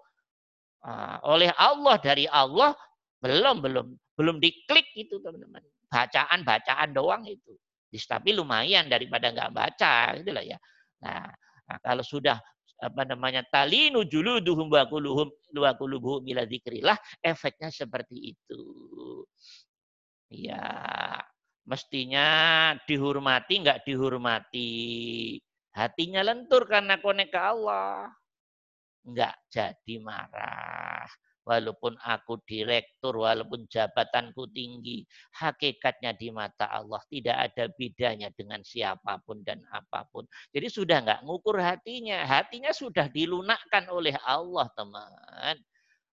Ah, 0.86 1.18
oleh 1.26 1.50
Allah 1.58 1.98
dari 1.98 2.30
Allah 2.30 2.78
belum 3.18 3.58
belum 3.66 3.86
belum 4.14 4.38
diklik 4.38 4.86
itu 4.94 5.18
teman-teman. 5.18 5.66
Bacaan 5.90 6.46
bacaan 6.46 6.94
doang 6.94 7.26
itu. 7.26 7.58
Tapi 7.96 8.36
lumayan 8.36 8.92
daripada 8.92 9.32
nggak 9.32 9.52
baca 9.56 10.14
itulah 10.20 10.44
ya. 10.46 10.60
Nah, 11.02 11.32
nah 11.66 11.78
kalau 11.82 12.04
sudah 12.04 12.38
apa 12.76 13.08
namanya 13.08 13.42
talinu 13.48 14.04
juluduhum 14.04 14.68
wa 14.68 14.84
quluhum 14.86 15.32
wa 15.56 15.72
qulubuhum 15.80 16.22
ila 16.28 16.44
dzikrillah 16.46 17.00
efeknya 17.24 17.74
seperti 17.74 18.36
itu. 18.36 18.62
Ya 20.30 20.70
mestinya 21.66 22.28
dihormati 22.86 23.64
nggak 23.64 23.88
dihormati 23.88 24.70
Hatinya 25.76 26.24
lentur 26.24 26.64
karena 26.72 26.96
konek 27.04 27.36
ke 27.36 27.40
Allah. 27.40 28.08
Enggak 29.06 29.38
jadi 29.54 29.96
marah. 30.02 31.06
Walaupun 31.46 31.94
aku 32.02 32.42
direktur, 32.42 33.22
walaupun 33.22 33.70
jabatanku 33.70 34.50
tinggi, 34.50 35.06
hakikatnya 35.38 36.18
di 36.18 36.34
mata 36.34 36.66
Allah 36.74 36.98
tidak 37.06 37.38
ada 37.38 37.70
bedanya 37.78 38.34
dengan 38.34 38.66
siapa 38.66 39.22
pun 39.22 39.46
dan 39.46 39.62
apa 39.70 40.10
pun. 40.10 40.26
Jadi 40.50 40.74
sudah 40.74 41.06
enggak 41.06 41.22
ngukur 41.22 41.62
hatinya, 41.62 42.26
hatinya 42.26 42.74
sudah 42.74 43.06
dilunakkan 43.14 43.86
oleh 43.94 44.18
Allah, 44.26 44.66
teman. 44.74 45.62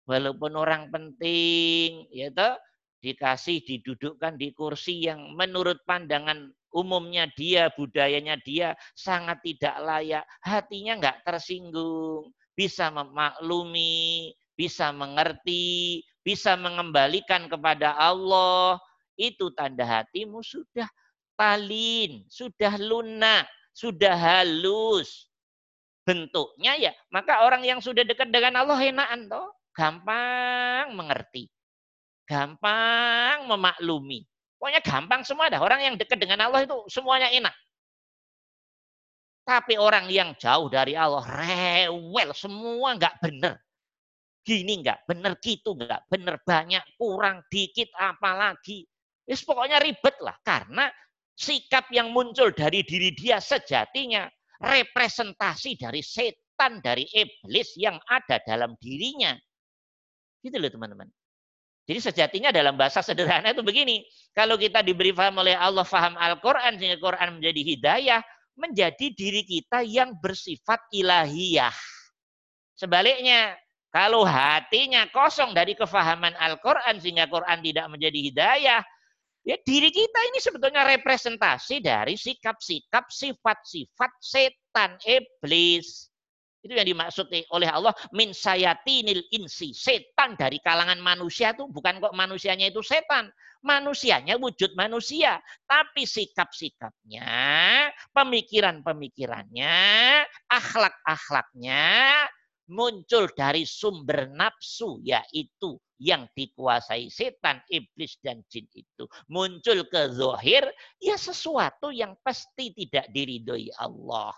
Walaupun 0.05 0.53
orang 0.53 0.93
penting, 0.93 2.12
ya 2.12 2.28
toh, 2.28 2.61
dikasih 3.01 3.64
didudukkan 3.64 4.36
di 4.36 4.53
kursi 4.53 5.09
yang 5.09 5.32
menurut 5.32 5.80
pandangan 5.88 6.53
umumnya 6.76 7.24
dia, 7.32 7.72
budayanya 7.72 8.36
dia 8.45 8.76
sangat 8.93 9.40
tidak 9.40 9.80
layak, 9.80 10.24
hatinya 10.45 11.01
enggak 11.01 11.24
tersinggung, 11.24 12.28
bisa 12.53 12.93
memaklumi, 12.93 14.33
bisa 14.55 14.93
mengerti, 14.93 16.03
bisa 16.23 16.55
mengembalikan 16.55 17.51
kepada 17.51 17.97
Allah, 17.97 18.79
itu 19.19 19.51
tanda 19.53 19.85
hatimu 19.85 20.41
sudah 20.41 20.89
talin, 21.37 22.25
sudah 22.29 22.75
lunak, 22.79 23.49
sudah 23.75 24.15
halus. 24.15 25.29
Bentuknya 26.03 26.75
ya, 26.79 26.93
maka 27.15 27.47
orang 27.47 27.63
yang 27.63 27.79
sudah 27.79 28.03
dekat 28.03 28.31
dengan 28.35 28.59
Allah 28.63 28.79
enakan 28.79 29.31
toh, 29.31 29.49
gampang 29.75 30.95
mengerti. 30.99 31.47
Gampang 32.27 33.47
memaklumi. 33.47 34.27
Pokoknya 34.59 34.83
gampang 34.83 35.27
semua 35.27 35.51
dah. 35.51 35.59
Orang 35.59 35.83
yang 35.83 35.95
dekat 35.99 36.23
dengan 36.23 36.47
Allah 36.47 36.63
itu 36.63 36.75
semuanya 36.87 37.27
enak. 37.35 37.51
Tapi 39.43 39.74
orang 39.74 40.07
yang 40.07 40.38
jauh 40.38 40.70
dari 40.70 40.95
Allah, 40.95 41.26
rewel, 41.26 42.30
semua 42.30 42.95
nggak 42.95 43.18
benar 43.18 43.59
gini 44.43 44.82
enggak, 44.82 45.07
bener 45.07 45.38
gitu 45.38 45.78
enggak, 45.78 46.03
bener 46.11 46.36
banyak, 46.43 46.82
kurang 46.99 47.47
dikit, 47.49 47.88
apalagi. 47.95 48.84
Ya 49.22 49.38
pokoknya 49.38 49.78
ribet 49.78 50.18
lah. 50.18 50.34
Karena 50.43 50.90
sikap 51.38 51.88
yang 51.95 52.11
muncul 52.11 52.51
dari 52.51 52.82
diri 52.82 53.14
dia 53.14 53.38
sejatinya 53.38 54.26
representasi 54.59 55.78
dari 55.78 56.03
setan, 56.03 56.82
dari 56.82 57.07
iblis 57.07 57.78
yang 57.78 57.97
ada 58.11 58.43
dalam 58.43 58.74
dirinya. 58.82 59.34
Gitu 60.43 60.59
loh 60.59 60.70
teman-teman. 60.70 61.07
Jadi 61.82 61.99
sejatinya 61.99 62.51
dalam 62.55 62.78
bahasa 62.78 63.03
sederhana 63.03 63.55
itu 63.55 63.62
begini. 63.62 64.07
Kalau 64.34 64.55
kita 64.55 64.86
diberi 64.86 65.11
faham 65.11 65.43
oleh 65.43 65.55
Allah 65.55 65.86
faham 65.86 66.14
Al-Quran, 66.14 66.78
sehingga 66.78 66.99
Quran 66.99 67.38
menjadi 67.38 67.61
hidayah, 67.62 68.20
menjadi 68.57 69.13
diri 69.13 69.43
kita 69.43 69.81
yang 69.83 70.13
bersifat 70.21 70.81
ilahiyah. 70.93 71.73
Sebaliknya, 72.77 73.57
kalau 73.93 74.25
hatinya 74.25 75.09
kosong 75.13 75.53
dari 75.57 75.77
kefahaman 75.77 76.33
Al-Quran 76.37 77.01
sehingga 77.01 77.29
Quran 77.29 77.61
tidak 77.61 77.87
menjadi 77.93 78.19
hidayah, 78.33 78.81
ya 79.45 79.57
diri 79.65 79.89
kita 79.89 80.21
ini 80.33 80.39
sebetulnya 80.41 80.85
representasi 80.97 81.81
dari 81.81 82.17
sikap-sikap, 82.17 83.09
sifat-sifat 83.09 84.13
setan, 84.21 84.97
iblis. 85.05 86.12
Itu 86.63 86.79
yang 86.79 86.87
dimaksud 86.87 87.27
oleh 87.51 87.67
Allah 87.67 87.91
min 88.15 88.31
sayatinil 88.31 89.27
insi. 89.35 89.75
Setan 89.75 90.39
dari 90.39 90.63
kalangan 90.63 91.03
manusia 91.03 91.51
itu 91.51 91.67
bukan 91.67 91.99
kok 91.99 92.15
manusianya 92.15 92.71
itu 92.71 92.79
setan. 92.87 93.27
Manusianya 93.67 94.39
wujud 94.39 94.75
manusia. 94.79 95.43
Tapi 95.67 96.07
sikap-sikapnya, 96.07 97.31
pemikiran-pemikirannya, 98.15 99.75
akhlak-akhlaknya, 100.51 101.83
muncul 102.71 103.27
dari 103.35 103.67
sumber 103.67 104.31
nafsu 104.31 105.03
yaitu 105.03 105.77
yang 106.03 106.27
dikuasai 106.35 107.07
setan, 107.11 107.63
iblis 107.71 108.19
dan 108.19 108.43
jin 108.51 108.67
itu 108.75 109.07
muncul 109.31 109.87
ke 109.87 110.11
zohir 110.11 110.67
ya 110.99 111.15
sesuatu 111.15 111.95
yang 111.95 112.19
pasti 112.27 112.75
tidak 112.75 113.07
diridhoi 113.15 113.71
Allah. 113.79 114.35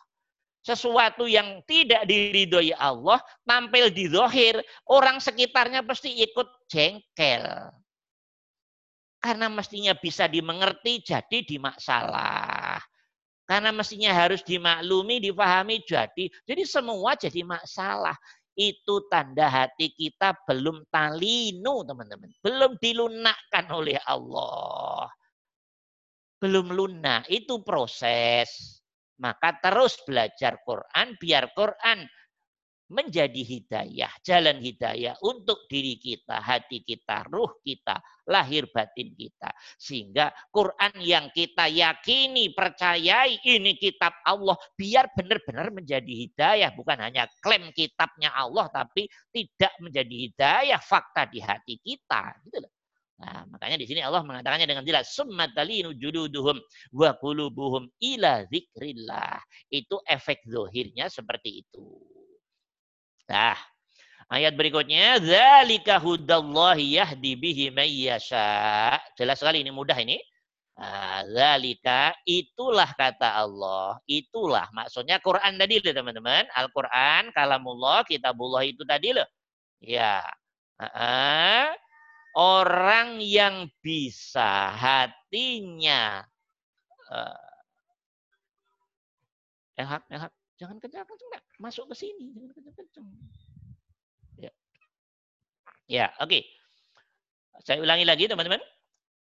Sesuatu 0.65 1.29
yang 1.29 1.61
tidak 1.69 2.09
diridhoi 2.09 2.73
Allah 2.73 3.21
tampil 3.45 3.93
di 3.93 4.09
zohir, 4.09 4.57
orang 4.89 5.21
sekitarnya 5.21 5.85
pasti 5.85 6.25
ikut 6.25 6.49
jengkel. 6.73 7.69
Karena 9.21 9.53
mestinya 9.53 9.93
bisa 9.93 10.25
dimengerti 10.25 11.05
jadi 11.05 11.45
dimaksalah. 11.45 12.81
Karena 13.45 13.77
mestinya 13.77 14.17
harus 14.17 14.41
dimaklumi, 14.41 15.21
dipahami 15.21 15.85
jadi. 15.85 16.33
Jadi 16.49 16.63
semua 16.65 17.13
jadi 17.13 17.45
masalah. 17.45 18.17
Itu 18.57 19.05
tanda 19.13 19.49
hati 19.53 19.93
kita 19.93 20.33
belum 20.49 20.89
talinu, 20.89 21.85
teman-teman. 21.85 22.33
Belum 22.41 22.73
dilunakkan 22.81 23.69
oleh 23.69 24.01
Allah. 24.09 25.13
Belum 26.41 26.73
lunak. 26.73 27.29
Itu 27.29 27.61
proses. 27.61 28.81
Maka 29.23 29.59
terus 29.63 30.01
belajar 30.03 30.59
Quran, 30.67 31.15
biar 31.19 31.55
Quran 31.55 32.03
menjadi 32.93 33.41
hidayah, 33.41 34.13
jalan 34.21 34.61
hidayah 34.61 35.17
untuk 35.25 35.65
diri 35.73 35.97
kita, 35.97 36.37
hati 36.37 36.85
kita, 36.85 37.25
ruh 37.33 37.49
kita, 37.65 37.97
lahir 38.29 38.69
batin 38.69 39.17
kita. 39.17 39.49
Sehingga 39.81 40.29
Quran 40.53 40.93
yang 41.01 41.27
kita 41.33 41.65
yakini, 41.71 42.53
percayai 42.53 43.41
ini 43.41 43.81
kitab 43.81 44.13
Allah, 44.29 44.57
biar 44.77 45.09
benar-benar 45.17 45.73
menjadi 45.73 46.13
hidayah. 46.13 46.71
Bukan 46.77 46.99
hanya 47.01 47.25
klaim 47.41 47.73
kitabnya 47.73 48.37
Allah, 48.37 48.69
tapi 48.69 49.09
tidak 49.33 49.73
menjadi 49.81 50.15
hidayah 50.29 50.81
fakta 50.81 51.25
di 51.33 51.41
hati 51.41 51.81
kita. 51.81 52.37
Gitu 52.45 52.59
loh. 52.61 52.74
Nah, 53.15 53.47
makanya 53.47 53.79
di 53.79 53.87
sini 53.87 54.03
Allah 54.03 54.27
mengatakannya 54.27 54.67
dengan 54.67 54.83
jelas 54.83 55.15
summatalinu 55.15 55.95
juluduhum 55.95 56.59
wa 56.99 57.11
qulubuhum 57.15 57.87
ila 58.03 58.43
zikrillah. 58.51 59.39
Itu 59.71 60.03
efek 60.03 60.43
zohirnya 60.51 61.07
seperti 61.07 61.63
itu. 61.63 61.85
Nah, 63.31 63.55
ayat 64.35 64.59
berikutnya 64.59 65.23
zalika 65.23 66.03
hudallahi 66.03 66.99
yahdi 66.99 67.39
bihi 67.39 67.71
may 67.71 68.11
yasha. 68.11 68.99
Jelas 69.15 69.39
sekali 69.39 69.63
ini 69.63 69.71
mudah 69.71 69.95
ini. 69.95 70.19
Nah, 70.75 71.23
zalika 71.31 72.11
itulah 72.27 72.91
kata 72.99 73.47
Allah. 73.47 73.95
Itulah 74.11 74.67
maksudnya 74.75 75.23
Quran 75.23 75.55
tadi 75.55 75.79
loh 75.79 75.95
teman-teman. 75.95 76.51
Al-Quran, 76.51 77.31
kalamullah, 77.31 78.03
kitabullah 78.11 78.67
itu 78.67 78.83
tadi 78.83 79.15
loh. 79.15 79.29
Ya. 79.79 80.19
Uh, 80.75 81.71
orang 82.35 83.23
yang 83.23 83.71
bisa 83.81 84.75
hatinya 84.75 86.23
uh, 87.11 87.55
ehak, 89.79 90.03
ehak, 90.11 90.33
Jangan 90.55 90.79
kencang-kencang, 90.79 91.43
masuk 91.59 91.91
ke 91.91 92.07
sini, 92.07 92.31
jangan 92.31 92.51
kencang-kencang. 92.55 93.07
Ya, 94.39 94.53
ya 95.91 96.07
oke. 96.23 96.31
Okay. 96.31 96.43
Saya 97.67 97.83
ulangi 97.83 98.07
lagi 98.07 98.31
teman-teman. 98.31 98.63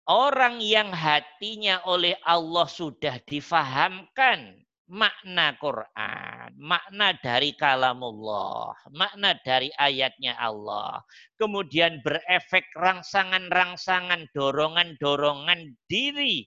Orang 0.06 0.62
yang 0.62 0.92
hatinya 0.94 1.82
oleh 1.88 2.14
Allah 2.22 2.68
sudah 2.68 3.18
difahamkan 3.26 4.65
makna 4.86 5.58
Quran, 5.58 6.54
makna 6.54 7.18
dari 7.18 7.54
kalamullah, 7.58 8.74
makna 8.94 9.34
dari 9.42 9.70
ayatnya 9.74 10.38
Allah. 10.38 11.02
Kemudian 11.34 11.98
berefek 12.06 12.70
rangsangan-rangsangan, 12.78 14.30
dorongan-dorongan 14.30 15.74
diri 15.90 16.46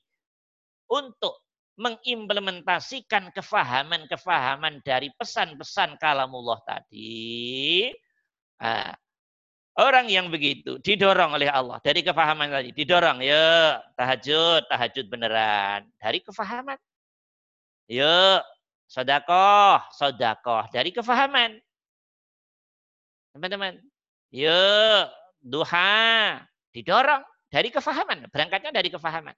untuk 0.87 1.43
mengimplementasikan 1.79 3.31
kefahaman-kefahaman 3.31 4.83
dari 4.83 5.11
pesan-pesan 5.15 5.95
kalamullah 5.99 6.59
tadi, 6.67 7.87
nah, 8.59 8.91
orang 9.79 10.11
yang 10.11 10.27
begitu 10.27 10.75
didorong 10.83 11.39
oleh 11.39 11.47
Allah 11.47 11.79
dari 11.79 12.03
kefahaman 12.03 12.51
tadi, 12.51 12.75
didorong, 12.75 13.23
ya 13.23 13.79
tahajud, 13.95 14.67
tahajud 14.67 15.05
beneran 15.07 15.87
dari 15.99 16.19
kefahaman. 16.19 16.75
Yuk, 17.89 18.41
sodakoh, 18.85 19.81
sodakoh 19.97 20.69
dari 20.69 20.93
kefahaman. 20.93 21.57
Teman-teman, 23.33 23.81
yuk, 24.29 25.05
duha, 25.41 26.37
didorong 26.69 27.25
dari 27.49 27.73
kefahaman, 27.73 28.29
berangkatnya 28.29 28.69
dari 28.69 28.89
kefahaman. 28.93 29.33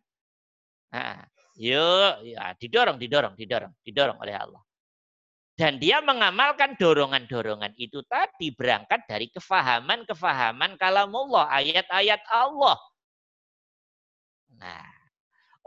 Nah, 0.91 1.23
Yuk, 1.59 2.13
ya, 2.23 2.55
didorong, 2.55 2.95
didorong, 2.95 3.33
didorong, 3.35 3.73
didorong 3.83 4.17
oleh 4.23 4.35
Allah. 4.39 4.63
Dan 5.53 5.77
dia 5.77 5.99
mengamalkan 5.99 6.79
dorongan-dorongan 6.79 7.75
itu 7.75 8.01
tadi 8.07 8.55
berangkat 8.55 9.03
dari 9.05 9.27
kefahaman-kefahaman 9.29 10.79
kalamullah, 10.79 11.51
ayat-ayat 11.51 12.23
Allah. 12.31 12.79
Nah, 14.57 14.89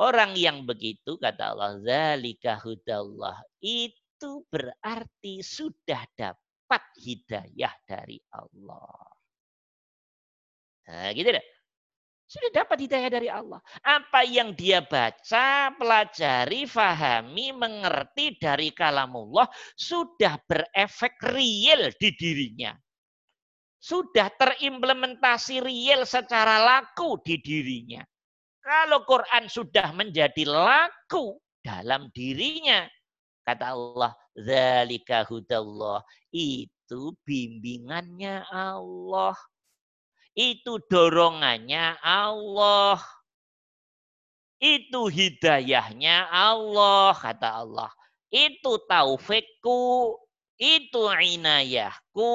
orang 0.01 0.35
yang 0.35 0.67
begitu 0.67 1.17
kata 1.19 1.55
Allah, 1.55 1.79
zalika 1.83 2.59
hudallah. 2.61 3.39
Itu 3.63 4.47
berarti 4.49 5.45
sudah 5.45 6.03
dapat 6.17 6.83
hidayah 6.99 7.75
dari 7.87 8.19
Allah. 8.35 9.15
Nah, 10.85 11.11
gitu 11.17 11.33
deh. 11.33 11.47
Sudah 12.25 12.65
dapat 12.65 12.89
hidayah 12.89 13.11
dari 13.13 13.29
Allah. 13.29 13.61
Apa 13.85 14.25
yang 14.25 14.57
dia 14.57 14.81
baca, 14.81 15.71
pelajari, 15.77 16.65
fahami, 16.65 17.53
mengerti 17.53 18.41
dari 18.41 18.73
kalamullah 18.73 19.47
sudah 19.77 20.41
berefek 20.49 21.21
real 21.31 21.93
di 22.01 22.11
dirinya. 22.17 22.73
Sudah 23.77 24.33
terimplementasi 24.33 25.61
real 25.61 26.09
secara 26.09 26.65
laku 26.65 27.21
di 27.21 27.37
dirinya. 27.45 28.01
Kalau 28.65 29.05
Quran 29.05 29.45
sudah 29.53 29.93
menjadi 29.93 30.49
laku 30.49 31.37
dalam 31.61 32.09
dirinya, 32.17 32.89
kata 33.45 33.77
Allah, 33.77 34.17
"Dzalika 34.33 35.29
hudallah." 35.29 36.01
Itu 36.33 37.13
bimbingannya 37.29 38.49
Allah. 38.49 39.37
Itu 40.33 40.81
dorongannya 40.89 42.01
Allah. 42.01 42.99
Itu 44.57 45.13
hidayahnya 45.13 46.33
Allah, 46.33 47.13
kata 47.13 47.69
Allah. 47.69 47.93
Itu 48.33 48.81
taufikku, 48.89 50.17
itu 50.57 51.03
inayahku 51.13 52.33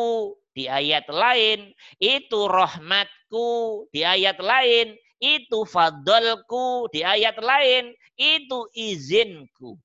di 0.54 0.70
ayat 0.70 1.10
lain, 1.10 1.74
itu 1.98 2.40
rahmatku 2.46 3.48
di 3.90 4.06
ayat 4.06 4.38
lain, 4.38 4.94
itu 5.20 5.68
fadlku 5.68 6.88
di 6.96 7.04
ayat 7.04 7.36
lain, 7.44 7.92
itu 8.16 8.60
izinku. 8.72 9.76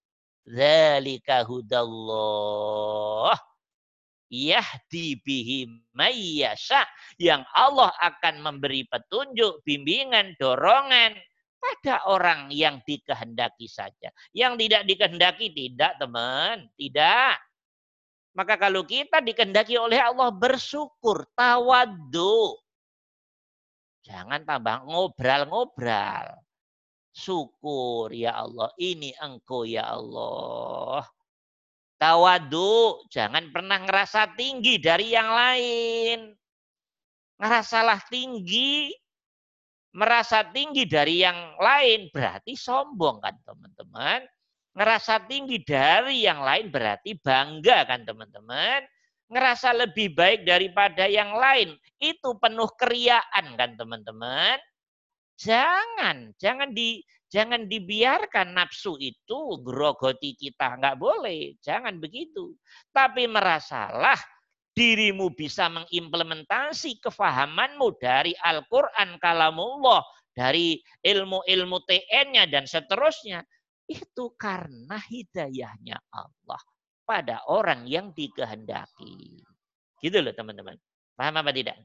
Zalika 0.47 1.43
hudallah. 1.43 3.35
Yahdi 4.31 5.21
bihi 5.23 5.71
mayyasha. 5.95 6.87
Yang 7.19 7.47
Allah 7.55 7.91
akan 8.03 8.43
memberi 8.43 8.87
petunjuk, 8.87 9.63
bimbingan, 9.63 10.35
dorongan 10.39 11.15
pada 11.59 12.05
orang 12.11 12.51
yang 12.51 12.83
dikehendaki 12.85 13.71
saja. 13.71 14.11
Yang 14.35 14.67
tidak 14.67 14.83
dikehendaki 14.91 15.47
tidak 15.55 15.93
teman. 16.03 16.69
Tidak. 16.77 17.35
Maka 18.35 18.59
kalau 18.59 18.83
kita 18.83 19.23
dikehendaki 19.23 19.79
oleh 19.79 20.03
Allah 20.03 20.35
bersyukur, 20.35 21.23
tawadu. 21.39 22.59
Jangan 24.05 24.45
tambah 24.45 24.85
ngobral-ngobral. 24.85 26.37
Syukur 27.15 28.13
ya 28.13 28.37
Allah, 28.37 28.69
ini 28.77 29.17
engkau 29.17 29.65
ya 29.65 29.87
Allah. 29.97 31.07
Tawadu, 31.97 33.07
jangan 33.09 33.49
pernah 33.49 33.81
ngerasa 33.81 34.35
tinggi 34.37 34.77
dari 34.77 35.15
yang 35.15 35.31
lain. 35.31 36.19
Ngerasalah 37.41 38.03
tinggi, 38.11 38.93
merasa 39.95 40.43
tinggi 40.53 40.85
dari 40.85 41.23
yang 41.23 41.57
lain 41.57 42.11
berarti 42.13 42.59
sombong 42.59 43.25
kan 43.25 43.39
teman-teman. 43.47 44.21
Ngerasa 44.75 45.23
tinggi 45.31 45.63
dari 45.63 46.27
yang 46.27 46.43
lain 46.43 46.69
berarti 46.69 47.15
bangga 47.15 47.87
kan 47.87 48.03
teman-teman 48.03 48.83
ngerasa 49.35 49.75
lebih 49.75 50.15
baik 50.15 50.47
daripada 50.47 51.11
yang 51.11 51.35
lain, 51.35 51.75
itu 51.99 52.39
penuh 52.39 52.71
keriaan 52.79 53.59
kan 53.59 53.75
teman-teman. 53.75 54.63
Jangan, 55.35 56.31
jangan 56.39 56.71
di 56.71 57.03
jangan 57.27 57.67
dibiarkan 57.67 58.55
nafsu 58.55 58.95
itu 59.03 59.59
grogoti 59.67 60.39
kita, 60.39 60.79
nggak 60.79 60.95
boleh, 61.03 61.59
jangan 61.59 61.99
begitu. 61.99 62.55
Tapi 62.95 63.27
merasalah 63.27 64.15
dirimu 64.79 65.35
bisa 65.35 65.67
mengimplementasi 65.67 67.03
kefahamanmu 67.03 67.99
dari 67.99 68.39
Al-Quran, 68.39 69.19
kalamullah, 69.19 70.07
dari 70.31 70.79
ilmu-ilmu 71.03 71.83
TN-nya 71.83 72.47
dan 72.47 72.71
seterusnya. 72.71 73.43
Itu 73.91 74.39
karena 74.39 74.97
hidayahnya 74.97 75.99
Allah 76.15 76.63
pada 77.05 77.45
orang 77.47 77.85
yang 77.87 78.11
dikehendaki. 78.17 79.41
Gitu 80.01 80.19
loh 80.21 80.35
teman-teman. 80.37 80.77
Paham 81.15 81.41
apa 81.41 81.53
tidak? 81.55 81.79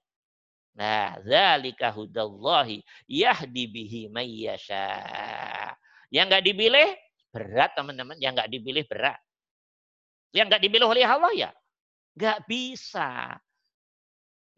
Nah, 0.75 1.19
zalika 1.23 1.91
hudallahi 1.91 2.79
yahdi 3.07 3.63
bihi 3.69 4.01
mayyasha. 4.09 4.89
Yang 6.09 6.25
enggak 6.31 6.45
dipilih 6.47 6.87
berat 7.29 7.71
teman-teman, 7.77 8.15
yang 8.17 8.33
enggak 8.33 8.49
dipilih 8.49 8.83
berat. 8.87 9.19
Yang 10.33 10.45
enggak 10.49 10.63
dipilih 10.63 10.87
oleh 10.87 11.05
Allah 11.05 11.33
ya 11.35 11.49
enggak 12.19 12.39
bisa. 12.51 13.39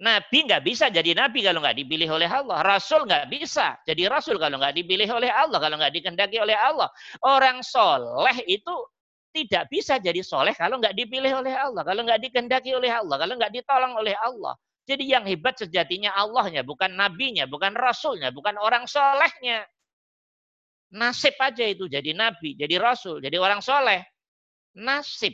Nabi 0.02 0.50
nggak 0.50 0.66
bisa 0.66 0.90
jadi 0.90 1.14
nabi 1.14 1.46
kalau 1.46 1.62
nggak 1.62 1.78
dipilih 1.78 2.10
oleh 2.10 2.26
Allah. 2.26 2.66
Rasul 2.66 3.06
nggak 3.06 3.30
bisa 3.30 3.78
jadi 3.86 4.10
rasul 4.10 4.42
kalau 4.42 4.58
nggak 4.58 4.74
dipilih 4.74 5.06
oleh 5.14 5.30
Allah, 5.30 5.62
kalau 5.62 5.78
nggak 5.78 5.94
dikehendaki 5.94 6.42
oleh 6.42 6.58
Allah. 6.58 6.90
Orang 7.22 7.62
soleh 7.62 8.34
itu 8.50 8.74
tidak 9.32 9.72
bisa 9.72 9.98
jadi 9.98 10.20
soleh 10.22 10.52
kalau 10.54 10.78
nggak 10.78 10.96
dipilih 10.96 11.40
oleh 11.40 11.56
Allah, 11.56 11.82
kalau 11.88 12.04
nggak 12.04 12.20
dikehendaki 12.20 12.76
oleh 12.76 12.92
Allah, 12.92 13.16
kalau 13.16 13.34
nggak 13.40 13.52
ditolong 13.56 13.94
oleh 13.96 14.16
Allah. 14.20 14.54
Jadi 14.86 15.08
yang 15.08 15.24
hebat 15.24 15.56
sejatinya 15.56 16.12
Allahnya, 16.12 16.68
bukan 16.68 16.92
nabinya, 16.92 17.48
bukan 17.48 17.72
rasulnya, 17.74 18.34
bukan 18.36 18.60
orang 18.60 18.84
solehnya. 18.90 19.64
Nasib 20.92 21.40
aja 21.40 21.64
itu 21.64 21.88
jadi 21.88 22.12
nabi, 22.12 22.60
jadi 22.60 22.76
rasul, 22.76 23.24
jadi 23.24 23.40
orang 23.40 23.64
soleh. 23.64 24.04
Nasib. 24.76 25.32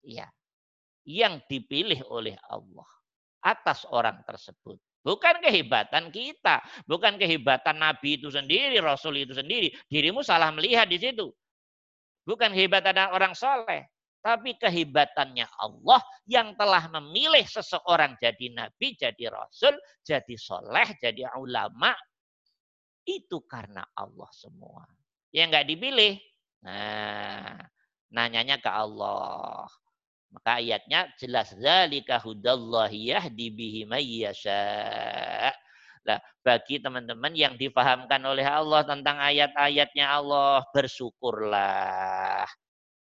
Ya. 0.00 0.28
Yang 1.04 1.44
dipilih 1.52 2.00
oleh 2.08 2.32
Allah 2.48 2.88
atas 3.44 3.84
orang 3.92 4.24
tersebut. 4.24 4.80
Bukan 5.04 5.44
kehebatan 5.44 6.08
kita, 6.08 6.64
bukan 6.88 7.20
kehebatan 7.20 7.76
Nabi 7.76 8.16
itu 8.16 8.32
sendiri, 8.32 8.80
Rasul 8.80 9.20
itu 9.20 9.36
sendiri. 9.36 9.68
Dirimu 9.84 10.24
salah 10.24 10.48
melihat 10.48 10.88
di 10.88 10.96
situ. 10.96 11.28
Bukan 12.24 12.56
kehebatan 12.56 13.12
orang 13.12 13.36
soleh. 13.36 13.84
Tapi 14.24 14.56
kehebatannya 14.56 15.44
Allah 15.60 16.00
yang 16.24 16.56
telah 16.56 16.88
memilih 16.96 17.44
seseorang 17.44 18.16
jadi 18.16 18.56
nabi, 18.56 18.96
jadi 18.96 19.28
rasul, 19.28 19.76
jadi 20.00 20.32
soleh, 20.40 20.96
jadi 20.96 21.28
ulama. 21.36 21.92
Itu 23.04 23.44
karena 23.44 23.84
Allah 23.92 24.32
semua. 24.32 24.88
Yang 25.28 25.46
nggak 25.52 25.66
dipilih. 25.68 26.14
Nah, 26.64 27.60
nanyanya 28.16 28.56
ke 28.56 28.70
Allah. 28.72 29.68
Maka 30.32 30.56
ayatnya 30.56 31.12
jelas 31.20 31.52
zalika 31.60 32.16
hudallahi 32.16 33.12
yahdi 33.12 33.52
bihi. 33.52 33.84
Nah, 36.04 36.20
bagi 36.44 36.76
teman-teman 36.84 37.32
yang 37.32 37.56
difahamkan 37.56 38.20
oleh 38.28 38.44
Allah 38.44 38.84
tentang 38.84 39.16
ayat-ayatnya 39.16 40.04
Allah, 40.04 40.60
bersyukurlah. 40.76 42.44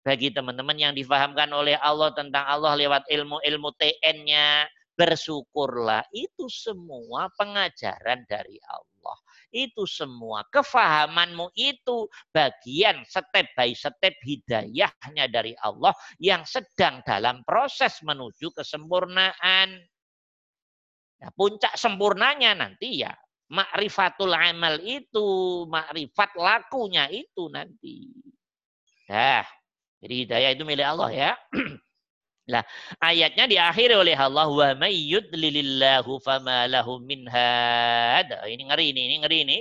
Bagi 0.04 0.30
teman-teman 0.30 0.76
yang 0.78 0.92
difahamkan 0.94 1.50
oleh 1.50 1.74
Allah 1.80 2.14
tentang 2.14 2.44
Allah 2.46 2.78
lewat 2.78 3.08
ilmu-ilmu 3.10 3.74
TN-nya, 3.74 4.68
bersyukurlah. 4.94 6.06
Itu 6.14 6.46
semua 6.46 7.26
pengajaran 7.34 8.22
dari 8.30 8.62
Allah. 8.70 9.16
Itu 9.54 9.86
semua 9.86 10.42
kefahamanmu 10.50 11.54
itu 11.54 12.10
bagian 12.34 13.06
step 13.06 13.46
by 13.54 13.70
step 13.74 14.14
hidayahnya 14.22 15.30
dari 15.30 15.54
Allah 15.62 15.94
yang 16.18 16.42
sedang 16.46 17.02
dalam 17.06 17.42
proses 17.46 17.98
menuju 18.02 18.50
kesempurnaan. 18.54 19.78
Nah, 21.24 21.32
puncak 21.32 21.72
sempurnanya 21.80 22.52
nanti 22.52 23.00
ya 23.00 23.16
makrifatul 23.48 24.36
amal 24.36 24.76
itu, 24.84 25.64
makrifat 25.72 26.36
lakunya 26.36 27.08
itu 27.08 27.48
nanti. 27.48 28.12
Dah. 29.08 29.44
Jadi 30.04 30.14
hidayah 30.28 30.50
itu 30.52 30.68
milik 30.68 30.84
Allah 30.84 31.10
ya. 31.12 31.32
Nah, 32.44 32.60
ayatnya 33.00 33.48
diakhiri 33.48 33.96
oleh 33.96 34.12
Allah 34.12 34.44
wa 34.44 34.68
may 34.76 34.92
yudlilillahu 34.92 36.20
fama 36.20 36.68
lahu 36.68 37.00
min 37.00 37.24
had. 37.24 38.28
Ini 38.44 38.68
ngeri 38.68 38.92
ini, 38.92 39.00
ini 39.08 39.16
ngeri 39.24 39.38
ini. 39.48 39.58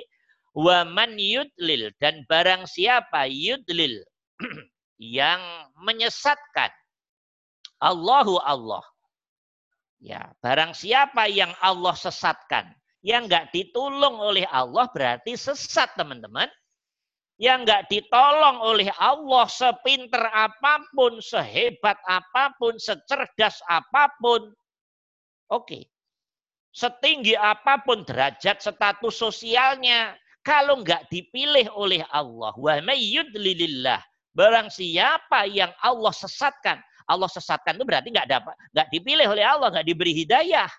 Wa 0.52 0.84
man 0.84 1.16
yudlil 1.16 1.96
dan 2.04 2.28
barang 2.28 2.68
siapa 2.68 3.32
yudlil 3.32 4.04
yang 5.00 5.40
menyesatkan 5.80 6.76
Allahu 7.80 8.36
Allah 8.44 8.84
Ya, 10.04 10.36
barang 10.44 10.76
siapa 10.76 11.32
yang 11.32 11.56
Allah 11.64 11.96
sesatkan, 11.96 12.76
yang 13.00 13.32
nggak 13.32 13.56
ditolong 13.56 14.20
oleh 14.20 14.44
Allah 14.52 14.92
berarti 14.92 15.40
sesat 15.40 15.96
teman-teman. 15.96 16.52
Yang 17.40 17.60
nggak 17.66 17.84
ditolong 17.88 18.60
oleh 18.62 18.92
Allah 19.00 19.48
sepinter 19.48 20.28
apa 20.28 20.84
pun, 20.92 21.24
sehebat 21.24 21.96
apa 22.04 22.52
pun, 22.60 22.76
secerdas 22.76 23.64
apa 23.72 24.12
pun. 24.20 24.52
Oke. 25.48 25.88
Setinggi 26.76 27.40
apa 27.40 27.80
pun 27.80 28.04
derajat 28.04 28.60
status 28.60 29.16
sosialnya, 29.16 30.20
kalau 30.44 30.84
nggak 30.84 31.08
dipilih 31.08 31.72
oleh 31.72 32.04
Allah, 32.12 32.52
wa 32.60 32.76
mayyudlilillah, 32.84 34.04
Barang 34.34 34.74
siapa 34.74 35.46
yang 35.46 35.70
Allah 35.86 36.10
sesatkan, 36.10 36.82
Allah 37.08 37.30
sesatkan 37.30 37.76
itu 37.76 37.86
berarti 37.86 38.10
nggak 38.12 38.30
dapat, 38.30 38.56
nggak 38.72 38.88
dipilih 38.92 39.28
oleh 39.30 39.46
Allah, 39.46 39.68
nggak 39.74 39.88
diberi 39.88 40.14
hidayah, 40.16 40.70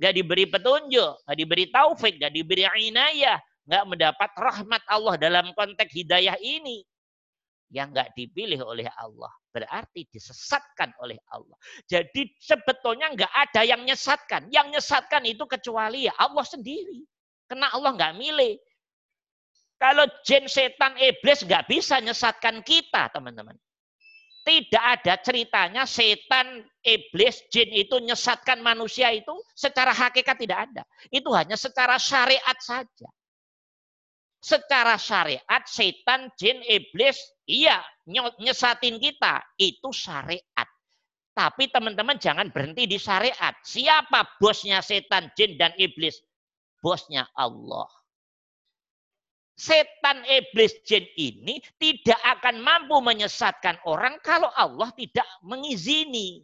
nggak 0.00 0.12
diberi 0.16 0.44
petunjuk, 0.48 1.12
nggak 1.26 1.36
diberi 1.38 1.64
taufik, 1.70 2.14
nggak 2.18 2.32
diberi 2.32 2.62
inayah, 2.90 3.38
nggak 3.68 3.84
mendapat 3.86 4.30
rahmat 4.38 4.82
Allah 4.90 5.14
dalam 5.20 5.52
konteks 5.54 5.92
hidayah 5.92 6.36
ini 6.40 6.82
yang 7.70 7.94
nggak 7.94 8.10
dipilih 8.18 8.66
oleh 8.66 8.90
Allah 8.98 9.30
berarti 9.50 10.06
disesatkan 10.10 10.94
oleh 11.02 11.18
Allah. 11.34 11.58
Jadi 11.90 12.38
sebetulnya 12.38 13.10
nggak 13.12 13.30
ada 13.34 13.66
yang 13.66 13.82
nyesatkan. 13.82 14.46
Yang 14.48 14.78
nyesatkan 14.78 15.22
itu 15.26 15.44
kecuali 15.44 16.06
ya 16.06 16.14
Allah 16.16 16.46
sendiri. 16.46 17.02
Karena 17.50 17.74
Allah 17.74 17.90
nggak 17.98 18.14
milih. 18.14 18.54
Kalau 19.80 20.06
jin, 20.22 20.46
setan, 20.46 20.94
iblis 21.00 21.42
nggak 21.42 21.66
bisa 21.66 21.98
nyesatkan 21.98 22.62
kita, 22.62 23.10
teman-teman. 23.10 23.56
Tidak 24.40 24.80
ada 24.80 25.20
ceritanya 25.20 25.84
setan, 25.84 26.64
iblis, 26.80 27.44
jin 27.52 27.68
itu 27.76 28.00
nyesatkan 28.00 28.64
manusia 28.64 29.12
itu 29.12 29.36
secara 29.52 29.92
hakikat 29.92 30.40
tidak 30.40 30.58
ada. 30.64 30.82
Itu 31.12 31.28
hanya 31.36 31.60
secara 31.60 32.00
syariat 32.00 32.56
saja. 32.56 33.08
Secara 34.40 34.96
syariat, 34.96 35.62
setan, 35.68 36.32
jin, 36.40 36.64
iblis, 36.64 37.20
iya 37.44 37.84
nyesatin 38.40 38.96
kita. 38.96 39.44
Itu 39.60 39.92
syariat. 39.92 40.68
Tapi 41.36 41.68
teman-teman 41.68 42.16
jangan 42.16 42.48
berhenti 42.48 42.88
di 42.88 42.96
syariat. 42.96 43.52
Siapa 43.60 44.40
bosnya 44.40 44.80
setan, 44.80 45.28
jin, 45.36 45.60
dan 45.60 45.76
iblis? 45.76 46.16
Bosnya 46.80 47.28
Allah. 47.36 47.99
Setan, 49.60 50.24
iblis, 50.24 50.72
jin 50.88 51.04
ini 51.20 51.60
tidak 51.76 52.16
akan 52.24 52.64
mampu 52.64 52.96
menyesatkan 53.04 53.76
orang 53.84 54.16
kalau 54.24 54.48
Allah 54.56 54.88
tidak 54.96 55.28
mengizini. 55.44 56.40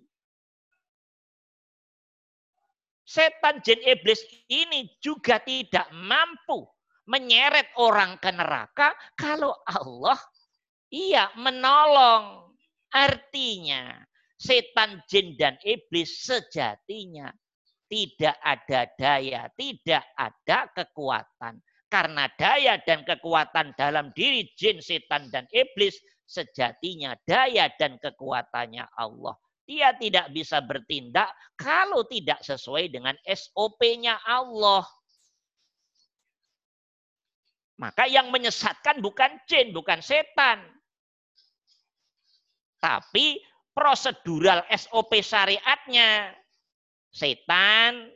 Setan, 3.09 3.65
jin, 3.65 3.81
iblis 3.89 4.21
ini 4.53 4.93
juga 5.01 5.41
tidak 5.41 5.89
mampu 5.97 6.69
menyeret 7.09 7.73
orang 7.81 8.21
ke 8.21 8.29
neraka 8.37 8.93
kalau 9.17 9.57
Allah 9.65 10.21
iya 10.93 11.33
menolong. 11.41 12.53
Artinya 12.93 13.97
setan, 14.37 15.01
jin, 15.09 15.41
dan 15.41 15.57
iblis 15.65 16.21
sejatinya 16.21 17.33
tidak 17.89 18.37
ada 18.45 18.85
daya, 19.01 19.49
tidak 19.57 20.05
ada 20.21 20.69
kekuatan. 20.77 21.65
Karena 21.87 22.27
daya 22.35 22.83
dan 22.83 23.07
kekuatan 23.07 23.79
dalam 23.79 24.11
diri 24.11 24.51
jin, 24.59 24.83
setan, 24.83 25.31
dan 25.31 25.47
iblis 25.55 25.95
sejatinya 26.27 27.15
daya 27.23 27.71
dan 27.79 27.97
kekuatannya 28.03 28.91
Allah. 28.99 29.39
Dia 29.67 29.95
tidak 29.99 30.31
bisa 30.31 30.63
bertindak 30.63 31.31
kalau 31.59 32.07
tidak 32.07 32.43
sesuai 32.43 32.91
dengan 32.91 33.15
SOP-nya 33.27 34.19
Allah. 34.23 34.87
Maka 37.77 38.09
yang 38.09 38.31
menyesatkan 38.31 39.03
bukan 39.03 39.43
jin, 39.47 39.75
bukan 39.75 40.01
setan. 40.03 40.63
Tapi 42.79 43.43
prosedural 43.75 44.65
SOP 44.71 45.19
syariatnya. 45.21 46.33
Setan 47.13 48.13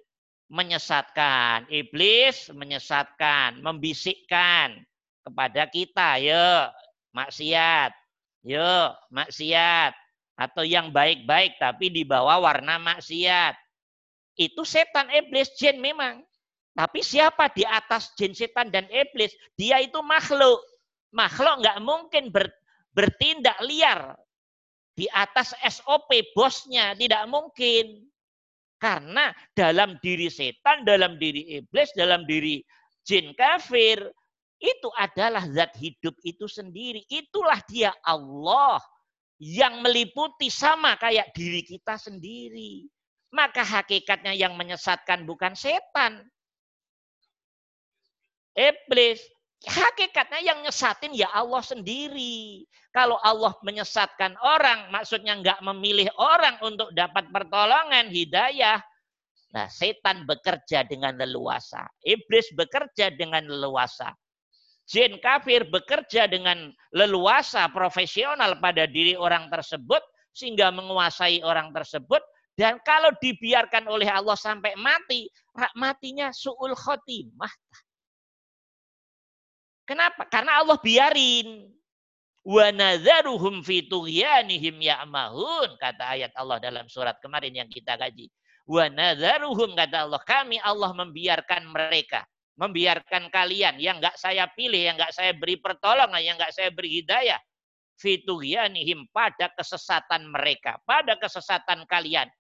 menyesatkan, 0.51 1.71
iblis 1.71 2.51
menyesatkan, 2.51 3.63
membisikkan 3.63 4.83
kepada 5.23 5.71
kita, 5.71 6.19
ya 6.19 6.75
maksiat, 7.15 7.95
ya 8.43 8.99
maksiat, 9.15 9.95
atau 10.35 10.67
yang 10.67 10.91
baik-baik 10.91 11.55
tapi 11.63 11.93
di 11.95 12.03
bawah 12.03 12.43
warna 12.43 12.83
maksiat. 12.83 13.55
Itu 14.35 14.67
setan, 14.67 15.07
iblis, 15.15 15.55
jin 15.55 15.79
memang. 15.79 16.27
Tapi 16.75 17.05
siapa 17.05 17.53
di 17.53 17.63
atas 17.63 18.11
jin 18.17 18.33
setan 18.35 18.73
dan 18.73 18.89
iblis? 18.89 19.31
Dia 19.55 19.79
itu 19.85 20.01
makhluk. 20.01 20.59
Makhluk 21.13 21.61
nggak 21.61 21.79
mungkin 21.83 22.33
ber, 22.33 22.49
bertindak 22.97 23.59
liar 23.63 24.17
di 24.97 25.05
atas 25.13 25.53
SOP 25.61 26.09
bosnya. 26.33 26.97
Tidak 26.97 27.29
mungkin. 27.29 28.09
Karena 28.81 29.29
dalam 29.53 30.01
diri 30.01 30.33
setan, 30.33 30.89
dalam 30.89 31.21
diri 31.21 31.61
iblis, 31.61 31.93
dalam 31.93 32.25
diri 32.25 32.65
jin 33.05 33.37
kafir, 33.37 34.01
itu 34.57 34.89
adalah 34.97 35.45
zat 35.53 35.77
hidup 35.77 36.17
itu 36.25 36.49
sendiri. 36.49 37.05
Itulah 37.13 37.61
dia 37.69 37.93
Allah 38.05 38.81
yang 39.37 39.85
meliputi 39.85 40.49
sama 40.49 40.97
kayak 40.97 41.33
diri 41.37 41.61
kita 41.61 42.01
sendiri. 42.01 42.89
Maka 43.31 43.63
hakikatnya 43.63 44.35
yang 44.35 44.57
menyesatkan 44.59 45.23
bukan 45.29 45.55
setan, 45.55 46.25
iblis. 48.59 49.23
Hakikatnya 49.61 50.41
yang 50.41 50.65
nyesatin 50.65 51.13
ya 51.13 51.29
Allah 51.37 51.61
sendiri. 51.61 52.65
Kalau 52.97 53.21
Allah 53.21 53.53
menyesatkan 53.61 54.33
orang, 54.41 54.89
maksudnya 54.89 55.37
nggak 55.37 55.61
memilih 55.61 56.09
orang 56.17 56.57
untuk 56.65 56.89
dapat 56.97 57.29
pertolongan, 57.29 58.09
hidayah. 58.09 58.81
Nah, 59.53 59.69
setan 59.69 60.25
bekerja 60.25 60.89
dengan 60.89 61.19
leluasa. 61.21 61.85
Iblis 62.07 62.57
bekerja 62.57 63.13
dengan 63.13 63.45
leluasa. 63.45 64.15
Jin 64.89 65.21
kafir 65.23 65.69
bekerja 65.69 66.27
dengan 66.27 66.73
leluasa 66.91 67.69
profesional 67.71 68.59
pada 68.59 68.89
diri 68.89 69.15
orang 69.15 69.47
tersebut 69.53 70.03
sehingga 70.35 70.73
menguasai 70.73 71.45
orang 71.47 71.71
tersebut 71.71 72.23
dan 72.61 72.77
kalau 72.85 73.09
dibiarkan 73.25 73.89
oleh 73.89 74.05
Allah 74.05 74.37
sampai 74.37 74.77
mati, 74.77 75.31
matinya 75.79 76.29
suul 76.29 76.77
khotimah. 76.77 77.49
Kenapa? 79.91 80.23
Karena 80.31 80.63
Allah 80.63 80.79
biarin. 80.79 81.67
Wa 82.47 82.71
nadharuhum 82.71 83.67
fi 83.67 83.83
tughyanihim 83.91 84.79
ya'mahun. 84.79 85.75
Kata 85.83 86.15
ayat 86.15 86.31
Allah 86.39 86.63
dalam 86.63 86.87
surat 86.87 87.19
kemarin 87.19 87.59
yang 87.59 87.67
kita 87.67 87.99
kaji. 87.99 88.31
Wa 88.71 88.87
kata 88.87 90.07
Allah. 90.07 90.23
Kami 90.23 90.63
Allah 90.63 90.95
membiarkan 90.95 91.75
mereka. 91.75 92.23
Membiarkan 92.55 93.35
kalian 93.35 93.83
yang 93.83 93.99
enggak 93.99 94.15
saya 94.15 94.47
pilih, 94.55 94.79
yang 94.79 94.95
enggak 94.95 95.11
saya 95.11 95.35
beri 95.35 95.59
pertolongan, 95.59 96.23
yang 96.23 96.39
enggak 96.39 96.55
saya 96.55 96.71
beri 96.71 97.03
hidayah. 97.03 97.41
Fi 97.99 98.23
tughyanihim 98.23 99.11
pada 99.11 99.51
kesesatan 99.59 100.31
mereka. 100.31 100.79
Pada 100.87 101.19
kesesatan 101.19 101.83
kalian 101.91 102.31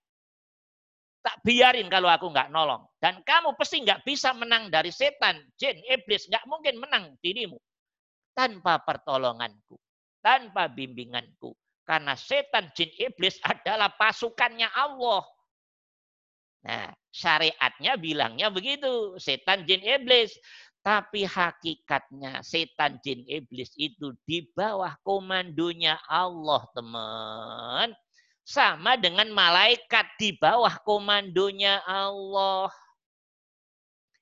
tak 1.20 1.36
biarin 1.44 1.88
kalau 1.92 2.08
aku 2.08 2.32
nggak 2.32 2.48
nolong. 2.48 2.84
Dan 2.96 3.20
kamu 3.20 3.56
pasti 3.56 3.84
nggak 3.84 4.04
bisa 4.04 4.32
menang 4.32 4.72
dari 4.72 4.88
setan, 4.88 5.40
jin, 5.60 5.76
iblis. 5.88 6.28
Nggak 6.28 6.44
mungkin 6.48 6.80
menang 6.80 7.04
dirimu. 7.20 7.60
Tanpa 8.32 8.80
pertolonganku. 8.80 9.76
Tanpa 10.24 10.68
bimbinganku. 10.72 11.52
Karena 11.84 12.16
setan, 12.16 12.72
jin, 12.72 12.88
iblis 12.96 13.36
adalah 13.52 13.92
pasukannya 13.92 14.68
Allah. 14.72 15.24
Nah, 16.60 16.92
syariatnya 17.12 17.96
bilangnya 18.00 18.48
begitu. 18.48 19.16
Setan, 19.20 19.68
jin, 19.68 19.84
iblis. 19.84 20.32
Tapi 20.80 21.28
hakikatnya 21.28 22.40
setan, 22.40 22.96
jin, 23.04 23.20
iblis 23.28 23.68
itu 23.76 24.16
di 24.24 24.48
bawah 24.56 24.96
komandonya 25.04 26.00
Allah, 26.08 26.64
teman 26.72 27.92
sama 28.50 28.98
dengan 28.98 29.30
malaikat 29.30 30.18
di 30.18 30.34
bawah 30.34 30.74
komandonya 30.82 31.86
Allah. 31.86 32.66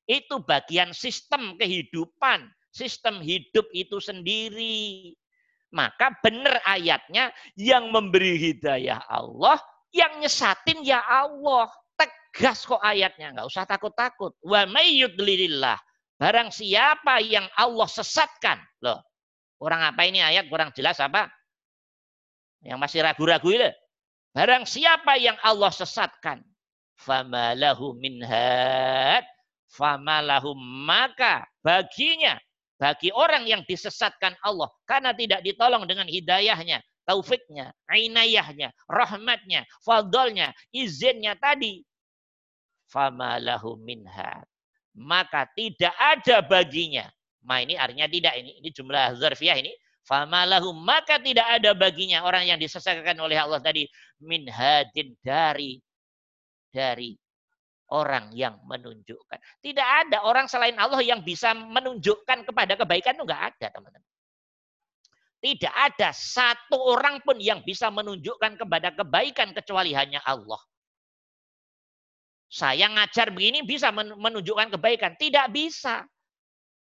Itu 0.04 0.44
bagian 0.44 0.92
sistem 0.92 1.56
kehidupan, 1.56 2.44
sistem 2.68 3.24
hidup 3.24 3.64
itu 3.72 3.96
sendiri. 4.04 5.16
Maka 5.72 6.12
benar 6.20 6.60
ayatnya 6.68 7.32
yang 7.56 7.88
memberi 7.88 8.36
hidayah 8.36 9.00
Allah, 9.08 9.56
yang 9.96 10.20
nyesatin 10.20 10.84
ya 10.84 11.00
Allah. 11.08 11.72
Tegas 11.96 12.68
kok 12.68 12.84
ayatnya, 12.84 13.32
nggak 13.32 13.48
usah 13.48 13.64
takut-takut. 13.64 14.36
Wa 14.44 14.68
mayyudlilillah. 14.68 15.80
Barang 16.20 16.52
siapa 16.52 17.24
yang 17.24 17.48
Allah 17.56 17.88
sesatkan. 17.88 18.60
Loh, 18.84 19.00
kurang 19.56 19.80
apa 19.84 20.04
ini 20.04 20.20
ayat 20.20 20.48
kurang 20.52 20.72
jelas 20.76 21.00
apa? 21.00 21.32
Yang 22.60 22.78
masih 22.80 23.00
ragu-ragu 23.04 23.48
itu. 23.48 23.70
Barang 24.36 24.68
siapa 24.68 25.16
yang 25.16 25.34
Allah 25.40 25.72
sesatkan, 25.72 26.44
famalahu 27.00 27.96
minhad, 27.96 29.24
famalahu 29.72 30.52
maka 30.84 31.48
baginya, 31.64 32.36
bagi 32.78 33.10
orang 33.10 33.48
yang 33.48 33.62
disesatkan 33.66 34.38
Allah, 34.44 34.70
karena 34.86 35.10
tidak 35.16 35.42
ditolong 35.42 35.88
dengan 35.88 36.06
hidayahnya, 36.06 36.78
taufiknya, 37.08 37.72
inayahnya, 37.90 38.70
rahmatnya, 38.86 39.64
fadolnya, 39.82 40.52
izinnya 40.70 41.34
tadi, 41.40 41.82
famalahu 42.92 43.80
minhad. 43.80 44.44
Maka 44.98 45.46
tidak 45.54 45.94
ada 45.94 46.42
baginya. 46.42 47.06
Ma 47.46 47.62
ini 47.62 47.78
artinya 47.78 48.10
tidak 48.10 48.34
ini, 48.34 48.58
ini 48.58 48.68
jumlah 48.74 49.14
zarfiyah 49.14 49.56
ini. 49.62 49.70
Famalahum 50.08 50.72
maka 50.72 51.20
tidak 51.20 51.44
ada 51.60 51.76
baginya 51.76 52.24
orang 52.24 52.48
yang 52.48 52.56
disesatkan 52.56 53.12
oleh 53.20 53.36
Allah 53.36 53.60
tadi 53.60 53.84
min 54.24 54.48
hadin 54.48 55.12
dari 55.20 55.76
dari 56.72 57.12
orang 57.92 58.32
yang 58.32 58.56
menunjukkan. 58.64 59.36
Tidak 59.60 59.88
ada 60.08 60.24
orang 60.24 60.48
selain 60.48 60.76
Allah 60.80 61.00
yang 61.04 61.20
bisa 61.20 61.52
menunjukkan 61.52 62.48
kepada 62.48 62.76
kebaikan 62.76 63.16
itu 63.16 63.24
enggak 63.24 63.44
ada, 63.52 63.66
teman-teman. 63.72 64.08
Tidak 65.38 65.70
ada 65.70 66.10
satu 66.10 66.76
orang 66.76 67.22
pun 67.22 67.38
yang 67.38 67.62
bisa 67.62 67.88
menunjukkan 67.94 68.58
kepada 68.58 68.90
kebaikan 68.90 69.54
kecuali 69.54 69.94
hanya 69.94 70.18
Allah. 70.26 70.58
Saya 72.48 72.88
ngajar 72.90 73.28
begini 73.30 73.62
bisa 73.62 73.92
menunjukkan 73.92 74.72
kebaikan. 74.74 75.14
Tidak 75.14 75.46
bisa. 75.52 76.02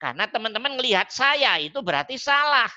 Karena 0.02 0.26
teman-teman 0.26 0.80
melihat 0.80 1.12
saya 1.14 1.60
itu 1.62 1.78
berarti 1.84 2.18
salah. 2.18 2.72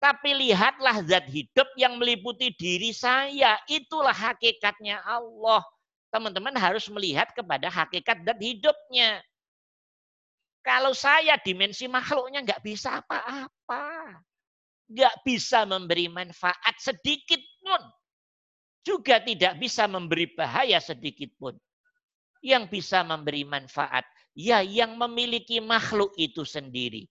Tapi 0.00 0.32
lihatlah 0.32 1.04
zat 1.04 1.28
hidup 1.28 1.68
yang 1.76 2.00
meliputi 2.00 2.48
diri 2.56 2.88
saya. 2.96 3.60
Itulah 3.68 4.16
hakikatnya 4.16 4.96
Allah. 5.04 5.60
Teman-teman 6.08 6.56
harus 6.56 6.88
melihat 6.88 7.28
kepada 7.36 7.68
hakikat 7.68 8.24
zat 8.24 8.40
hidupnya. 8.40 9.20
Kalau 10.64 10.96
saya 10.96 11.36
dimensi 11.36 11.84
makhluknya 11.84 12.40
nggak 12.40 12.64
bisa 12.64 13.04
apa-apa. 13.04 14.16
Nggak 14.88 15.16
bisa 15.20 15.68
memberi 15.68 16.08
manfaat 16.08 16.74
sedikit 16.80 17.40
pun. 17.60 17.84
Juga 18.80 19.20
tidak 19.20 19.60
bisa 19.60 19.84
memberi 19.84 20.32
bahaya 20.32 20.80
sedikit 20.80 21.28
pun. 21.36 21.52
Yang 22.40 22.72
bisa 22.72 23.04
memberi 23.04 23.44
manfaat, 23.44 24.08
ya 24.32 24.64
yang 24.64 24.96
memiliki 24.96 25.60
makhluk 25.60 26.16
itu 26.16 26.40
sendiri 26.48 27.04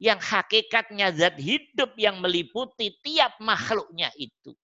yang 0.00 0.16
hakikatnya 0.16 1.12
zat 1.12 1.36
hidup 1.36 1.92
yang 2.00 2.18
meliputi 2.24 2.96
tiap 3.04 3.36
makhluknya 3.38 4.08
itu. 4.16 4.56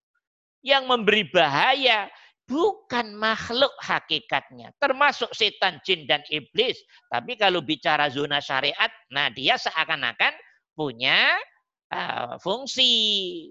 Yang 0.65 0.83
memberi 0.89 1.29
bahaya 1.29 2.09
bukan 2.49 3.15
makhluk 3.15 3.71
hakikatnya, 3.85 4.73
termasuk 4.81 5.31
setan, 5.37 5.79
jin, 5.85 6.09
dan 6.09 6.25
iblis. 6.33 6.81
Tapi 7.13 7.37
kalau 7.37 7.61
bicara 7.61 8.09
zona 8.09 8.41
syariat, 8.41 8.89
nah 9.13 9.29
dia 9.31 9.61
seakan-akan 9.61 10.35
punya 10.73 11.37
uh, 11.93 12.41
fungsi. 12.41 12.91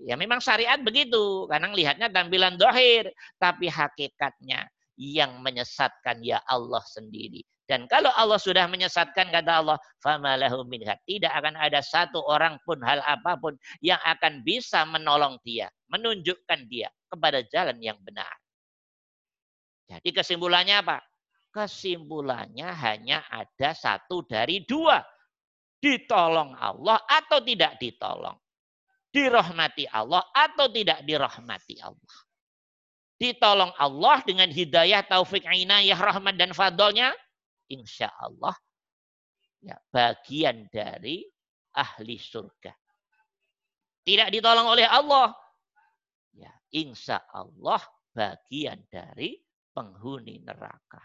Ya 0.10 0.18
memang 0.18 0.42
syariat 0.42 0.82
begitu, 0.82 1.46
karena 1.48 1.72
lihatnya 1.72 2.08
tampilan 2.10 2.58
dohir, 2.58 3.14
tapi 3.38 3.70
hakikatnya 3.70 4.66
yang 4.96 5.44
menyesatkan 5.44 6.24
ya 6.24 6.40
Allah 6.48 6.84
sendiri. 6.88 7.44
Dan 7.66 7.90
kalau 7.90 8.14
Allah 8.14 8.38
sudah 8.38 8.70
menyesatkan 8.70 9.34
kata 9.34 9.66
Allah, 9.66 9.78
famalahu 9.98 10.70
minha. 10.70 10.94
Tidak 11.10 11.34
akan 11.34 11.58
ada 11.58 11.82
satu 11.82 12.22
orang 12.22 12.62
pun 12.62 12.78
hal 12.86 13.02
apa 13.02 13.34
pun 13.42 13.58
yang 13.82 13.98
akan 14.06 14.46
bisa 14.46 14.86
menolong 14.86 15.42
dia, 15.42 15.66
menunjukkan 15.90 16.70
dia 16.70 16.94
kepada 17.10 17.42
jalan 17.50 17.82
yang 17.82 17.98
benar. 18.06 18.30
Jadi 19.90 20.10
kesimpulannya 20.14 20.78
apa? 20.78 21.02
Kesimpulannya 21.50 22.70
hanya 22.70 23.26
ada 23.34 23.74
satu 23.74 24.22
dari 24.30 24.62
dua. 24.62 25.02
Ditolong 25.82 26.54
Allah 26.58 27.02
atau 27.10 27.42
tidak 27.42 27.82
ditolong. 27.82 28.38
Dirahmati 29.10 29.90
Allah 29.90 30.22
atau 30.34 30.70
tidak 30.70 31.02
dirahmati 31.02 31.82
Allah. 31.82 32.18
Ditolong 33.16 33.72
Allah 33.80 34.20
dengan 34.28 34.52
hidayah, 34.52 35.08
taufik, 35.08 35.48
inayah, 35.48 35.96
rahmat, 35.96 36.36
dan 36.36 36.52
fadolnya 36.52 37.16
insya 37.72 38.12
Allah 38.20 38.54
ya, 39.64 39.78
bagian 39.90 40.68
dari 40.70 41.26
ahli 41.74 42.18
surga. 42.20 42.74
Tidak 44.06 44.30
ditolong 44.30 44.70
oleh 44.70 44.86
Allah, 44.86 45.34
ya 46.38 46.52
insya 46.76 47.26
Allah 47.34 47.82
bagian 48.14 48.86
dari 48.86 49.34
penghuni 49.74 50.46
neraka. 50.46 51.02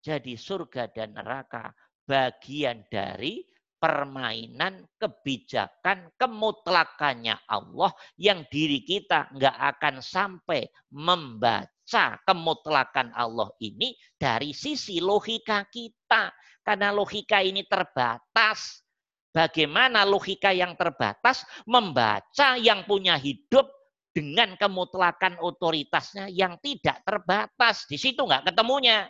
Jadi 0.00 0.38
surga 0.38 0.88
dan 0.88 1.12
neraka 1.12 1.68
bagian 2.08 2.88
dari 2.88 3.44
permainan 3.80 4.84
kebijakan 5.00 6.12
kemutlakannya 6.20 7.40
Allah 7.48 7.90
yang 8.20 8.44
diri 8.52 8.84
kita 8.84 9.32
nggak 9.32 9.56
akan 9.56 10.04
sampai 10.04 10.68
membaca 10.92 12.20
kemutlakan 12.28 13.10
Allah 13.16 13.48
ini 13.64 13.96
dari 14.20 14.52
sisi 14.52 15.00
logika 15.00 15.64
kita. 15.72 16.28
Karena 16.60 16.92
logika 16.92 17.40
ini 17.40 17.64
terbatas. 17.64 18.84
Bagaimana 19.32 20.04
logika 20.04 20.52
yang 20.52 20.76
terbatas 20.76 21.46
membaca 21.64 22.60
yang 22.60 22.84
punya 22.84 23.16
hidup 23.16 23.64
dengan 24.10 24.58
kemutlakan 24.58 25.38
otoritasnya 25.40 26.28
yang 26.28 26.58
tidak 26.60 27.00
terbatas. 27.06 27.86
Di 27.88 27.96
situ 27.96 28.26
nggak 28.26 28.52
ketemunya. 28.52 29.08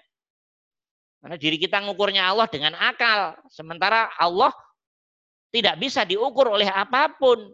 Karena 1.20 1.36
diri 1.36 1.60
kita 1.60 1.84
ngukurnya 1.84 2.24
Allah 2.32 2.48
dengan 2.48 2.72
akal. 2.80 3.36
Sementara 3.52 4.08
Allah 4.16 4.52
tidak 5.52 5.76
bisa 5.76 6.08
diukur 6.08 6.48
oleh 6.48 6.66
apa 6.66 7.12
pun 7.20 7.52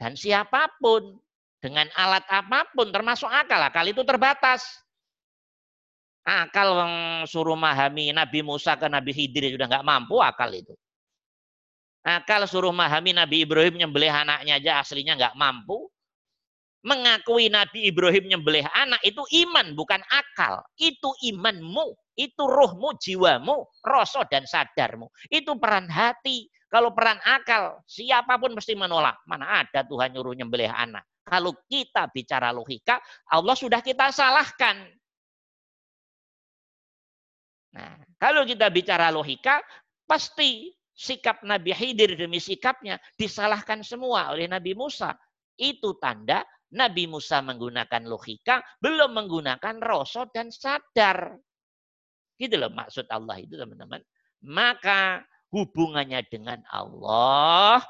dan 0.00 0.16
siapa 0.16 0.72
pun 0.80 1.20
dengan 1.60 1.88
alat 1.92 2.24
apa 2.28 2.68
pun 2.72 2.88
termasuk 2.88 3.28
akal. 3.28 3.60
Akal 3.60 3.84
itu 3.92 4.00
terbatas. 4.00 4.64
Akal 6.26 6.72
suruh 7.28 7.54
memahami 7.54 8.10
Nabi 8.10 8.42
Musa 8.42 8.74
ke 8.74 8.88
Nabi 8.90 9.14
Khidir 9.14 9.54
sudah 9.54 9.68
nggak 9.70 9.86
mampu 9.86 10.18
akal 10.18 10.50
itu. 10.50 10.74
Akal 12.06 12.48
suruh 12.48 12.72
memahami 12.72 13.12
Nabi 13.12 13.44
Ibrahim 13.44 13.76
nyembelih 13.76 14.10
anaknya 14.10 14.56
aja 14.56 14.72
aslinya 14.82 15.14
nggak 15.20 15.36
mampu. 15.36 15.86
Mengakui 16.86 17.50
Nabi 17.50 17.90
Ibrahim 17.90 18.30
nyembelih 18.30 18.62
anak 18.70 19.02
itu 19.02 19.22
iman 19.46 19.74
bukan 19.74 20.02
akal. 20.06 20.62
Itu 20.78 21.10
imanmu, 21.18 21.98
itu 22.16 22.42
ruhmu, 22.48 22.96
jiwamu, 22.96 23.68
rasa 23.84 24.24
dan 24.26 24.48
sadarmu. 24.48 25.12
Itu 25.28 25.60
peran 25.60 25.86
hati. 25.92 26.48
Kalau 26.66 26.90
peran 26.96 27.20
akal, 27.22 27.78
siapa 27.86 28.40
pun 28.40 28.56
mesti 28.56 28.74
menolak. 28.74 29.22
Mana 29.28 29.62
ada 29.62 29.86
Tuhan 29.86 30.16
nyuruh 30.16 30.34
nyembelih 30.34 30.72
anak. 30.72 31.04
Kalau 31.22 31.54
kita 31.68 32.10
bicara 32.10 32.50
logika, 32.50 32.98
Allah 33.30 33.54
sudah 33.54 33.84
kita 33.84 34.10
salahkan. 34.10 34.88
Nah, 37.76 38.00
kalau 38.16 38.42
kita 38.48 38.72
bicara 38.72 39.12
logika, 39.12 39.60
pasti 40.08 40.72
sikap 40.96 41.44
Nabi 41.44 41.76
Khidir 41.76 42.16
demi 42.16 42.40
sikapnya 42.40 42.96
disalahkan 43.20 43.84
semua 43.84 44.32
oleh 44.32 44.48
Nabi 44.48 44.72
Musa. 44.72 45.12
Itu 45.60 46.00
tanda 46.00 46.40
Nabi 46.72 47.06
Musa 47.06 47.44
menggunakan 47.44 48.02
logika, 48.08 48.64
belum 48.80 49.14
menggunakan 49.14 49.76
rasa 49.78 50.26
dan 50.32 50.50
sadar. 50.50 51.38
Gitu 52.36 52.54
loh 52.60 52.72
maksud 52.72 53.08
Allah 53.08 53.40
itu 53.40 53.56
teman-teman. 53.56 54.00
Maka 54.44 55.24
hubungannya 55.50 56.20
dengan 56.28 56.60
Allah 56.68 57.80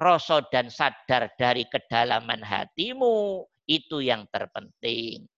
rasa 0.00 0.42
dan 0.48 0.72
sadar 0.72 1.30
dari 1.36 1.68
kedalaman 1.68 2.40
hatimu 2.40 3.44
itu 3.68 4.02
yang 4.02 4.26
terpenting. 4.34 5.28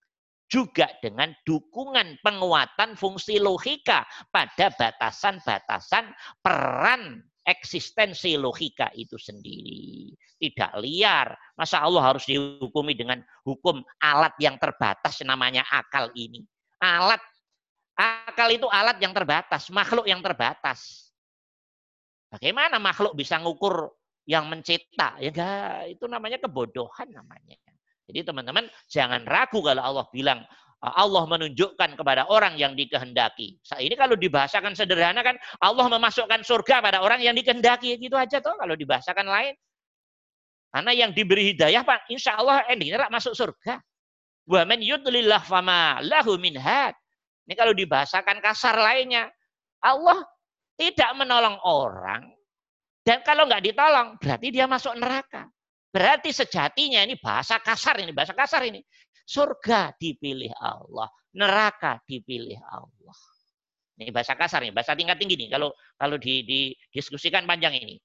Juga 0.49 0.89
dengan 1.01 1.33
dukungan 1.49 2.21
penguatan 2.21 2.93
fungsi 2.97 3.41
logika 3.41 4.05
pada 4.29 4.69
batasan-batasan 4.77 6.13
peran 6.45 7.25
eksistensi 7.49 8.37
logika 8.37 8.93
itu 8.93 9.17
sendiri. 9.17 10.13
Tidak 10.37 10.77
liar. 10.79 11.33
Masa 11.57 11.81
Allah 11.81 12.13
harus 12.15 12.29
dihukumi 12.29 12.93
dengan 12.93 13.25
hukum 13.49 13.81
alat 14.05 14.37
yang 14.39 14.61
terbatas 14.61 15.25
namanya 15.25 15.65
akal 15.73 16.13
ini. 16.13 16.45
Alat 16.85 17.23
akal 17.97 18.49
itu 18.53 18.67
alat 18.69 18.99
yang 18.99 19.13
terbatas, 19.13 19.69
makhluk 19.69 20.09
yang 20.09 20.21
terbatas. 20.25 21.11
Bagaimana 22.33 22.81
makhluk 22.81 23.13
bisa 23.13 23.37
ngukur 23.41 23.93
yang 24.25 24.47
mencetak 24.49 25.19
ya 25.19 25.35
enggak 25.35 25.99
itu 25.99 26.07
namanya 26.07 26.39
kebodohan 26.39 27.11
namanya 27.11 27.59
jadi 28.13 28.29
teman-teman 28.29 28.67
jangan 28.91 29.25
ragu 29.25 29.63
kalau 29.63 29.83
Allah 29.83 30.07
bilang 30.11 30.43
Allah 30.83 31.25
menunjukkan 31.31 31.95
kepada 31.95 32.27
orang 32.27 32.59
yang 32.59 32.75
dikehendaki. 32.75 33.63
Saat 33.63 33.87
ini 33.87 33.95
kalau 33.95 34.19
dibahasakan 34.19 34.75
sederhana 34.75 35.23
kan 35.23 35.39
Allah 35.63 35.87
memasukkan 35.87 36.43
surga 36.43 36.83
pada 36.83 37.07
orang 37.07 37.23
yang 37.23 37.39
dikehendaki 37.39 37.95
gitu 38.03 38.19
aja 38.19 38.43
toh 38.43 38.59
kalau 38.59 38.75
dibahasakan 38.75 39.31
lain. 39.31 39.55
Karena 40.75 40.91
yang 40.91 41.11
diberi 41.15 41.55
hidayah 41.55 41.87
Pak, 41.87 42.11
insya 42.11 42.35
Allah 42.35 42.67
endingnya 42.67 43.07
masuk 43.15 43.37
surga. 43.37 43.79
Wa 44.43 44.67
man 44.67 44.83
yudlillah 44.83 45.45
fama 45.47 46.03
lahu 46.03 46.35
min 46.37 46.59
had. 46.59 46.99
Ini 47.49 47.55
kalau 47.59 47.75
dibahasakan 47.75 48.39
kasar 48.39 48.79
lainnya, 48.79 49.27
Allah 49.83 50.23
tidak 50.79 51.11
menolong 51.19 51.59
orang 51.63 52.33
dan 53.03 53.19
kalau 53.27 53.51
nggak 53.51 53.67
ditolong, 53.67 54.15
berarti 54.23 54.49
dia 54.55 54.67
masuk 54.71 54.95
neraka. 54.95 55.51
Berarti 55.93 56.31
sejatinya 56.31 57.03
ini 57.05 57.19
bahasa 57.19 57.59
kasar 57.59 57.99
ini, 58.01 58.15
bahasa 58.15 58.33
kasar 58.33 58.63
ini. 58.65 58.81
Surga 59.27 59.93
dipilih 59.99 60.55
Allah, 60.63 61.11
neraka 61.35 61.99
dipilih 62.07 62.59
Allah. 62.63 63.17
Ini 63.99 64.09
bahasa 64.15 64.39
kasar 64.39 64.65
nih, 64.65 64.73
bahasa 64.73 64.95
tingkat 64.97 65.19
tinggi 65.19 65.37
nih. 65.37 65.51
Kalau 65.53 65.75
kalau 65.99 66.17
di, 66.17 66.47
didiskusikan 66.47 67.45
panjang 67.45 67.75
ini. 67.77 67.99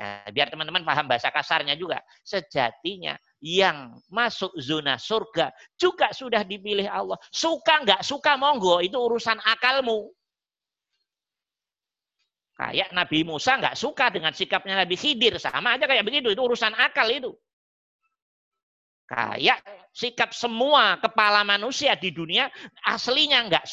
Nah, 0.00 0.24
biar 0.32 0.48
teman-teman 0.48 0.80
paham 0.80 1.04
bahasa 1.04 1.28
kasarnya 1.28 1.76
juga. 1.76 2.00
Sejatinya 2.24 3.20
yang 3.44 4.00
masuk 4.08 4.48
zona 4.56 4.96
surga 4.96 5.52
juga 5.76 6.08
sudah 6.16 6.40
dipilih 6.40 6.88
Allah. 6.88 7.20
Suka 7.28 7.84
nggak 7.84 8.00
suka 8.00 8.40
monggo, 8.40 8.80
itu 8.80 8.96
urusan 8.96 9.36
akalmu. 9.44 10.08
Kayak 12.56 12.96
Nabi 12.96 13.28
Musa 13.28 13.60
nggak 13.60 13.76
suka 13.76 14.08
dengan 14.08 14.32
sikapnya 14.32 14.80
Nabi 14.80 14.96
Khidir. 14.96 15.36
Sama 15.36 15.76
aja 15.76 15.84
kayak 15.84 16.04
begitu. 16.04 16.32
Itu 16.32 16.48
urusan 16.48 16.72
akal 16.80 17.08
itu. 17.12 17.36
Kayak 19.04 19.60
sikap 19.92 20.32
semua 20.32 20.96
kepala 20.96 21.44
manusia 21.44 21.92
di 21.98 22.08
dunia 22.14 22.48
aslinya 22.88 23.52
nggak 23.52 23.64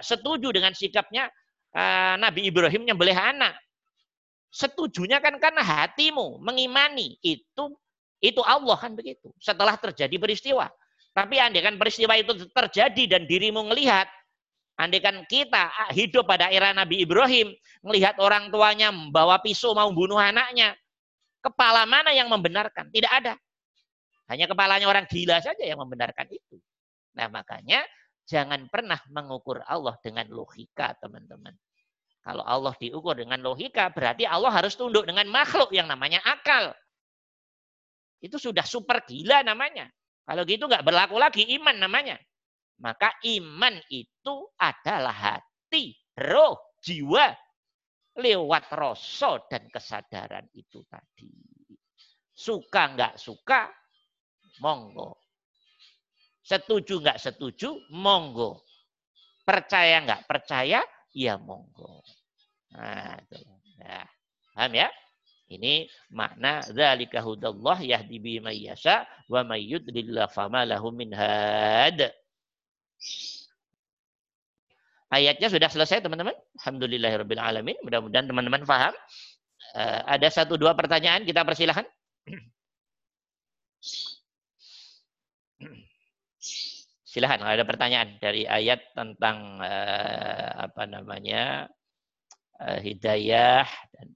setuju 0.00 0.54
dengan 0.54 0.72
sikapnya 0.72 1.26
uh, 1.76 2.16
Nabi 2.16 2.48
Ibrahim 2.48 2.88
nyembelih 2.88 3.16
anak. 3.16 3.56
Setujunya 4.50 5.22
kan 5.22 5.38
karena 5.38 5.62
hatimu 5.62 6.42
mengimani 6.42 7.16
itu 7.22 7.78
itu 8.20 8.40
Allah 8.44 8.76
kan 8.76 8.92
begitu. 8.98 9.30
Setelah 9.38 9.78
terjadi 9.78 10.12
peristiwa. 10.18 10.66
Tapi 11.10 11.42
andai 11.42 11.62
kan 11.62 11.74
peristiwa 11.78 12.14
itu 12.18 12.46
terjadi 12.54 13.18
dan 13.18 13.22
dirimu 13.26 13.66
melihat 13.70 14.06
Andaikan 14.80 15.28
kita 15.28 15.68
hidup 15.92 16.24
pada 16.24 16.48
era 16.48 16.72
Nabi 16.72 17.04
Ibrahim, 17.04 17.52
melihat 17.84 18.16
orang 18.16 18.48
tuanya 18.48 18.88
membawa 18.88 19.36
pisau 19.36 19.76
mau 19.76 19.92
bunuh 19.92 20.16
anaknya, 20.16 20.72
kepala 21.44 21.84
mana 21.84 22.16
yang 22.16 22.32
membenarkan? 22.32 22.88
Tidak 22.88 23.12
ada. 23.12 23.36
Hanya 24.32 24.48
kepalanya 24.48 24.88
orang 24.88 25.04
gila 25.04 25.36
saja 25.44 25.60
yang 25.60 25.84
membenarkan 25.84 26.32
itu. 26.32 26.56
Nah 27.12 27.28
makanya 27.28 27.84
jangan 28.24 28.72
pernah 28.72 28.96
mengukur 29.12 29.60
Allah 29.68 30.00
dengan 30.00 30.24
logika 30.32 30.96
teman-teman. 30.96 31.52
Kalau 32.20 32.44
Allah 32.44 32.76
diukur 32.76 33.16
dengan 33.16 33.40
logika, 33.40 33.88
berarti 33.88 34.28
Allah 34.28 34.52
harus 34.52 34.76
tunduk 34.76 35.08
dengan 35.08 35.24
makhluk 35.32 35.72
yang 35.72 35.88
namanya 35.88 36.20
akal. 36.20 36.76
Itu 38.20 38.36
sudah 38.36 38.64
super 38.68 39.00
gila 39.08 39.40
namanya. 39.40 39.88
Kalau 40.28 40.44
gitu 40.44 40.68
nggak 40.68 40.84
berlaku 40.84 41.16
lagi 41.16 41.48
iman 41.56 41.80
namanya. 41.80 42.20
Maka 42.80 43.12
iman 43.24 43.76
itu 43.88 44.34
adalah 44.60 45.12
hati, 45.12 45.96
roh, 46.16 46.56
jiwa 46.84 47.32
lewat 48.20 48.68
rasa 48.72 49.40
dan 49.48 49.68
kesadaran 49.72 50.44
itu 50.52 50.84
tadi. 50.88 51.32
Suka 52.36 52.96
nggak 52.96 53.16
suka, 53.20 53.68
monggo. 54.60 55.16
Setuju 56.40 57.00
nggak 57.04 57.20
setuju, 57.20 57.80
monggo. 57.92 58.64
Percaya 59.44 60.04
nggak 60.04 60.24
percaya, 60.28 60.80
ya 61.14 61.38
monggo. 61.38 62.02
Nah. 62.74 63.18
Nah, 63.80 64.06
paham 64.54 64.72
ya? 64.76 64.88
Ini 65.50 65.90
makna 66.14 66.62
dzalika 66.62 67.18
hudallah 67.18 67.82
yahdi 67.82 68.22
bi 68.22 68.38
yasha 68.38 69.02
wa 69.26 69.42
may 69.42 69.66
yudlillah 69.66 70.30
fama 70.30 70.62
lahu 70.62 70.94
min 70.94 71.10
had. 71.10 72.14
Ayatnya 75.10 75.50
sudah 75.50 75.66
selesai 75.66 76.06
teman-teman. 76.06 76.38
Alhamdulillahirabbil 76.62 77.42
alamin. 77.42 77.74
Mudah-mudahan 77.82 78.30
teman-teman 78.30 78.62
paham. 78.62 78.94
Uh, 79.74 80.00
ada 80.06 80.30
satu 80.30 80.54
dua 80.54 80.78
pertanyaan 80.78 81.26
kita 81.26 81.42
persilahkan. 81.42 81.82
Silahkan 87.10 87.42
ada 87.42 87.66
pertanyaan 87.66 88.22
dari 88.22 88.46
ayat 88.46 88.94
tentang 88.94 89.58
uh, 89.58 90.70
apa 90.70 90.86
namanya 90.86 91.66
uh, 92.62 92.78
hidayah 92.78 93.66
dan 93.66 94.14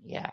ya 0.00 0.24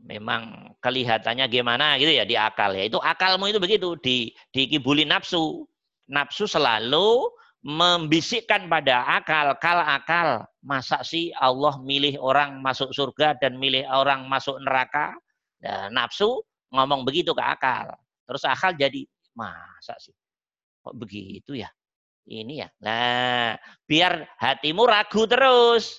memang 0.00 0.72
kelihatannya 0.80 1.44
gimana 1.52 2.00
gitu 2.00 2.16
ya 2.16 2.24
di 2.24 2.32
akal 2.32 2.72
ya 2.72 2.88
itu 2.88 2.96
akalmu 2.96 3.52
itu 3.52 3.60
begitu 3.60 3.92
di 4.00 4.32
dikibuli 4.56 5.04
nafsu 5.04 5.68
nafsu 6.08 6.48
selalu 6.48 7.28
membisikkan 7.60 8.72
pada 8.72 9.04
akal, 9.04 9.52
kal 9.60 9.84
akal. 9.84 10.48
Masa 10.64 11.04
sih 11.04 11.32
Allah 11.36 11.76
milih 11.80 12.16
orang 12.20 12.60
masuk 12.60 12.92
surga 12.92 13.36
dan 13.36 13.60
milih 13.60 13.84
orang 13.88 14.24
masuk 14.28 14.56
neraka? 14.64 15.12
Dan 15.60 15.92
nafsu 15.92 16.40
ngomong 16.72 17.04
begitu 17.04 17.36
ke 17.36 17.44
akal. 17.44 17.92
Terus 18.24 18.44
akal 18.48 18.72
jadi, 18.76 19.04
masa 19.36 19.96
sih? 20.00 20.16
Kok 20.80 20.96
begitu 20.96 21.56
ya? 21.56 21.68
Ini 22.30 22.54
ya. 22.64 22.68
Nah, 22.84 23.58
biar 23.84 24.28
hatimu 24.38 24.86
ragu 24.86 25.26
terus. 25.26 25.98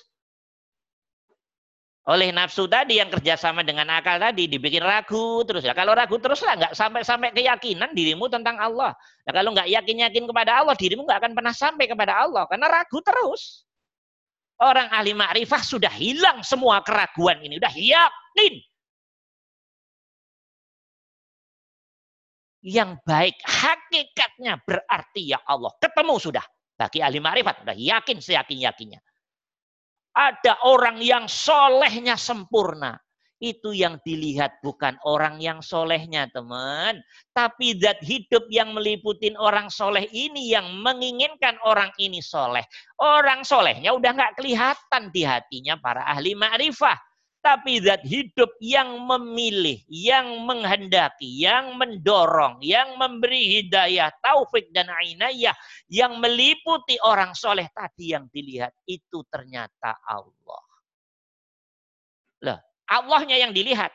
Oleh 2.02 2.34
nafsu 2.34 2.66
tadi 2.66 2.98
yang 2.98 3.14
kerjasama 3.14 3.62
dengan 3.62 3.86
akal 3.94 4.18
tadi 4.18 4.50
dibikin 4.50 4.82
ragu 4.82 5.46
terus. 5.46 5.62
Ya 5.62 5.70
kalau 5.70 5.94
ragu 5.94 6.18
terus 6.18 6.42
lah 6.42 6.58
nggak 6.58 6.74
sampai 6.74 7.06
sampai 7.06 7.30
keyakinan 7.30 7.94
dirimu 7.94 8.26
tentang 8.26 8.58
Allah. 8.58 8.90
Nah, 9.22 9.32
kalau 9.34 9.54
nggak 9.54 9.70
yakin 9.70 10.10
yakin 10.10 10.24
kepada 10.26 10.64
Allah 10.64 10.74
dirimu 10.74 11.06
nggak 11.06 11.20
akan 11.22 11.32
pernah 11.38 11.54
sampai 11.54 11.86
kepada 11.86 12.26
Allah 12.26 12.50
karena 12.50 12.66
ragu 12.66 12.98
terus. 13.06 13.62
Orang 14.58 14.90
ahli 14.90 15.14
makrifah 15.14 15.62
sudah 15.62 15.90
hilang 15.94 16.42
semua 16.42 16.82
keraguan 16.82 17.38
ini. 17.42 17.58
Udah 17.58 17.70
yakin 17.70 18.62
yang 22.62 22.98
baik 23.02 23.36
hakikatnya 23.42 24.62
berarti 24.62 25.34
ya 25.34 25.38
Allah 25.44 25.74
ketemu 25.82 26.14
sudah 26.18 26.44
bagi 26.78 27.02
ahli 27.02 27.18
makrifat 27.18 27.66
udah 27.66 27.76
yakin 27.76 28.18
seyakin 28.22 28.62
yakinnya 28.62 29.02
ada 30.12 30.60
orang 30.68 31.00
yang 31.00 31.24
solehnya 31.24 32.20
sempurna. 32.20 33.00
Itu 33.42 33.74
yang 33.74 33.98
dilihat 34.06 34.62
bukan 34.62 34.94
orang 35.02 35.42
yang 35.42 35.58
solehnya 35.66 36.30
teman. 36.30 37.02
Tapi 37.34 37.74
zat 37.82 37.98
hidup 37.98 38.46
yang 38.46 38.70
meliputin 38.70 39.34
orang 39.34 39.66
soleh 39.66 40.06
ini 40.14 40.54
yang 40.54 40.78
menginginkan 40.78 41.58
orang 41.66 41.90
ini 41.98 42.22
soleh. 42.22 42.62
Orang 43.02 43.42
solehnya 43.42 43.98
udah 43.98 44.14
nggak 44.14 44.38
kelihatan 44.38 45.10
di 45.10 45.26
hatinya 45.26 45.74
para 45.82 46.06
ahli 46.06 46.38
ma'rifah 46.38 46.94
tapi 47.42 47.82
zat 47.82 48.06
hidup 48.06 48.54
yang 48.62 49.02
memilih, 49.02 49.82
yang 49.90 50.46
menghendaki, 50.46 51.26
yang 51.42 51.74
mendorong, 51.74 52.62
yang 52.62 52.94
memberi 52.94 53.58
hidayah, 53.58 54.14
taufik 54.22 54.70
dan 54.70 54.86
ainayah, 54.86 55.52
yang 55.90 56.22
meliputi 56.22 56.96
orang 57.02 57.34
soleh 57.34 57.66
tadi 57.74 58.14
yang 58.14 58.30
dilihat 58.30 58.70
itu 58.86 59.26
ternyata 59.26 59.98
Allah. 60.06 60.64
Lah, 62.46 62.58
Allahnya 62.86 63.42
yang 63.42 63.50
dilihat. 63.50 63.90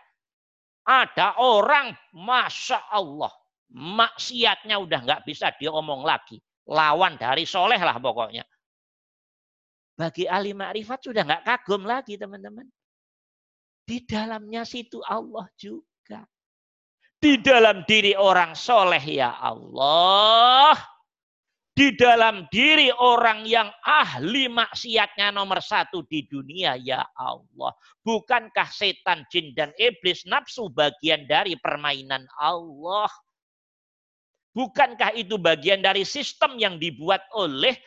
Ada 0.87 1.39
orang, 1.43 1.95
masya 2.15 2.79
Allah, 2.91 3.31
maksiatnya 3.71 4.79
udah 4.79 4.99
nggak 5.03 5.23
bisa 5.27 5.51
diomong 5.59 6.03
lagi. 6.03 6.39
Lawan 6.67 7.15
dari 7.15 7.47
soleh 7.47 7.79
lah 7.79 7.95
pokoknya. 7.99 8.43
Bagi 9.99 10.27
ahli 10.27 10.51
makrifat 10.51 10.99
sudah 10.99 11.23
nggak 11.27 11.43
kagum 11.43 11.83
lagi 11.83 12.15
teman-teman. 12.15 12.67
Di 13.87 14.03
dalamnya 14.03 14.67
situ 14.67 14.99
Allah 15.07 15.47
juga. 15.55 16.27
Di 17.17 17.39
dalam 17.39 17.87
diri 17.87 18.11
orang 18.19 18.51
soleh 18.51 18.99
ya 18.99 19.39
Allah. 19.39 20.75
Di 21.71 21.95
dalam 21.95 22.49
diri 22.51 22.91
orang 22.91 23.47
yang 23.47 23.69
ahli 23.85 24.51
maksiatnya 24.51 25.31
nomor 25.31 25.63
satu 25.63 26.03
di 26.03 26.27
dunia 26.27 26.75
ya 26.75 27.05
Allah. 27.15 27.71
Bukankah 28.03 28.67
setan, 28.67 29.23
jin, 29.31 29.55
dan 29.55 29.71
iblis 29.79 30.27
nafsu 30.27 30.67
bagian 30.67 31.23
dari 31.29 31.55
permainan 31.55 32.27
Allah? 32.41 33.07
Bukankah 34.57 35.13
itu 35.13 35.37
bagian 35.37 35.85
dari 35.85 36.01
sistem 36.01 36.57
yang 36.57 36.81
dibuat 36.81 37.21
oleh 37.37 37.77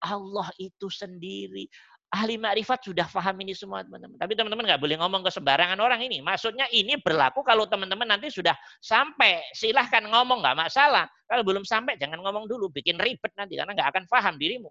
Allah 0.00 0.48
itu 0.56 0.88
sendiri? 0.88 1.68
Ahli 2.14 2.38
makrifat 2.38 2.86
sudah 2.86 3.10
paham 3.10 3.34
ini 3.42 3.58
semua 3.58 3.82
teman-teman. 3.82 4.14
Tapi 4.14 4.38
teman-teman 4.38 4.62
nggak 4.70 4.78
boleh 4.78 4.96
ngomong 5.02 5.26
ke 5.26 5.30
sembarangan 5.34 5.78
orang 5.82 5.98
ini. 6.06 6.22
Maksudnya 6.22 6.70
ini 6.70 6.94
berlaku 7.02 7.42
kalau 7.42 7.66
teman-teman 7.66 8.06
nanti 8.06 8.30
sudah 8.30 8.54
sampai, 8.78 9.42
silahkan 9.50 10.06
ngomong 10.06 10.38
nggak 10.38 10.54
masalah. 10.54 11.10
Kalau 11.26 11.42
belum 11.42 11.66
sampai 11.66 11.98
jangan 11.98 12.22
ngomong 12.22 12.46
dulu, 12.46 12.70
bikin 12.70 12.94
ribet 13.02 13.34
nanti 13.34 13.58
karena 13.58 13.74
nggak 13.74 13.88
akan 13.90 14.04
paham 14.06 14.38
dirimu. 14.38 14.70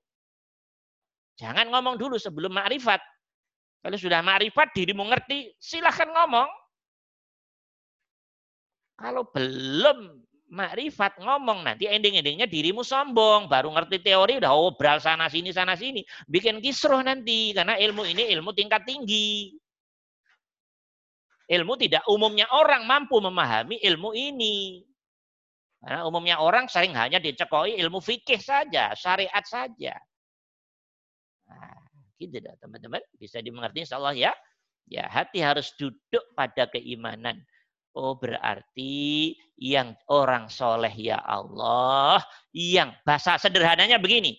Jangan 1.35 1.67
ngomong 1.67 1.99
dulu 1.99 2.15
sebelum 2.15 2.55
makrifat. 2.55 3.03
Kalau 3.83 3.97
sudah 3.99 4.23
makrifat 4.23 4.71
dirimu 4.71 5.03
ngerti, 5.11 5.51
silahkan 5.59 6.07
ngomong. 6.07 6.47
Kalau 8.95 9.27
belum 9.27 10.23
makrifat 10.53 11.17
ngomong 11.17 11.65
nanti 11.65 11.89
ending-endingnya 11.89 12.45
dirimu 12.45 12.85
sombong 12.85 13.49
baru 13.49 13.73
ngerti 13.73 14.05
teori 14.05 14.37
udah 14.37 14.53
obral 14.53 15.01
sana 15.01 15.25
sini 15.25 15.49
sana 15.49 15.73
sini. 15.73 16.05
Bikin 16.29 16.61
kisruh 16.61 17.01
nanti 17.01 17.57
karena 17.57 17.73
ilmu 17.81 18.05
ini 18.05 18.29
ilmu 18.37 18.53
tingkat 18.53 18.85
tinggi. 18.85 19.57
Ilmu 21.49 21.73
tidak 21.75 22.05
umumnya 22.07 22.47
orang 22.53 22.85
mampu 22.85 23.17
memahami 23.17 23.81
ilmu 23.81 24.13
ini. 24.13 24.85
Karena 25.83 26.07
umumnya 26.07 26.39
orang 26.39 26.71
sering 26.71 26.95
hanya 26.95 27.19
dicekoi 27.19 27.75
ilmu 27.75 27.99
fikih 27.99 28.39
saja 28.39 28.95
syariat 28.95 29.43
saja. 29.43 29.99
Nah, 31.49 31.75
gitu 32.15 32.39
teman-teman. 32.39 33.03
Bisa 33.19 33.43
dimengerti 33.43 33.83
insya 33.83 33.99
Allah 33.99 34.15
ya. 34.15 34.31
Ya, 34.87 35.07
hati 35.11 35.43
harus 35.43 35.75
duduk 35.75 36.23
pada 36.35 36.71
keimanan. 36.71 37.43
Oh, 37.93 38.17
berarti 38.17 39.37
yang 39.53 39.93
orang 40.09 40.49
soleh 40.49 40.89
ya 40.97 41.21
Allah, 41.21 42.17
yang 42.49 42.89
bahasa 43.05 43.37
sederhananya 43.37 44.01
begini. 44.01 44.33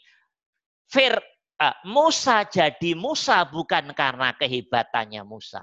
Fir, 0.91 1.15
uh, 1.63 1.77
Musa 1.87 2.43
jadi 2.51 2.99
Musa 2.99 3.47
bukan 3.47 3.95
karena 3.95 4.35
kehebatannya 4.35 5.23
Musa. 5.23 5.63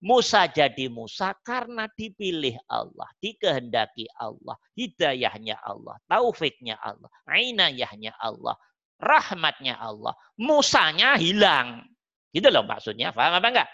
Musa 0.00 0.48
jadi 0.48 0.88
Musa 0.88 1.36
karena 1.44 1.88
dipilih 1.92 2.56
Allah, 2.72 3.08
dikehendaki 3.20 4.08
Allah, 4.16 4.56
hidayahnya 4.76 5.60
Allah, 5.60 5.96
taufiknya 6.08 6.76
Allah, 6.80 7.08
ainayahnya 7.28 8.16
Allah, 8.20 8.56
rahmatnya 9.00 9.76
Allah. 9.76 10.16
Musanya 10.40 11.16
hilang. 11.20 11.84
Gitu 12.32 12.48
loh 12.48 12.64
maksudnya, 12.64 13.12
paham 13.12 13.40
apa 13.40 13.48
enggak? 13.48 13.68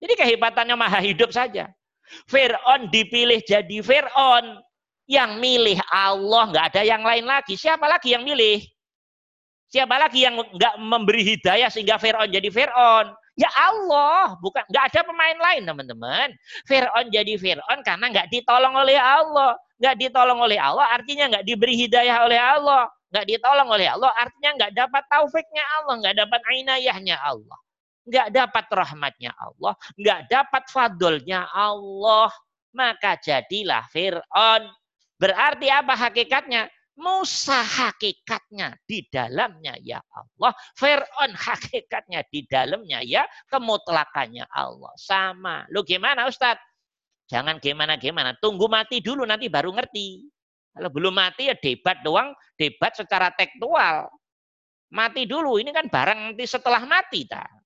Jadi 0.00 0.12
kehebatannya 0.16 0.76
maha 0.76 1.00
hidup 1.04 1.32
saja. 1.32 1.72
Fir'aun 2.28 2.88
dipilih 2.92 3.40
jadi 3.44 3.78
Fir'aun. 3.82 4.62
Yang 5.08 5.40
milih 5.40 5.78
Allah, 5.88 6.52
nggak 6.52 6.64
ada 6.68 6.82
yang 6.84 7.00
lain 7.00 7.24
lagi. 7.24 7.56
Siapa 7.56 7.88
lagi 7.88 8.12
yang 8.12 8.28
milih? 8.28 8.60
Siapa 9.72 9.96
lagi 9.96 10.20
yang 10.20 10.36
nggak 10.36 10.74
memberi 10.84 11.24
hidayah 11.24 11.72
sehingga 11.72 11.96
Fir'aun 11.96 12.28
jadi 12.28 12.48
Fir'aun? 12.52 13.16
Ya 13.40 13.48
Allah, 13.56 14.36
bukan 14.44 14.60
nggak 14.68 14.84
ada 14.92 15.00
pemain 15.08 15.38
lain 15.40 15.64
teman-teman. 15.64 16.28
Fir'aun 16.68 17.08
jadi 17.08 17.40
Fir'aun 17.40 17.80
karena 17.80 18.04
nggak 18.12 18.28
ditolong 18.28 18.74
oleh 18.76 19.00
Allah. 19.00 19.56
Nggak 19.80 19.96
ditolong 19.96 20.38
oleh 20.44 20.58
Allah 20.60 20.92
artinya 20.92 21.24
nggak 21.32 21.44
diberi 21.48 21.88
hidayah 21.88 22.28
oleh 22.28 22.36
Allah. 22.36 22.84
Nggak 23.08 23.26
ditolong 23.32 23.68
oleh 23.72 23.88
Allah 23.88 24.12
artinya 24.12 24.50
nggak 24.60 24.72
dapat 24.76 25.02
taufiknya 25.08 25.64
Allah, 25.80 25.94
nggak 26.04 26.16
dapat 26.20 26.40
ainayahnya 26.52 27.16
Allah 27.16 27.56
nggak 28.08 28.28
dapat 28.32 28.64
rahmatnya 28.72 29.36
Allah, 29.36 29.76
nggak 30.00 30.20
dapat 30.32 30.64
fadlnya 30.72 31.46
Allah, 31.52 32.32
maka 32.72 33.20
jadilah 33.20 33.84
Fir'aun. 33.92 34.68
Berarti 35.18 35.66
apa 35.68 35.94
hakikatnya? 35.94 36.70
Musa 36.98 37.62
hakikatnya 37.62 38.74
di 38.82 39.06
dalamnya 39.06 39.78
ya 39.78 40.02
Allah. 40.10 40.50
Fir'aun 40.74 41.30
hakikatnya 41.30 42.26
di 42.26 42.42
dalamnya 42.50 42.98
ya 43.06 43.22
kemutlakannya 43.46 44.50
Allah. 44.50 44.90
Sama. 44.98 45.62
Lu 45.70 45.86
gimana 45.86 46.26
Ustadz? 46.26 46.58
Jangan 47.30 47.62
gimana-gimana. 47.62 48.34
Tunggu 48.42 48.66
mati 48.66 48.98
dulu 48.98 49.22
nanti 49.22 49.46
baru 49.46 49.70
ngerti. 49.70 50.26
Kalau 50.74 50.90
belum 50.90 51.14
mati 51.14 51.46
ya 51.46 51.54
debat 51.54 52.02
doang. 52.02 52.34
Debat 52.58 52.90
secara 52.90 53.30
tekstual. 53.30 54.10
Mati 54.90 55.22
dulu. 55.22 55.62
Ini 55.62 55.70
kan 55.70 55.86
barang 55.86 56.34
nanti 56.34 56.44
setelah 56.50 56.82
mati. 56.82 57.30
Tak? 57.30 57.57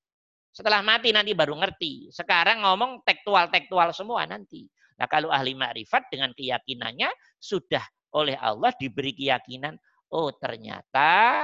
Setelah 0.52 0.84
mati 0.84 1.10
nanti 1.16 1.32
baru 1.32 1.56
ngerti. 1.56 2.12
Sekarang 2.12 2.60
ngomong 2.60 3.00
tekstual-tekstual 3.08 3.96
semua 3.96 4.28
nanti. 4.28 4.68
Nah 5.00 5.08
kalau 5.08 5.32
ahli 5.32 5.56
makrifat 5.56 6.12
dengan 6.12 6.36
keyakinannya 6.36 7.08
sudah 7.40 7.82
oleh 8.12 8.36
Allah 8.36 8.70
diberi 8.76 9.16
keyakinan, 9.16 9.80
oh 10.12 10.28
ternyata 10.36 11.40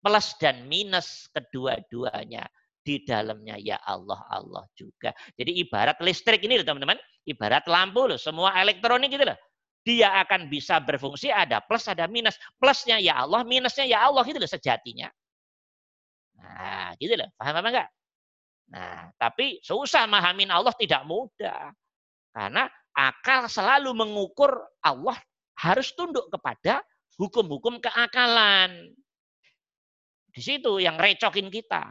plus 0.00 0.32
dan 0.40 0.64
minus 0.64 1.28
kedua-duanya 1.36 2.48
di 2.80 3.04
dalamnya 3.04 3.60
ya 3.60 3.76
Allah 3.84 4.24
Allah 4.32 4.64
juga. 4.72 5.12
Jadi 5.36 5.60
ibarat 5.60 6.00
listrik 6.00 6.40
ini 6.46 6.62
teman-teman, 6.64 6.96
ibarat 7.28 7.68
lampu 7.68 8.08
loh, 8.08 8.16
semua 8.16 8.56
elektronik 8.56 9.12
gitu 9.12 9.28
loh. 9.28 9.36
Dia 9.86 10.18
akan 10.24 10.50
bisa 10.50 10.82
berfungsi 10.82 11.30
ada 11.30 11.62
plus 11.62 11.86
ada 11.86 12.08
minus. 12.10 12.40
Plusnya 12.58 12.98
ya 12.98 13.22
Allah, 13.22 13.46
minusnya 13.46 13.86
ya 13.86 14.08
Allah 14.08 14.24
gitu 14.26 14.38
loh 14.40 14.50
sejatinya. 14.50 15.06
Nah, 16.42 16.90
gitu 16.98 17.14
loh. 17.14 17.30
Paham 17.38 17.54
apa 17.62 17.68
enggak? 17.70 17.88
Nah, 18.66 19.10
tapi 19.14 19.62
susah 19.62 20.10
mahamin 20.10 20.50
Allah 20.50 20.74
tidak 20.74 21.06
mudah. 21.06 21.70
Karena 22.34 22.66
akal 22.92 23.46
selalu 23.46 23.94
mengukur 23.94 24.50
Allah 24.82 25.16
harus 25.56 25.94
tunduk 25.94 26.26
kepada 26.28 26.82
hukum-hukum 27.16 27.80
keakalan. 27.80 28.92
Di 30.32 30.40
situ 30.44 30.82
yang 30.82 31.00
recokin 31.00 31.48
kita. 31.48 31.84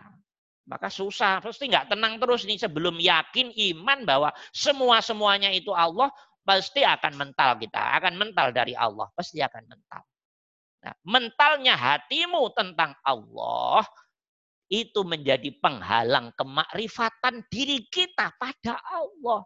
Maka 0.65 0.89
susah, 0.89 1.45
pasti 1.45 1.69
nggak 1.69 1.93
tenang 1.93 2.17
terus 2.17 2.41
nih 2.41 2.57
sebelum 2.57 2.97
yakin 2.97 3.53
iman 3.53 4.01
bahwa 4.01 4.29
semua-semuanya 4.49 5.53
itu 5.53 5.69
Allah, 5.69 6.09
pasti 6.41 6.81
akan 6.81 7.13
mental 7.17 7.57
kita, 7.61 7.81
akan 8.01 8.17
mental 8.17 8.49
dari 8.49 8.73
Allah, 8.73 9.05
pasti 9.13 9.45
akan 9.45 9.61
mental. 9.65 10.01
Nah, 10.85 10.93
mentalnya 11.05 11.73
hatimu 11.77 12.53
tentang 12.53 12.97
Allah, 13.01 13.85
itu 14.69 15.05
menjadi 15.05 15.53
penghalang 15.61 16.33
kemakrifatan 16.33 17.45
diri 17.49 17.85
kita 17.89 18.33
pada 18.37 18.81
Allah. 18.89 19.45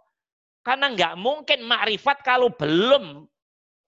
Karena 0.63 0.91
nggak 0.91 1.15
mungkin 1.19 1.65
makrifat 1.65 2.23
kalau 2.23 2.51
belum 2.53 3.27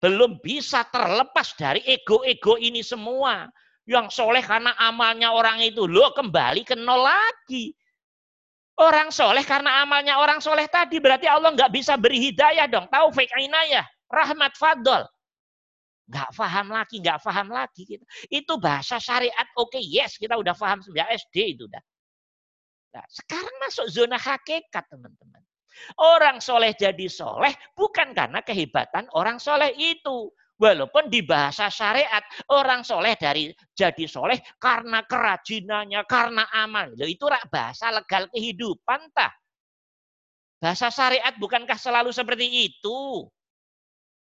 belum 0.01 0.41
bisa 0.41 0.81
terlepas 0.89 1.53
dari 1.53 1.85
ego-ego 1.85 2.57
ini 2.57 2.81
semua. 2.81 3.47
Yang 3.85 4.17
soleh 4.17 4.41
karena 4.41 4.73
amalnya 4.81 5.29
orang 5.29 5.61
itu. 5.61 5.85
Loh 5.85 6.09
kembali 6.17 6.65
ke 6.65 6.73
nol 6.73 7.05
lagi. 7.05 7.73
Orang 8.81 9.13
soleh 9.13 9.45
karena 9.45 9.85
amalnya 9.85 10.17
orang 10.17 10.41
soleh 10.41 10.65
tadi. 10.65 10.97
Berarti 10.97 11.29
Allah 11.29 11.53
nggak 11.53 11.69
bisa 11.69 12.01
beri 12.01 12.17
hidayah 12.17 12.65
dong. 12.65 12.89
Taufik 12.89 13.29
inayah. 13.37 13.85
Rahmat 14.09 14.57
fadl. 14.57 15.05
Nggak 16.09 16.29
paham 16.33 16.67
lagi, 16.73 16.95
nggak 17.01 17.19
paham 17.21 17.47
lagi. 17.53 17.81
Gitu. 17.85 18.03
Itu 18.31 18.57
bahasa 18.57 18.97
syariat, 18.97 19.47
oke, 19.57 19.75
okay, 19.75 19.83
yes, 19.83 20.17
kita 20.17 20.37
udah 20.37 20.55
paham 20.57 20.81
sejak 20.81 21.07
SD 21.11 21.57
itu. 21.57 21.65
Udah. 21.69 21.83
Nah, 22.91 23.05
sekarang 23.07 23.55
masuk 23.63 23.87
zona 23.87 24.19
hakikat, 24.19 24.83
teman-teman. 24.91 25.39
Orang 26.03 26.43
soleh 26.43 26.75
jadi 26.75 27.07
soleh 27.07 27.55
bukan 27.79 28.11
karena 28.11 28.43
kehebatan 28.43 29.07
orang 29.15 29.39
soleh 29.39 29.71
itu. 29.79 30.27
Walaupun 30.61 31.09
di 31.09 31.25
bahasa 31.25 31.73
syariat 31.73 32.21
orang 32.53 32.85
soleh 32.85 33.17
dari 33.17 33.49
jadi 33.73 34.05
soleh 34.05 34.37
karena 34.61 35.01
kerajinannya, 35.09 36.05
karena 36.05 36.45
amal. 36.53 36.93
Loh, 36.93 37.09
itu 37.09 37.25
bahasa 37.49 37.89
legal 37.89 38.29
kehidupan 38.29 39.09
tah. 39.09 39.33
Bahasa 40.61 40.93
syariat 40.93 41.33
bukankah 41.41 41.81
selalu 41.81 42.13
seperti 42.13 42.45
itu? 42.69 43.25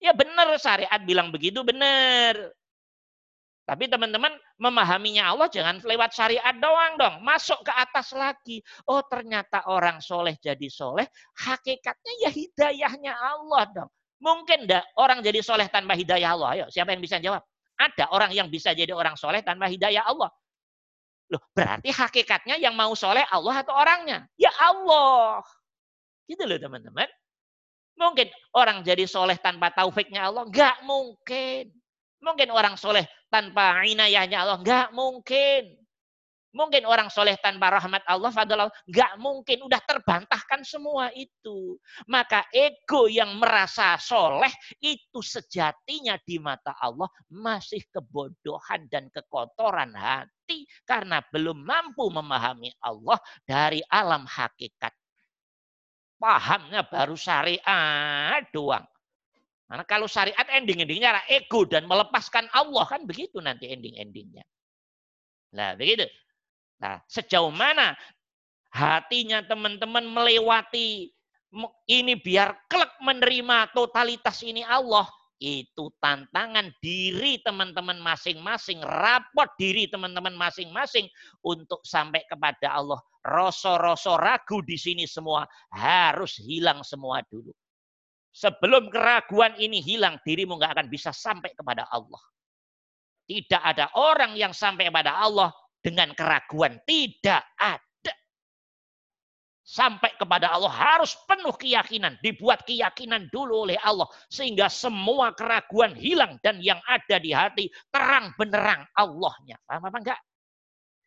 Ya 0.02 0.10
benar 0.10 0.50
syariat 0.58 0.98
bilang 1.06 1.30
begitu 1.30 1.62
benar. 1.62 2.34
Tapi 3.62 3.86
teman-teman 3.86 4.34
memahaminya 4.58 5.30
Allah 5.30 5.46
jangan 5.46 5.78
lewat 5.78 6.10
syariat 6.10 6.50
doang 6.58 6.98
dong. 6.98 7.22
Masuk 7.22 7.62
ke 7.62 7.70
atas 7.70 8.10
lagi. 8.10 8.58
Oh 8.90 9.06
ternyata 9.06 9.62
orang 9.70 10.02
soleh 10.02 10.34
jadi 10.42 10.66
soleh. 10.66 11.06
Hakikatnya 11.38 12.12
ya 12.26 12.30
hidayahnya 12.34 13.14
Allah 13.14 13.64
dong. 13.70 13.90
Mungkin 14.18 14.66
enggak 14.66 14.82
orang 14.98 15.22
jadi 15.22 15.38
soleh 15.38 15.70
tanpa 15.70 15.94
hidayah 15.94 16.34
Allah? 16.34 16.48
Ayo 16.58 16.66
siapa 16.74 16.90
yang 16.90 17.02
bisa 17.02 17.22
jawab? 17.22 17.46
Ada 17.78 18.10
orang 18.10 18.34
yang 18.34 18.50
bisa 18.50 18.74
jadi 18.74 18.90
orang 18.90 19.14
soleh 19.14 19.46
tanpa 19.46 19.70
hidayah 19.70 20.02
Allah. 20.02 20.30
Loh 21.30 21.42
berarti 21.54 21.94
hakikatnya 21.94 22.58
yang 22.58 22.74
mau 22.74 22.90
soleh 22.98 23.22
Allah 23.30 23.62
atau 23.62 23.78
orangnya? 23.78 24.26
Ya 24.34 24.50
Allah. 24.58 25.38
Gitu 26.26 26.42
loh 26.42 26.58
teman-teman. 26.58 27.06
Mungkin 27.96 28.28
orang 28.56 28.80
jadi 28.82 29.04
soleh 29.04 29.36
tanpa 29.38 29.70
taufiknya 29.70 30.28
Allah? 30.28 30.48
Enggak 30.48 30.80
mungkin. 30.82 31.70
Mungkin 32.22 32.48
orang 32.54 32.74
soleh 32.78 33.04
tanpa 33.28 33.82
inayahnya 33.84 34.42
Allah? 34.46 34.58
Enggak 34.58 34.88
mungkin. 34.94 35.82
Mungkin 36.52 36.84
orang 36.84 37.08
soleh 37.08 37.32
tanpa 37.40 37.72
rahmat 37.72 38.04
Allah, 38.04 38.28
fadl. 38.28 38.68
Enggak 38.84 39.12
mungkin. 39.16 39.64
Udah 39.64 39.80
terbantahkan 39.80 40.60
semua 40.68 41.08
itu. 41.16 41.80
Maka 42.04 42.44
ego 42.52 43.08
yang 43.08 43.40
merasa 43.40 43.96
soleh 43.96 44.52
itu 44.78 45.24
sejatinya 45.24 46.20
di 46.20 46.36
mata 46.36 46.76
Allah 46.76 47.08
masih 47.32 47.80
kebodohan 47.88 48.84
dan 48.92 49.08
kekotoran 49.08 49.96
hati. 49.96 50.68
Karena 50.84 51.24
belum 51.24 51.64
mampu 51.64 52.12
memahami 52.12 52.68
Allah 52.84 53.16
dari 53.48 53.80
alam 53.88 54.28
hakikat 54.28 54.92
pahamnya 56.22 56.86
baru 56.86 57.18
syariat 57.18 58.46
doang. 58.54 58.86
Karena 59.66 59.82
kalau 59.88 60.06
syariat 60.06 60.46
ending-endingnya 60.46 61.18
adalah 61.18 61.26
ego 61.26 61.66
dan 61.66 61.90
melepaskan 61.90 62.46
Allah 62.54 62.86
kan 62.86 63.02
begitu 63.02 63.42
nanti 63.42 63.66
ending-endingnya. 63.66 64.46
Nah 65.58 65.74
begitu. 65.74 66.06
Nah 66.78 67.02
sejauh 67.10 67.50
mana 67.50 67.98
hatinya 68.70 69.42
teman-teman 69.42 70.06
melewati 70.06 71.10
ini 71.90 72.14
biar 72.16 72.54
klek 72.70 73.02
menerima 73.02 73.74
totalitas 73.74 74.40
ini 74.46 74.62
Allah 74.62 75.04
itu 75.42 75.90
tantangan 75.98 76.70
diri 76.78 77.42
teman-teman 77.42 77.98
masing-masing, 77.98 78.78
rapot 78.86 79.50
diri 79.58 79.90
teman-teman 79.90 80.38
masing-masing 80.38 81.10
untuk 81.42 81.82
sampai 81.82 82.22
kepada 82.30 82.78
Allah. 82.78 83.02
Rasa-rasa 83.26 84.14
ragu 84.22 84.62
di 84.62 84.78
sini 84.78 85.02
semua 85.10 85.42
harus 85.74 86.38
hilang 86.38 86.86
semua 86.86 87.18
dulu. 87.26 87.50
Sebelum 88.32 88.88
keraguan 88.88 89.58
ini 89.58 89.82
hilang, 89.82 90.16
dirimu 90.22 90.56
nggak 90.56 90.78
akan 90.78 90.88
bisa 90.88 91.10
sampai 91.10 91.52
kepada 91.52 91.90
Allah. 91.90 92.22
Tidak 93.26 93.60
ada 93.60 93.90
orang 93.98 94.38
yang 94.38 94.54
sampai 94.54 94.88
kepada 94.88 95.18
Allah 95.18 95.50
dengan 95.82 96.14
keraguan. 96.14 96.78
Tidak 96.86 97.42
ada. 97.58 97.91
Sampai 99.72 100.12
kepada 100.20 100.52
Allah 100.52 100.68
harus 100.68 101.16
penuh 101.24 101.56
keyakinan, 101.56 102.20
dibuat 102.20 102.68
keyakinan 102.68 103.32
dulu 103.32 103.64
oleh 103.64 103.80
Allah 103.80 104.04
sehingga 104.28 104.68
semua 104.68 105.32
keraguan 105.32 105.96
hilang 105.96 106.36
dan 106.44 106.60
yang 106.60 106.76
ada 106.84 107.16
di 107.16 107.32
hati 107.32 107.72
terang 107.88 108.36
benerang 108.36 108.84
Allahnya. 108.92 109.56
Paham 109.64 109.88
apa 109.88 109.98
enggak? 110.04 110.20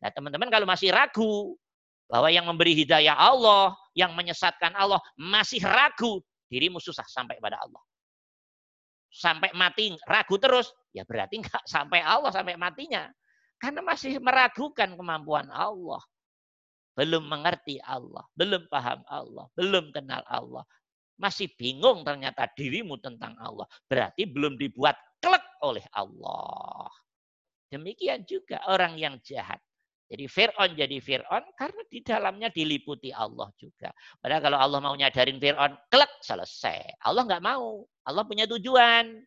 Nah, 0.01 0.09
teman-teman 0.09 0.49
kalau 0.49 0.65
masih 0.65 0.89
ragu 0.89 1.53
bahwa 2.09 2.33
yang 2.33 2.49
memberi 2.49 2.73
hidayah 2.73 3.13
Allah, 3.13 3.77
yang 3.93 4.17
menyesatkan 4.17 4.73
Allah, 4.73 4.97
masih 5.13 5.61
ragu, 5.61 6.17
dirimu 6.49 6.81
susah 6.81 7.05
sampai 7.05 7.37
pada 7.37 7.61
Allah. 7.61 7.81
Sampai 9.13 9.53
mati 9.53 9.93
ragu 10.09 10.41
terus, 10.41 10.73
ya 10.89 11.05
berarti 11.05 11.37
enggak 11.37 11.63
sampai 11.69 12.01
Allah 12.01 12.33
sampai 12.33 12.57
matinya. 12.57 13.05
Karena 13.61 13.85
masih 13.85 14.17
meragukan 14.17 14.97
kemampuan 14.97 15.47
Allah 15.53 16.01
belum 16.95 17.27
mengerti 17.27 17.77
Allah, 17.83 18.23
belum 18.33 18.71
paham 18.71 19.03
Allah, 19.11 19.45
belum 19.53 19.91
kenal 19.91 20.23
Allah. 20.25 20.63
Masih 21.15 21.51
bingung 21.55 22.03
ternyata 22.03 22.47
dirimu 22.55 22.99
tentang 22.99 23.35
Allah. 23.39 23.67
Berarti 23.87 24.27
belum 24.27 24.59
dibuat 24.59 24.95
klek 25.19 25.43
oleh 25.63 25.83
Allah. 25.95 26.91
Demikian 27.71 28.23
juga 28.27 28.63
orang 28.67 28.95
yang 28.99 29.15
jahat. 29.23 29.59
Jadi 30.05 30.29
Fir'aun 30.29 30.77
jadi 30.77 31.01
Fir'aun 31.01 31.43
karena 31.57 31.81
di 31.89 31.99
dalamnya 32.05 32.49
diliputi 32.53 33.09
Allah 33.09 33.49
juga. 33.57 33.89
Padahal 34.21 34.41
kalau 34.43 34.57
Allah 34.61 34.79
mau 34.79 34.93
nyadarin 34.93 35.41
Fir'aun, 35.41 35.73
klek 35.89 36.11
selesai. 36.21 37.01
Allah 37.01 37.25
nggak 37.25 37.43
mau. 37.43 37.83
Allah 38.05 38.23
punya 38.23 38.45
tujuan. 38.45 39.25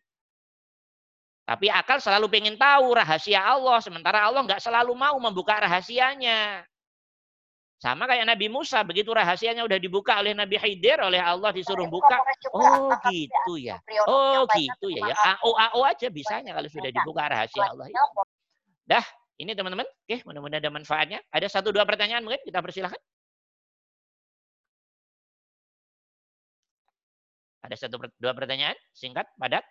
Tapi 1.43 1.67
akal 1.67 1.97
selalu 1.99 2.31
pengen 2.31 2.55
tahu 2.55 2.95
rahasia 2.95 3.43
Allah. 3.43 3.81
Sementara 3.83 4.23
Allah 4.23 4.45
nggak 4.45 4.61
selalu 4.61 4.93
mau 4.95 5.17
membuka 5.19 5.59
rahasianya. 5.59 6.63
Sama 7.79 8.11
kayak 8.11 8.27
Nabi 8.27 8.51
Musa, 8.51 8.83
begitu 8.83 9.15
rahasianya 9.15 9.63
udah 9.63 9.79
dibuka 9.79 10.19
oleh 10.19 10.35
Nabi 10.35 10.59
Khidir, 10.59 10.99
oleh 10.99 11.23
Allah 11.23 11.55
disuruh 11.55 11.87
buka. 11.87 12.19
Oh 12.51 12.91
gitu 13.07 13.55
ya. 13.55 13.79
Oh 14.03 14.43
gitu 14.51 14.91
ya. 14.91 15.07
ya. 15.07 15.15
AO 15.39 15.55
AO 15.55 15.87
aja 15.87 16.11
bisanya 16.11 16.51
kalau 16.51 16.67
sudah 16.67 16.91
dibuka 16.91 17.31
rahasia 17.31 17.71
Allah 17.71 17.87
itu. 17.87 18.03
Dah, 18.83 19.05
ini 19.39 19.55
teman-teman. 19.55 19.87
Oke, 19.87 20.19
mudah-mudahan 20.27 20.59
ada 20.59 20.71
manfaatnya. 20.75 21.23
Ada 21.31 21.47
satu 21.47 21.71
dua 21.71 21.87
pertanyaan 21.87 22.19
mungkin 22.19 22.43
kita 22.43 22.59
persilahkan. 22.59 22.99
Ada 27.63 27.75
satu 27.87 27.95
dua 28.19 28.35
pertanyaan 28.35 28.75
singkat, 28.91 29.23
padat. 29.39 29.63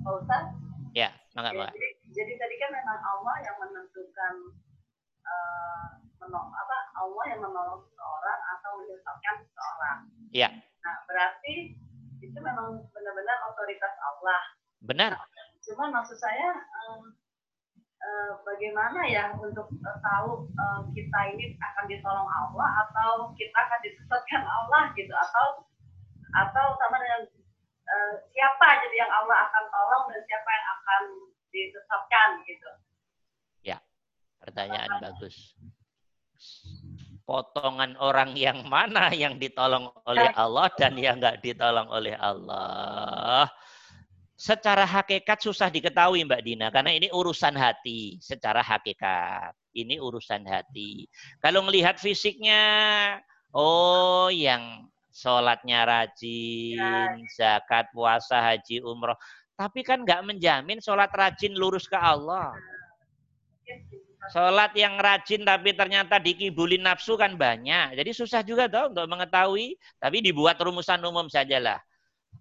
Pak 0.00 0.14
Ustaz. 0.24 0.44
Ya, 0.96 1.08
mangga. 1.36 1.70
Jadi, 1.70 1.88
jadi 2.10 2.32
tadi 2.34 2.54
kan 2.58 2.70
memang 2.74 2.98
Allah 2.98 3.36
yang 3.46 3.56
menentukan 3.62 4.34
uh, 5.22 5.86
menolong, 6.18 6.50
apa 6.50 6.76
Allah 6.98 7.24
yang 7.30 7.40
menolong 7.40 7.80
seseorang 7.86 8.40
atau 8.58 8.70
menyesatkan 8.82 9.34
seseorang. 9.46 9.98
Iya. 10.34 10.48
Nah, 10.82 10.94
berarti 11.06 11.78
itu 12.20 12.38
memang 12.42 12.84
benar-benar 12.92 13.36
otoritas 13.52 13.94
Allah. 14.02 14.40
Benar. 14.84 15.12
Cuma 15.64 15.92
maksud 15.92 16.16
saya 16.16 16.56
um, 16.88 17.12
uh, 18.00 18.32
bagaimana 18.42 19.04
ya 19.06 19.32
untuk 19.36 19.68
uh, 19.70 19.98
tahu 20.00 20.48
uh, 20.56 20.80
kita 20.92 21.18
ini 21.36 21.56
akan 21.60 21.84
ditolong 21.88 22.28
Allah 22.28 22.68
atau 22.88 23.32
kita 23.36 23.54
akan 23.54 23.80
disesatkan 23.84 24.42
Allah 24.44 24.90
gitu 24.96 25.12
atau 25.12 25.68
atau 26.30 26.66
sama 26.78 26.96
dengan 27.02 27.22
Eh, 27.90 28.14
siapa 28.30 28.66
jadi 28.86 29.02
yang 29.02 29.10
Allah 29.10 29.50
akan 29.50 29.64
tolong 29.66 30.04
dan 30.14 30.22
siapa 30.22 30.48
yang 30.54 30.66
akan 30.78 31.02
disesatkan 31.50 32.28
gitu. 32.46 32.70
Ya, 33.66 33.78
pertanyaan 34.38 34.90
bagus. 35.02 35.58
Potongan 37.26 37.98
orang 37.98 38.38
yang 38.38 38.62
mana 38.66 39.10
yang 39.10 39.38
ditolong 39.42 39.90
oleh 40.06 40.30
Allah 40.38 40.70
dan 40.78 40.94
yang 40.94 41.18
nggak 41.18 41.42
ditolong 41.42 41.90
oleh 41.90 42.14
Allah. 42.14 43.50
Secara 44.38 44.86
hakikat 44.86 45.42
susah 45.42 45.68
diketahui 45.68 46.24
Mbak 46.24 46.42
Dina 46.46 46.66
karena 46.72 46.94
ini 46.94 47.10
urusan 47.10 47.58
hati 47.58 48.22
secara 48.22 48.62
hakikat. 48.62 49.52
Ini 49.74 49.98
urusan 49.98 50.46
hati. 50.46 51.06
Kalau 51.42 51.62
melihat 51.66 51.98
fisiknya, 51.98 52.62
oh 53.54 54.32
yang 54.32 54.90
sholatnya 55.10 55.84
rajin, 55.84 57.26
zakat, 57.34 57.90
puasa, 57.90 58.38
haji, 58.40 58.80
umroh. 58.82 59.18
Tapi 59.58 59.84
kan 59.84 60.06
nggak 60.06 60.24
menjamin 60.24 60.80
sholat 60.80 61.12
rajin 61.12 61.52
lurus 61.52 61.84
ke 61.84 61.98
Allah. 61.98 62.54
Sholat 64.30 64.72
yang 64.78 64.96
rajin 64.96 65.44
tapi 65.44 65.74
ternyata 65.76 66.16
dikibulin 66.16 66.80
nafsu 66.80 67.18
kan 67.18 67.36
banyak. 67.36 67.98
Jadi 67.98 68.10
susah 68.14 68.40
juga 68.40 68.70
tuh 68.72 68.88
untuk 68.88 69.04
mengetahui. 69.10 69.76
Tapi 70.00 70.24
dibuat 70.24 70.56
rumusan 70.56 71.02
umum 71.04 71.28
sajalah. 71.28 71.82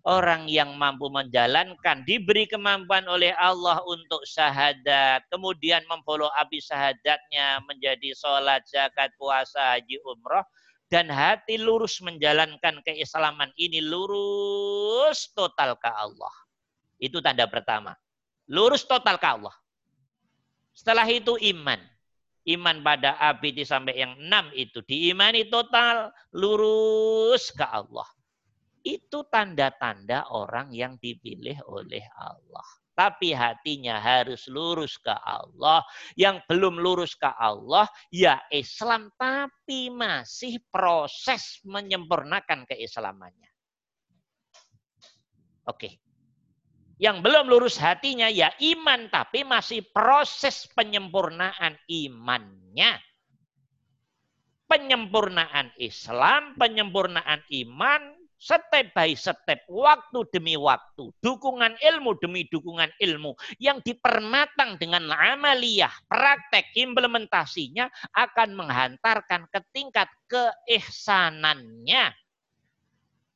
Orang 0.08 0.48
yang 0.48 0.80
mampu 0.80 1.12
menjalankan, 1.12 2.08
diberi 2.08 2.48
kemampuan 2.48 3.04
oleh 3.04 3.36
Allah 3.36 3.84
untuk 3.84 4.24
syahadat. 4.24 5.28
Kemudian 5.28 5.84
memfollow 5.92 6.32
abis 6.40 6.72
syahadatnya 6.72 7.60
menjadi 7.68 8.16
sholat, 8.16 8.64
zakat, 8.64 9.12
puasa, 9.20 9.76
haji, 9.76 10.00
umroh 10.08 10.46
dan 10.90 11.06
hati 11.14 11.62
lurus 11.62 12.02
menjalankan 12.02 12.82
keislaman 12.82 13.54
ini 13.62 13.78
lurus 13.78 15.30
total 15.38 15.78
ke 15.78 15.86
Allah. 15.86 16.34
Itu 16.98 17.22
tanda 17.22 17.46
pertama. 17.46 17.94
Lurus 18.50 18.84
total 18.84 19.22
ke 19.22 19.28
Allah. 19.30 19.54
Setelah 20.74 21.06
itu 21.06 21.38
iman. 21.54 21.78
Iman 22.50 22.82
pada 22.82 23.14
ABD 23.22 23.62
sampai 23.62 24.02
yang 24.02 24.18
enam 24.18 24.50
itu 24.58 24.82
diimani 24.82 25.46
total 25.54 26.10
lurus 26.34 27.54
ke 27.54 27.62
Allah. 27.62 28.10
Itu 28.82 29.30
tanda-tanda 29.30 30.26
orang 30.34 30.74
yang 30.74 30.98
dipilih 30.98 31.62
oleh 31.70 32.02
Allah 32.18 32.79
tapi 33.00 33.32
hatinya 33.32 33.96
harus 33.96 34.44
lurus 34.52 35.00
ke 35.00 35.16
Allah. 35.16 35.80
Yang 36.20 36.44
belum 36.52 36.76
lurus 36.84 37.16
ke 37.16 37.32
Allah, 37.32 37.88
ya 38.12 38.44
Islam, 38.52 39.08
tapi 39.16 39.88
masih 39.88 40.60
proses 40.68 41.64
menyempurnakan 41.64 42.68
keislamannya. 42.68 43.48
Oke. 45.64 45.96
Yang 47.00 47.24
belum 47.24 47.48
lurus 47.48 47.80
hatinya, 47.80 48.28
ya 48.28 48.52
iman, 48.60 49.08
tapi 49.08 49.48
masih 49.48 49.88
proses 49.96 50.68
penyempurnaan 50.76 51.80
imannya 51.88 53.00
penyempurnaan 54.70 55.74
Islam, 55.82 56.54
penyempurnaan 56.54 57.42
iman, 57.66 58.19
Step 58.40 58.72
by 58.72 59.12
step, 59.20 59.68
waktu 59.68 60.20
demi 60.32 60.56
waktu, 60.56 61.12
dukungan 61.20 61.76
ilmu 61.76 62.16
demi 62.24 62.48
dukungan 62.48 62.88
ilmu 62.96 63.36
yang 63.60 63.84
dipermatang 63.84 64.80
dengan 64.80 65.12
amaliyah, 65.12 65.92
praktek 66.08 66.72
implementasinya 66.80 67.92
akan 68.16 68.56
menghantarkan 68.56 69.44
ke 69.52 69.60
tingkat 69.76 70.08
keihsanannya. 70.32 72.16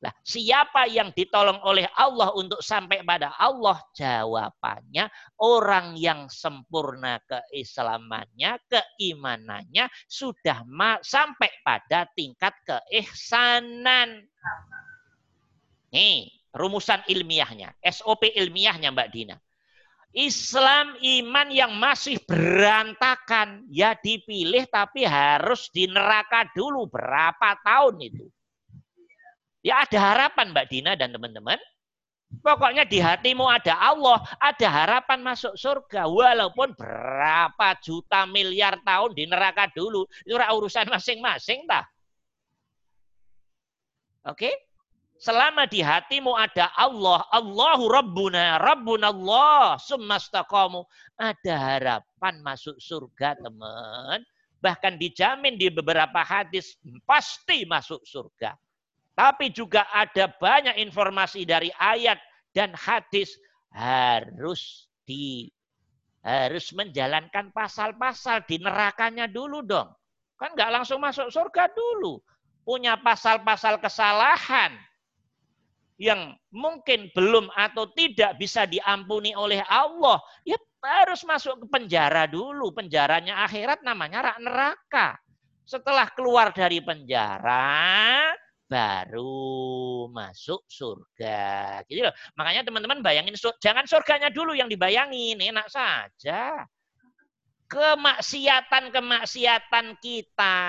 Nah, 0.04 0.12
siapa 0.20 0.84
yang 0.84 1.12
ditolong 1.16 1.60
oleh 1.64 1.88
Allah 1.96 2.28
untuk 2.36 2.60
sampai 2.60 3.00
pada 3.04 3.32
Allah? 3.40 3.80
Jawabannya 3.96 5.08
orang 5.40 5.96
yang 5.96 6.28
sempurna 6.28 7.20
keislamannya, 7.24 8.60
keimanannya 8.68 9.88
sudah 10.04 10.60
sampai 11.00 11.48
pada 11.64 12.04
tingkat 12.12 12.52
keihsanan. 12.68 14.28
Nih, 15.94 16.26
rumusan 16.50 17.06
ilmiahnya, 17.06 17.70
SOP 17.78 18.26
ilmiahnya 18.34 18.90
Mbak 18.90 19.08
Dina. 19.14 19.38
Islam 20.14 20.94
iman 20.98 21.48
yang 21.54 21.74
masih 21.78 22.18
berantakan, 22.26 23.66
ya 23.70 23.94
dipilih 23.98 24.66
tapi 24.66 25.06
harus 25.06 25.70
di 25.70 25.86
neraka 25.86 26.50
dulu 26.50 26.90
berapa 26.90 27.58
tahun 27.62 28.10
itu. 28.10 28.26
Ya 29.62 29.86
ada 29.86 29.98
harapan 29.98 30.50
Mbak 30.50 30.66
Dina 30.66 30.92
dan 30.98 31.14
teman-teman. 31.14 31.58
Pokoknya 32.42 32.82
di 32.82 32.98
hatimu 32.98 33.46
ada 33.46 33.78
Allah, 33.78 34.18
ada 34.42 34.66
harapan 34.66 35.22
masuk 35.22 35.54
surga. 35.54 36.10
Walaupun 36.10 36.74
berapa 36.74 37.78
juta 37.78 38.26
miliar 38.26 38.82
tahun 38.82 39.14
di 39.14 39.30
neraka 39.30 39.70
dulu. 39.70 40.06
Itu 40.26 40.34
urusan 40.34 40.90
masing-masing 40.90 41.70
tak? 41.70 41.86
Oke? 44.26 44.73
Selama 45.14 45.70
di 45.70 45.78
hatimu 45.78 46.34
ada 46.34 46.74
Allah, 46.74 47.22
Allahu 47.30 47.86
Rabbuna, 47.86 48.58
Rabbuna 48.58 49.14
Allah, 49.14 49.78
summastaqamu. 49.78 50.82
Ada 51.14 51.54
harapan 51.54 52.34
masuk 52.42 52.74
surga 52.82 53.38
teman. 53.38 54.26
Bahkan 54.58 54.98
dijamin 54.98 55.54
di 55.54 55.70
beberapa 55.70 56.24
hadis 56.26 56.74
pasti 57.06 57.62
masuk 57.62 58.02
surga. 58.02 58.58
Tapi 59.14 59.54
juga 59.54 59.86
ada 59.94 60.26
banyak 60.26 60.82
informasi 60.82 61.46
dari 61.46 61.70
ayat 61.78 62.18
dan 62.50 62.74
hadis 62.74 63.38
harus 63.70 64.90
di 65.06 65.46
harus 66.24 66.72
menjalankan 66.74 67.54
pasal-pasal 67.54 68.42
di 68.50 68.58
nerakanya 68.58 69.30
dulu 69.30 69.62
dong. 69.62 69.94
Kan 70.34 70.58
nggak 70.58 70.72
langsung 70.74 70.98
masuk 70.98 71.30
surga 71.30 71.70
dulu. 71.70 72.18
Punya 72.66 72.98
pasal-pasal 72.98 73.78
kesalahan 73.78 74.74
yang 76.00 76.34
mungkin 76.50 77.10
belum 77.14 77.50
atau 77.54 77.86
tidak 77.94 78.34
bisa 78.38 78.66
diampuni 78.66 79.34
oleh 79.34 79.62
Allah. 79.70 80.20
Ya 80.42 80.56
harus 80.82 81.22
masuk 81.24 81.60
ke 81.64 81.66
penjara 81.70 82.26
dulu. 82.26 82.74
Penjaranya 82.74 83.44
akhirat 83.46 83.82
namanya 83.86 84.34
neraka. 84.42 85.16
Setelah 85.64 86.12
keluar 86.12 86.52
dari 86.52 86.84
penjara, 86.84 88.28
baru 88.68 90.04
masuk 90.12 90.60
surga. 90.68 91.80
Gitu 91.88 92.04
loh. 92.04 92.12
Makanya 92.36 92.60
teman-teman 92.66 93.00
bayangin 93.00 93.32
jangan 93.62 93.86
surganya 93.88 94.28
dulu 94.28 94.52
yang 94.52 94.68
dibayangin, 94.68 95.40
enak 95.40 95.72
saja. 95.72 96.68
Kemaksiatan-kemaksiatan 97.64 99.96
kita, 100.04 100.60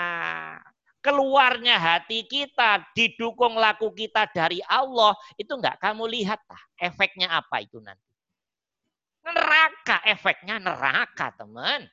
keluarnya 1.06 1.78
hati 1.78 2.26
kita, 2.26 2.82
didukung 2.98 3.54
laku 3.54 3.94
kita 3.94 4.26
dari 4.34 4.58
Allah, 4.66 5.14
itu 5.38 5.54
enggak 5.54 5.78
kamu 5.78 6.10
lihat 6.10 6.42
tah 6.50 6.64
efeknya 6.82 7.30
apa 7.30 7.62
itu 7.62 7.78
nanti. 7.78 8.02
Neraka, 9.22 10.02
efeknya 10.02 10.58
neraka 10.58 11.30
teman. 11.38 11.86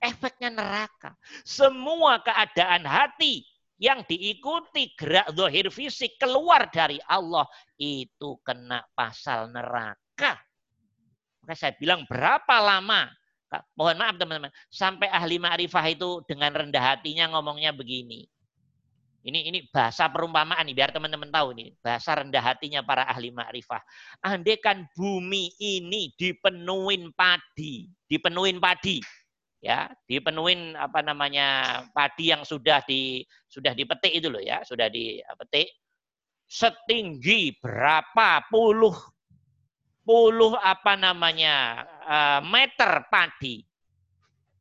Efeknya 0.00 0.48
neraka. 0.48 1.12
Semua 1.44 2.20
keadaan 2.24 2.88
hati 2.88 3.44
yang 3.76 4.00
diikuti 4.08 4.96
gerak 4.96 5.28
zahir 5.36 5.68
fisik 5.68 6.16
keluar 6.16 6.68
dari 6.72 6.96
Allah 7.04 7.44
itu 7.76 8.40
kena 8.40 8.80
pasal 8.96 9.52
neraka. 9.52 10.36
Maka 11.44 11.54
saya 11.56 11.76
bilang 11.76 12.08
berapa 12.08 12.56
lama 12.60 13.08
mohon 13.78 13.96
maaf 13.98 14.18
teman-teman 14.18 14.50
sampai 14.68 15.06
ahli 15.10 15.38
ma'rifah 15.38 15.84
itu 15.90 16.22
dengan 16.26 16.50
rendah 16.54 16.82
hatinya 16.94 17.30
ngomongnya 17.34 17.70
begini. 17.70 18.26
Ini 19.26 19.50
ini 19.50 19.58
bahasa 19.74 20.06
perumpamaan 20.06 20.62
nih 20.70 20.74
biar 20.78 20.94
teman-teman 20.94 21.26
tahu 21.34 21.50
nih 21.58 21.74
bahasa 21.82 22.14
rendah 22.14 22.38
hatinya 22.38 22.86
para 22.86 23.10
ahli 23.10 23.34
ma'rifah. 23.34 23.82
Andai 24.22 24.58
kan 24.62 24.86
bumi 24.94 25.50
ini 25.58 26.14
dipenuhin 26.14 27.10
padi, 27.10 27.90
dipenuhin 28.06 28.62
padi, 28.62 29.02
ya 29.58 29.90
dipenuhin 30.06 30.78
apa 30.78 31.02
namanya 31.02 31.82
padi 31.90 32.30
yang 32.30 32.46
sudah 32.46 32.78
di 32.86 33.26
sudah 33.50 33.74
dipetik 33.74 34.14
itu 34.14 34.30
loh 34.30 34.38
ya 34.38 34.62
sudah 34.62 34.86
dipetik 34.86 35.74
setinggi 36.46 37.58
berapa 37.58 38.46
puluh 38.46 38.94
puluh 40.06 40.54
apa 40.62 40.94
namanya 40.94 41.82
meter 42.46 43.06
padi 43.10 43.66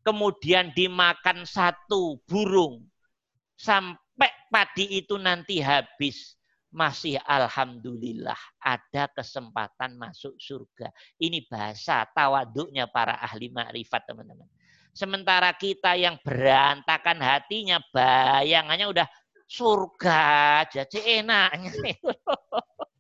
kemudian 0.05 0.69
dimakan 0.73 1.45
satu 1.49 2.22
burung 2.30 2.85
sampai 3.57 4.30
padi 4.53 5.01
itu 5.01 5.17
nanti 5.17 5.57
habis 5.63 6.38
masih 6.76 7.15
alhamdulillah 7.23 8.38
ada 8.59 9.07
kesempatan 9.15 9.95
masuk 9.95 10.35
surga. 10.35 10.91
Ini 11.15 11.47
bahasa 11.47 12.03
tawaduknya 12.11 12.91
para 12.91 13.15
ahli 13.23 13.47
makrifat 13.47 14.03
teman-teman. 14.11 14.45
Sementara 14.91 15.55
kita 15.55 15.95
yang 15.95 16.19
berantakan 16.19 17.19
hatinya, 17.23 17.80
bayangannya 17.95 18.91
udah 18.91 19.07
surga 19.47 20.19
aja, 20.67 20.84
enaknya. 20.99 21.72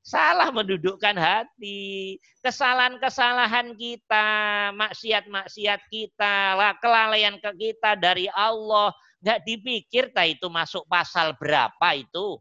Salah 0.00 0.48
mendudukkan 0.50 1.16
hati. 1.16 2.16
Kesalahan-kesalahan 2.40 3.76
kita, 3.76 4.28
maksiat-maksiat 4.74 5.80
kita, 5.92 6.56
kelalaian 6.80 7.36
ke 7.38 7.50
kita 7.56 7.96
dari 7.96 8.28
Allah. 8.32 8.92
Nggak 9.18 9.40
dipikir 9.44 10.04
tak 10.14 10.38
itu 10.38 10.46
masuk 10.48 10.86
pasal 10.86 11.34
berapa 11.36 11.88
itu. 11.96 12.38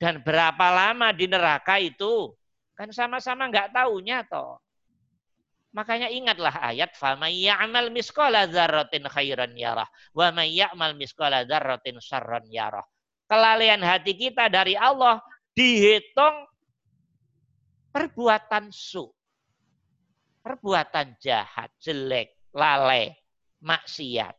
Dan 0.00 0.24
berapa 0.24 0.66
lama 0.72 1.12
di 1.12 1.28
neraka 1.28 1.76
itu. 1.76 2.32
Kan 2.76 2.88
sama-sama 2.96 3.48
nggak 3.52 3.76
tahunya 3.76 4.24
toh. 4.28 4.56
Makanya 5.70 6.10
ingatlah 6.10 6.50
ayat 6.50 6.90
may 7.14 7.46
ya'mal 7.46 7.94
misqala 7.94 8.50
dzarratin 8.50 9.06
khairan 9.06 9.54
yarah 9.54 9.86
wa 10.10 10.26
may 10.34 10.50
ya'mal 10.50 10.98
misqala 10.98 11.46
dzarratin 11.46 12.02
syarran 12.02 12.42
yarah. 12.50 12.82
Kelalaian 13.30 13.78
hati 13.78 14.18
kita 14.18 14.50
dari 14.50 14.74
Allah 14.74 15.22
dihitung 15.60 16.48
perbuatan 17.92 18.72
su. 18.72 19.04
Perbuatan 20.40 21.20
jahat, 21.20 21.68
jelek, 21.76 22.32
lalai, 22.56 23.12
maksiat. 23.60 24.32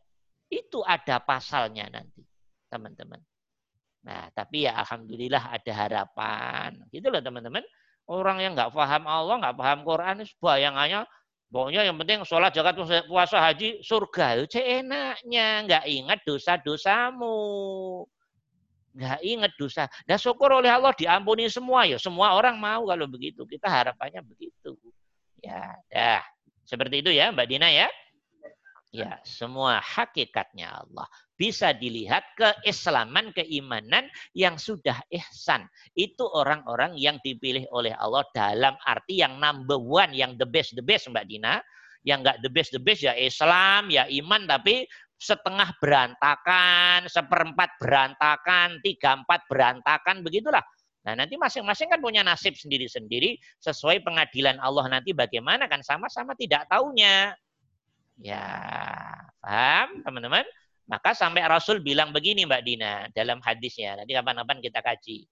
Itu 0.50 0.82
ada 0.82 1.22
pasalnya 1.22 1.86
nanti, 1.86 2.26
teman-teman. 2.66 3.22
Nah, 4.02 4.26
tapi 4.34 4.66
ya 4.66 4.82
alhamdulillah 4.82 5.54
ada 5.54 5.72
harapan. 5.78 6.74
Gitu 6.90 7.06
loh 7.06 7.22
teman-teman. 7.22 7.62
Orang 8.10 8.42
yang 8.42 8.58
nggak 8.58 8.74
paham 8.74 9.06
Allah, 9.06 9.38
nggak 9.38 9.56
paham 9.62 9.80
Quran, 9.86 10.26
bayangannya 10.42 11.06
Pokoknya 11.52 11.84
yang 11.84 12.00
penting 12.00 12.24
sholat, 12.24 12.56
zakat, 12.56 12.80
puasa, 13.04 13.36
haji, 13.36 13.84
surga. 13.84 14.40
Itu 14.40 14.56
enaknya. 14.56 15.68
Nggak 15.68 15.84
ingat 15.84 16.18
dosa-dosamu. 16.24 17.36
Nggak 18.92 19.20
ingat 19.24 19.52
dosa. 19.56 19.84
Dan 20.04 20.20
syukur 20.20 20.52
oleh 20.52 20.68
Allah 20.68 20.92
diampuni 20.92 21.48
semua. 21.48 21.88
Ya 21.88 21.96
semua 21.96 22.36
orang 22.36 22.60
mau 22.60 22.84
kalau 22.88 23.08
begitu. 23.08 23.44
Kita 23.48 23.68
harapannya 23.68 24.20
begitu. 24.20 24.76
Ya, 25.42 25.74
dah. 25.88 26.22
Seperti 26.62 27.02
itu 27.02 27.10
ya 27.10 27.32
Mbak 27.34 27.46
Dina 27.50 27.68
ya. 27.72 27.88
Ya, 28.92 29.16
semua 29.24 29.80
hakikatnya 29.80 30.84
Allah. 30.84 31.08
Bisa 31.40 31.72
dilihat 31.72 32.28
keislaman, 32.36 33.32
keimanan 33.32 34.04
yang 34.36 34.60
sudah 34.60 35.00
ihsan. 35.08 35.64
Itu 35.96 36.28
orang-orang 36.28 37.00
yang 37.00 37.16
dipilih 37.24 37.64
oleh 37.72 37.96
Allah 37.96 38.20
dalam 38.36 38.76
arti 38.84 39.24
yang 39.24 39.40
number 39.40 39.80
one, 39.80 40.12
yang 40.12 40.36
the 40.36 40.44
best, 40.44 40.76
the 40.76 40.84
best 40.84 41.08
Mbak 41.08 41.24
Dina. 41.24 41.64
Yang 42.04 42.18
enggak 42.20 42.38
the 42.44 42.50
best, 42.52 42.70
the 42.76 42.82
best 42.82 43.00
ya 43.00 43.14
Islam, 43.16 43.88
ya 43.88 44.04
iman, 44.10 44.44
tapi 44.44 44.84
setengah 45.22 45.70
berantakan, 45.78 47.06
seperempat 47.06 47.78
berantakan, 47.78 48.82
tiga 48.82 49.22
empat 49.22 49.46
berantakan, 49.46 50.26
begitulah. 50.26 50.66
Nah 51.06 51.14
nanti 51.14 51.38
masing-masing 51.38 51.90
kan 51.90 51.98
punya 52.02 52.26
nasib 52.26 52.54
sendiri-sendiri 52.58 53.38
sesuai 53.62 54.02
pengadilan 54.02 54.58
Allah 54.58 54.86
nanti 54.90 55.14
bagaimana 55.14 55.70
kan 55.70 55.82
sama-sama 55.86 56.34
tidak 56.34 56.66
tahunya. 56.66 57.34
Ya, 58.22 58.46
paham 59.42 60.02
teman-teman? 60.02 60.46
Maka 60.86 61.14
sampai 61.14 61.46
Rasul 61.46 61.78
bilang 61.82 62.10
begini 62.10 62.42
Mbak 62.46 62.62
Dina 62.66 62.92
dalam 63.14 63.38
hadisnya. 63.42 64.02
Nanti 64.02 64.14
kapan-kapan 64.14 64.58
kita 64.58 64.82
kaji. 64.82 65.26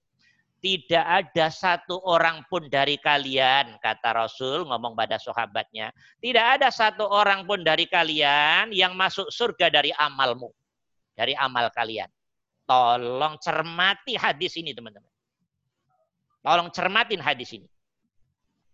Tidak 0.61 1.01
ada 1.01 1.49
satu 1.49 1.97
orang 2.05 2.45
pun 2.45 2.69
dari 2.69 3.01
kalian, 3.01 3.81
kata 3.81 4.13
Rasul 4.13 4.69
ngomong 4.69 4.93
pada 4.93 5.17
sahabatnya. 5.17 5.89
Tidak 6.21 6.45
ada 6.61 6.69
satu 6.69 7.09
orang 7.09 7.49
pun 7.49 7.65
dari 7.65 7.89
kalian 7.89 8.69
yang 8.69 8.93
masuk 8.93 9.33
surga 9.33 9.73
dari 9.73 9.89
amalmu. 9.89 10.53
Dari 11.17 11.33
amal 11.33 11.73
kalian. 11.73 12.05
Tolong 12.69 13.41
cermati 13.41 14.13
hadis 14.13 14.53
ini 14.61 14.69
teman-teman. 14.77 15.09
Tolong 16.45 16.69
cermatin 16.69 17.17
hadis 17.17 17.57
ini. 17.57 17.65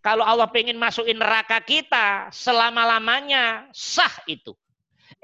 Kalau 0.04 0.28
Allah 0.28 0.46
pengen 0.52 0.76
masukin 0.76 1.16
neraka 1.16 1.56
kita 1.64 2.28
selama-lamanya 2.30 3.68
sah 3.72 4.12
itu. 4.28 4.52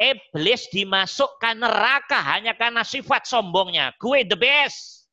Iblis 0.00 0.72
dimasukkan 0.72 1.60
neraka 1.60 2.18
hanya 2.34 2.56
karena 2.56 2.82
sifat 2.82 3.28
sombongnya. 3.28 3.92
Gue 4.00 4.24
the 4.24 4.34
best. 4.34 5.03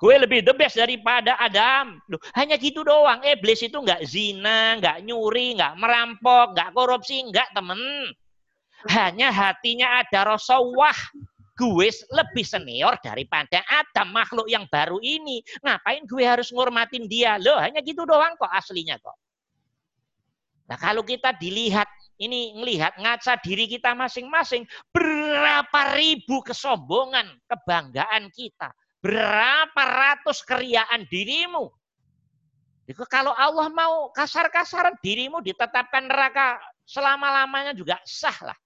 Gue 0.00 0.16
lebih 0.16 0.40
the 0.40 0.56
best 0.56 0.80
daripada 0.80 1.36
Adam. 1.36 2.00
Loh, 2.08 2.16
hanya 2.32 2.56
gitu 2.56 2.80
doang. 2.80 3.20
Iblis 3.20 3.68
itu 3.68 3.76
nggak 3.76 4.00
zina, 4.08 4.80
nggak 4.80 5.04
nyuri, 5.04 5.60
nggak 5.60 5.76
merampok, 5.76 6.56
nggak 6.56 6.72
korupsi, 6.72 7.20
nggak 7.28 7.52
temen. 7.52 8.08
Hanya 8.88 9.28
hatinya 9.28 10.00
ada 10.00 10.32
rasa 10.32 10.56
wah 10.56 10.96
gue 11.52 11.92
lebih 11.92 12.46
senior 12.48 12.96
daripada 13.04 13.60
Adam 13.68 14.08
makhluk 14.16 14.48
yang 14.48 14.64
baru 14.72 14.96
ini. 15.04 15.44
Ngapain 15.60 16.08
gue 16.08 16.24
harus 16.24 16.48
ngormatin 16.48 17.04
dia? 17.04 17.36
Loh, 17.36 17.60
hanya 17.60 17.84
gitu 17.84 18.08
doang 18.08 18.40
kok 18.40 18.48
aslinya 18.48 18.96
kok. 18.96 19.20
Nah, 20.64 20.80
kalau 20.80 21.04
kita 21.04 21.36
dilihat 21.36 21.90
ini 22.16 22.56
ngelihat 22.56 22.96
ngaca 22.96 23.36
diri 23.44 23.68
kita 23.68 23.92
masing-masing, 23.92 24.64
berapa 24.96 25.92
ribu 25.92 26.40
kesombongan, 26.40 27.26
kebanggaan 27.44 28.32
kita, 28.32 28.72
berapa 29.00 29.82
ratus 29.82 30.44
keriaan 30.44 31.08
dirimu. 31.08 31.72
Itu 32.84 33.06
kalau 33.08 33.32
Allah 33.36 33.70
mau 33.72 34.12
kasar-kasaran 34.12 34.98
dirimu 35.00 35.40
ditetapkan 35.40 36.10
neraka 36.10 36.60
selama-lamanya 36.84 37.72
juga 37.72 37.96
sah 38.02 38.52
lah. 38.52 38.58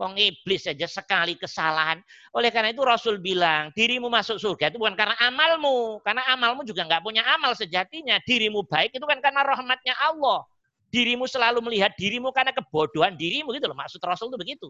Wong 0.00 0.16
iblis 0.16 0.64
saja 0.64 0.88
sekali 0.88 1.36
kesalahan. 1.36 2.00
Oleh 2.32 2.48
karena 2.48 2.72
itu 2.72 2.80
Rasul 2.80 3.20
bilang, 3.20 3.68
dirimu 3.76 4.08
masuk 4.08 4.40
surga 4.40 4.72
itu 4.72 4.80
bukan 4.80 4.96
karena 4.96 5.12
amalmu. 5.20 6.00
Karena 6.00 6.24
amalmu 6.32 6.64
juga 6.64 6.88
nggak 6.88 7.04
punya 7.04 7.20
amal 7.36 7.52
sejatinya. 7.52 8.16
Dirimu 8.24 8.64
baik 8.64 8.96
itu 8.96 9.04
kan 9.04 9.20
karena 9.20 9.44
rahmatnya 9.44 9.92
Allah. 10.00 10.48
Dirimu 10.88 11.28
selalu 11.28 11.60
melihat 11.60 11.92
dirimu 12.00 12.32
karena 12.32 12.56
kebodohan 12.56 13.12
dirimu 13.12 13.52
gitu 13.52 13.68
loh. 13.68 13.76
Maksud 13.76 14.00
Rasul 14.00 14.32
itu 14.32 14.40
begitu. 14.40 14.68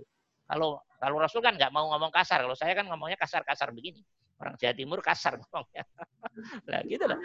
Kalau 0.50 0.82
kalau 0.98 1.16
Rasul 1.22 1.40
kan 1.40 1.54
nggak 1.54 1.70
mau 1.70 1.86
ngomong 1.94 2.10
kasar. 2.10 2.42
Kalau 2.42 2.58
saya 2.58 2.74
kan 2.74 2.90
ngomongnya 2.90 3.14
kasar-kasar 3.14 3.70
begini. 3.70 4.02
Orang 4.42 4.58
Jawa 4.58 4.74
Timur 4.74 4.98
kasar 4.98 5.38
ngomongnya. 5.38 5.84
nah 6.68 6.80
gitu 6.82 7.04
loh. 7.06 7.18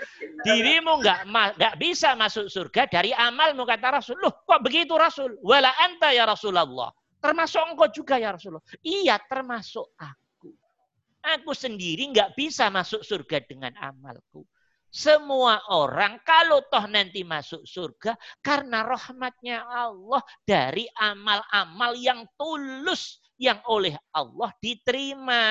Dirimu 0.45 1.01
nggak 1.01 1.19
nggak 1.57 1.75
bisa 1.81 2.13
masuk 2.13 2.45
surga 2.47 2.85
dari 2.85 3.11
amalmu 3.17 3.65
kata 3.65 3.97
Rasul. 3.97 4.21
Loh 4.21 4.45
kok 4.45 4.61
begitu 4.61 4.93
Rasul? 4.93 5.33
Wala 5.41 5.73
anta 5.81 6.13
ya 6.13 6.29
Rasulullah. 6.29 6.93
Termasuk 7.17 7.73
engkau 7.73 7.89
juga 7.89 8.21
ya 8.21 8.37
Rasulullah. 8.37 8.61
Iya 8.85 9.17
termasuk 9.25 9.97
aku. 9.97 10.53
Aku 11.25 11.51
sendiri 11.57 12.13
nggak 12.13 12.37
bisa 12.37 12.69
masuk 12.69 13.01
surga 13.01 13.41
dengan 13.41 13.73
amalku. 13.81 14.45
Semua 14.95 15.59
orang 15.75 16.23
kalau 16.23 16.63
toh 16.71 16.87
nanti 16.87 17.27
masuk 17.27 17.67
surga 17.67 18.15
karena 18.39 18.79
rahmatnya 18.87 19.67
Allah 19.67 20.23
dari 20.47 20.87
amal-amal 20.95 21.99
yang 21.99 22.23
tulus 22.39 23.19
yang 23.35 23.59
oleh 23.67 23.91
Allah 24.15 24.55
diterima. 24.63 25.43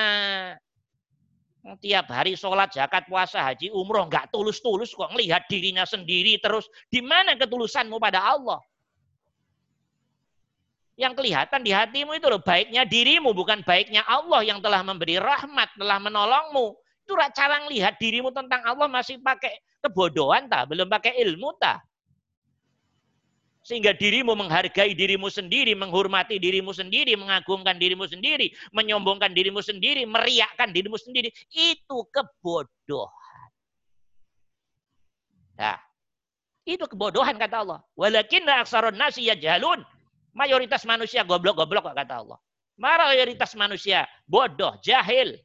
Tiap 1.61 2.09
hari 2.09 2.33
sholat, 2.33 2.73
zakat, 2.73 3.05
puasa, 3.05 3.45
haji, 3.45 3.69
umroh 3.69 4.09
nggak 4.09 4.33
tulus-tulus 4.33 4.97
kok 4.97 5.13
ngelihat 5.13 5.45
dirinya 5.45 5.85
sendiri 5.85 6.41
terus. 6.41 6.65
Di 6.89 7.05
mana 7.05 7.37
ketulusanmu 7.37 8.01
pada 8.01 8.25
Allah? 8.25 8.57
Yang 10.97 11.21
kelihatan 11.21 11.61
di 11.61 11.69
hatimu 11.69 12.17
itu 12.17 12.25
loh 12.33 12.41
baiknya 12.41 12.81
dirimu 12.81 13.29
bukan 13.29 13.61
baiknya 13.61 14.01
Allah 14.09 14.41
yang 14.41 14.57
telah 14.57 14.81
memberi 14.81 15.21
rahmat, 15.21 15.69
telah 15.77 16.01
menolongmu. 16.01 16.81
Itu 17.05 17.13
cara 17.13 17.61
melihat 17.69 18.01
dirimu 18.01 18.33
tentang 18.33 18.65
Allah 18.65 18.89
masih 18.89 19.21
pakai 19.21 19.61
kebodohan 19.85 20.49
tak, 20.49 20.73
belum 20.73 20.89
pakai 20.89 21.21
ilmu 21.21 21.53
tak. 21.61 21.85
Sehingga 23.65 23.97
dirimu 23.97 24.37
menghargai 24.37 24.93
dirimu 24.93 25.29
sendiri, 25.29 25.73
menghormati 25.73 26.37
dirimu 26.37 26.69
sendiri, 26.69 27.17
mengagungkan 27.17 27.77
dirimu 27.81 28.05
sendiri, 28.05 28.53
menyombongkan 28.73 29.33
dirimu 29.33 29.61
sendiri, 29.61 30.05
meriakkan 30.05 30.69
dirimu 30.69 30.97
sendiri. 31.01 31.33
Itu 31.49 32.05
kebodohan. 32.13 33.49
Nah, 35.57 35.81
itu 36.65 36.85
kebodohan 36.85 37.41
kata 37.41 37.65
Allah. 37.65 37.79
Walakin 37.97 38.45
aksarun 38.45 38.97
nasi 38.97 39.25
jalun 39.33 39.81
Mayoritas 40.35 40.83
manusia 40.83 41.23
goblok-goblok 41.23 41.95
kata 41.95 42.19
Allah. 42.19 42.37
Mayoritas 42.75 43.55
manusia 43.55 44.03
bodoh, 44.27 44.75
jahil. 44.83 45.39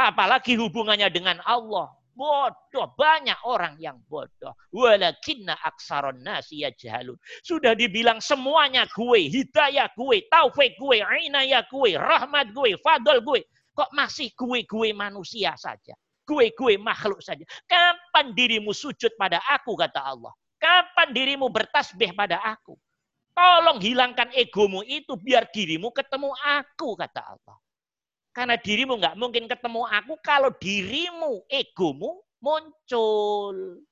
Apalagi 0.00 0.56
hubungannya 0.56 1.12
dengan 1.12 1.44
Allah. 1.44 1.92
Bodoh, 2.16 2.88
banyak 2.96 3.36
orang 3.48 3.76
yang 3.80 4.00
bodoh. 4.08 4.56
Walakinna 4.72 5.56
aksaron 5.60 6.20
nasi 6.20 6.64
jahalun. 6.76 7.16
Sudah 7.44 7.72
dibilang 7.72 8.20
semuanya 8.20 8.84
gue, 8.92 9.28
hidayah 9.28 9.88
gue, 9.96 10.24
taufik 10.28 10.76
gue, 10.76 11.00
inayah 11.00 11.64
gue, 11.68 11.96
rahmat 11.96 12.52
gue, 12.52 12.76
fadl 12.80 13.24
gue. 13.24 13.40
Kok 13.72 13.92
masih 13.96 14.32
gue-gue 14.36 14.92
manusia 14.92 15.56
saja? 15.56 15.96
Gue-gue 16.28 16.76
makhluk 16.76 17.24
saja. 17.24 17.44
Kapan 17.64 18.36
dirimu 18.36 18.76
sujud 18.76 19.16
pada 19.16 19.40
aku, 19.48 19.72
kata 19.76 20.00
Allah? 20.00 20.32
Kapan 20.60 21.16
dirimu 21.16 21.48
bertasbih 21.48 22.12
pada 22.12 22.36
aku? 22.44 22.76
Tolong 23.32 23.80
hilangkan 23.80 24.28
egomu 24.36 24.84
itu 24.84 25.16
biar 25.16 25.48
dirimu 25.48 25.88
ketemu 25.96 26.36
aku, 26.36 27.00
kata 27.00 27.20
Allah. 27.24 27.56
Karena 28.30 28.54
dirimu 28.54 28.94
nggak 28.98 29.18
mungkin 29.18 29.50
ketemu 29.50 29.82
aku 29.90 30.14
kalau 30.22 30.54
dirimu, 30.54 31.42
egomu 31.50 32.22
muncul. 32.38 33.82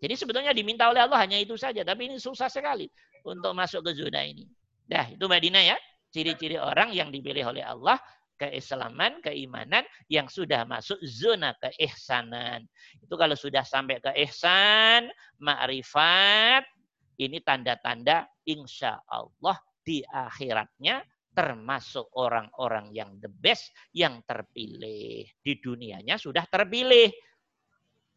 Jadi 0.00 0.14
sebetulnya 0.14 0.52
diminta 0.52 0.86
oleh 0.92 1.00
Allah 1.00 1.18
hanya 1.24 1.40
itu 1.40 1.56
saja. 1.56 1.80
Tapi 1.80 2.12
ini 2.12 2.16
susah 2.20 2.52
sekali 2.52 2.86
untuk 3.24 3.56
masuk 3.56 3.80
ke 3.88 3.96
zona 3.96 4.22
ini. 4.22 4.44
Dah, 4.86 5.08
itu 5.08 5.24
Madinah 5.24 5.64
ya. 5.74 5.76
Ciri-ciri 6.12 6.56
orang 6.60 6.92
yang 6.94 7.10
dipilih 7.10 7.50
oleh 7.50 7.64
Allah 7.64 7.98
keislaman, 8.36 9.24
keimanan 9.24 9.82
yang 10.12 10.28
sudah 10.28 10.68
masuk 10.68 11.00
zona 11.02 11.56
keihsanan. 11.58 12.68
Itu 13.00 13.16
kalau 13.16 13.34
sudah 13.34 13.64
sampai 13.64 13.98
ke 13.98 14.12
ihsan, 14.28 15.08
ma'rifat, 15.40 16.68
ini 17.16 17.40
tanda-tanda 17.40 18.28
insya 18.44 19.00
Allah 19.08 19.56
di 19.80 20.04
akhiratnya 20.04 21.00
termasuk 21.36 22.08
orang-orang 22.16 22.96
yang 22.96 23.20
the 23.20 23.28
best, 23.28 23.68
yang 23.92 24.24
terpilih. 24.24 25.28
Di 25.44 25.52
dunianya 25.60 26.16
sudah 26.16 26.48
terpilih. 26.48 27.12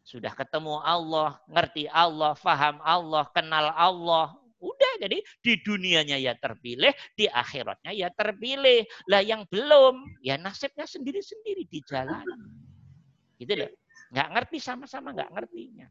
Sudah 0.00 0.32
ketemu 0.32 0.80
Allah, 0.80 1.36
ngerti 1.44 1.84
Allah, 1.84 2.32
faham 2.32 2.80
Allah, 2.80 3.28
kenal 3.36 3.68
Allah. 3.76 4.32
Udah, 4.56 4.92
jadi 5.04 5.20
di 5.44 5.52
dunianya 5.60 6.16
ya 6.16 6.32
terpilih, 6.36 6.92
di 7.12 7.28
akhiratnya 7.28 7.92
ya 7.92 8.08
terpilih. 8.08 8.88
Lah 9.12 9.20
yang 9.20 9.44
belum, 9.52 10.24
ya 10.24 10.40
nasibnya 10.40 10.88
sendiri-sendiri 10.88 11.68
di 11.68 11.84
jalan. 11.84 12.24
Gitu 13.36 13.52
loh. 13.52 13.70
Nggak 14.16 14.28
ngerti 14.32 14.58
sama-sama 14.64 15.12
nggak 15.12 15.30
ngertinya. 15.36 15.88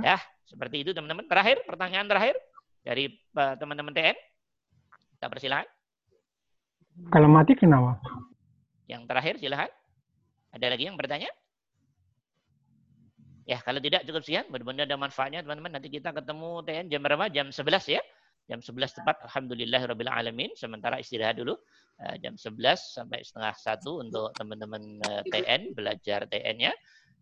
Ya, 0.00 0.16
seperti 0.48 0.88
itu 0.88 0.96
teman-teman. 0.96 1.28
Terakhir, 1.28 1.64
pertanyaan 1.68 2.08
terakhir 2.08 2.36
dari 2.80 3.12
uh, 3.36 3.54
teman-teman 3.60 3.92
TN. 3.92 4.16
Kita 5.16 5.26
persilahkan. 5.28 5.68
Kalau 7.12 7.28
mati 7.28 7.56
kenapa? 7.56 7.96
Yang 8.88 9.02
terakhir 9.08 9.34
silahkan. 9.40 9.70
Ada 10.52 10.66
lagi 10.68 10.84
yang 10.84 10.96
bertanya? 11.00 11.30
Ya, 13.48 13.58
kalau 13.64 13.80
tidak 13.80 14.04
cukup 14.04 14.22
sekian. 14.22 14.46
Benar-benar 14.52 14.84
ada 14.86 14.96
manfaatnya 15.00 15.40
teman-teman. 15.40 15.80
Nanti 15.80 15.88
kita 15.88 16.12
ketemu 16.12 16.62
TN 16.62 16.86
jam 16.92 17.00
berapa? 17.00 17.24
Jam 17.32 17.48
11 17.48 17.96
ya. 17.96 18.02
Jam 18.46 18.60
11 18.60 19.00
tepat. 19.00 19.16
Alhamdulillah 19.26 19.80
Rabbil 19.88 20.12
Alamin. 20.12 20.50
Sementara 20.54 21.00
istirahat 21.00 21.40
dulu. 21.40 21.56
Uh, 22.00 22.16
jam 22.20 22.36
11 22.36 22.56
sampai 22.76 23.24
setengah 23.24 23.54
satu 23.56 24.04
untuk 24.04 24.30
teman-teman 24.36 25.00
uh, 25.08 25.22
TN. 25.32 25.72
Belajar 25.72 26.28
TN-nya 26.28 26.76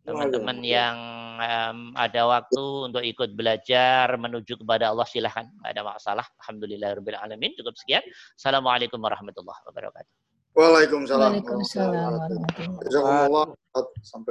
teman-teman 0.04 0.58
yang 0.64 0.96
um, 1.40 1.78
ada 1.96 2.22
waktu 2.28 2.62
untuk 2.90 3.02
ikut 3.04 3.32
belajar 3.32 4.08
menuju 4.16 4.60
kepada 4.60 4.92
Allah 4.92 5.06
silahkan 5.08 5.48
nggak 5.60 5.72
ada 5.72 5.82
masalah. 5.82 6.26
Alhamdulillah 6.44 6.96
alamin. 7.24 7.56
Cukup 7.56 7.74
sekian. 7.80 8.04
Assalamualaikum 8.36 9.00
warahmatullahi 9.00 9.60
wabarakatuh. 9.64 10.12
Waalaikumsalam. 10.52 11.40
Waalaikumsalam 11.40 11.94
warahmatullahi 11.96 13.30
wabarakatuh. 13.32 14.02
Sampai 14.04 14.28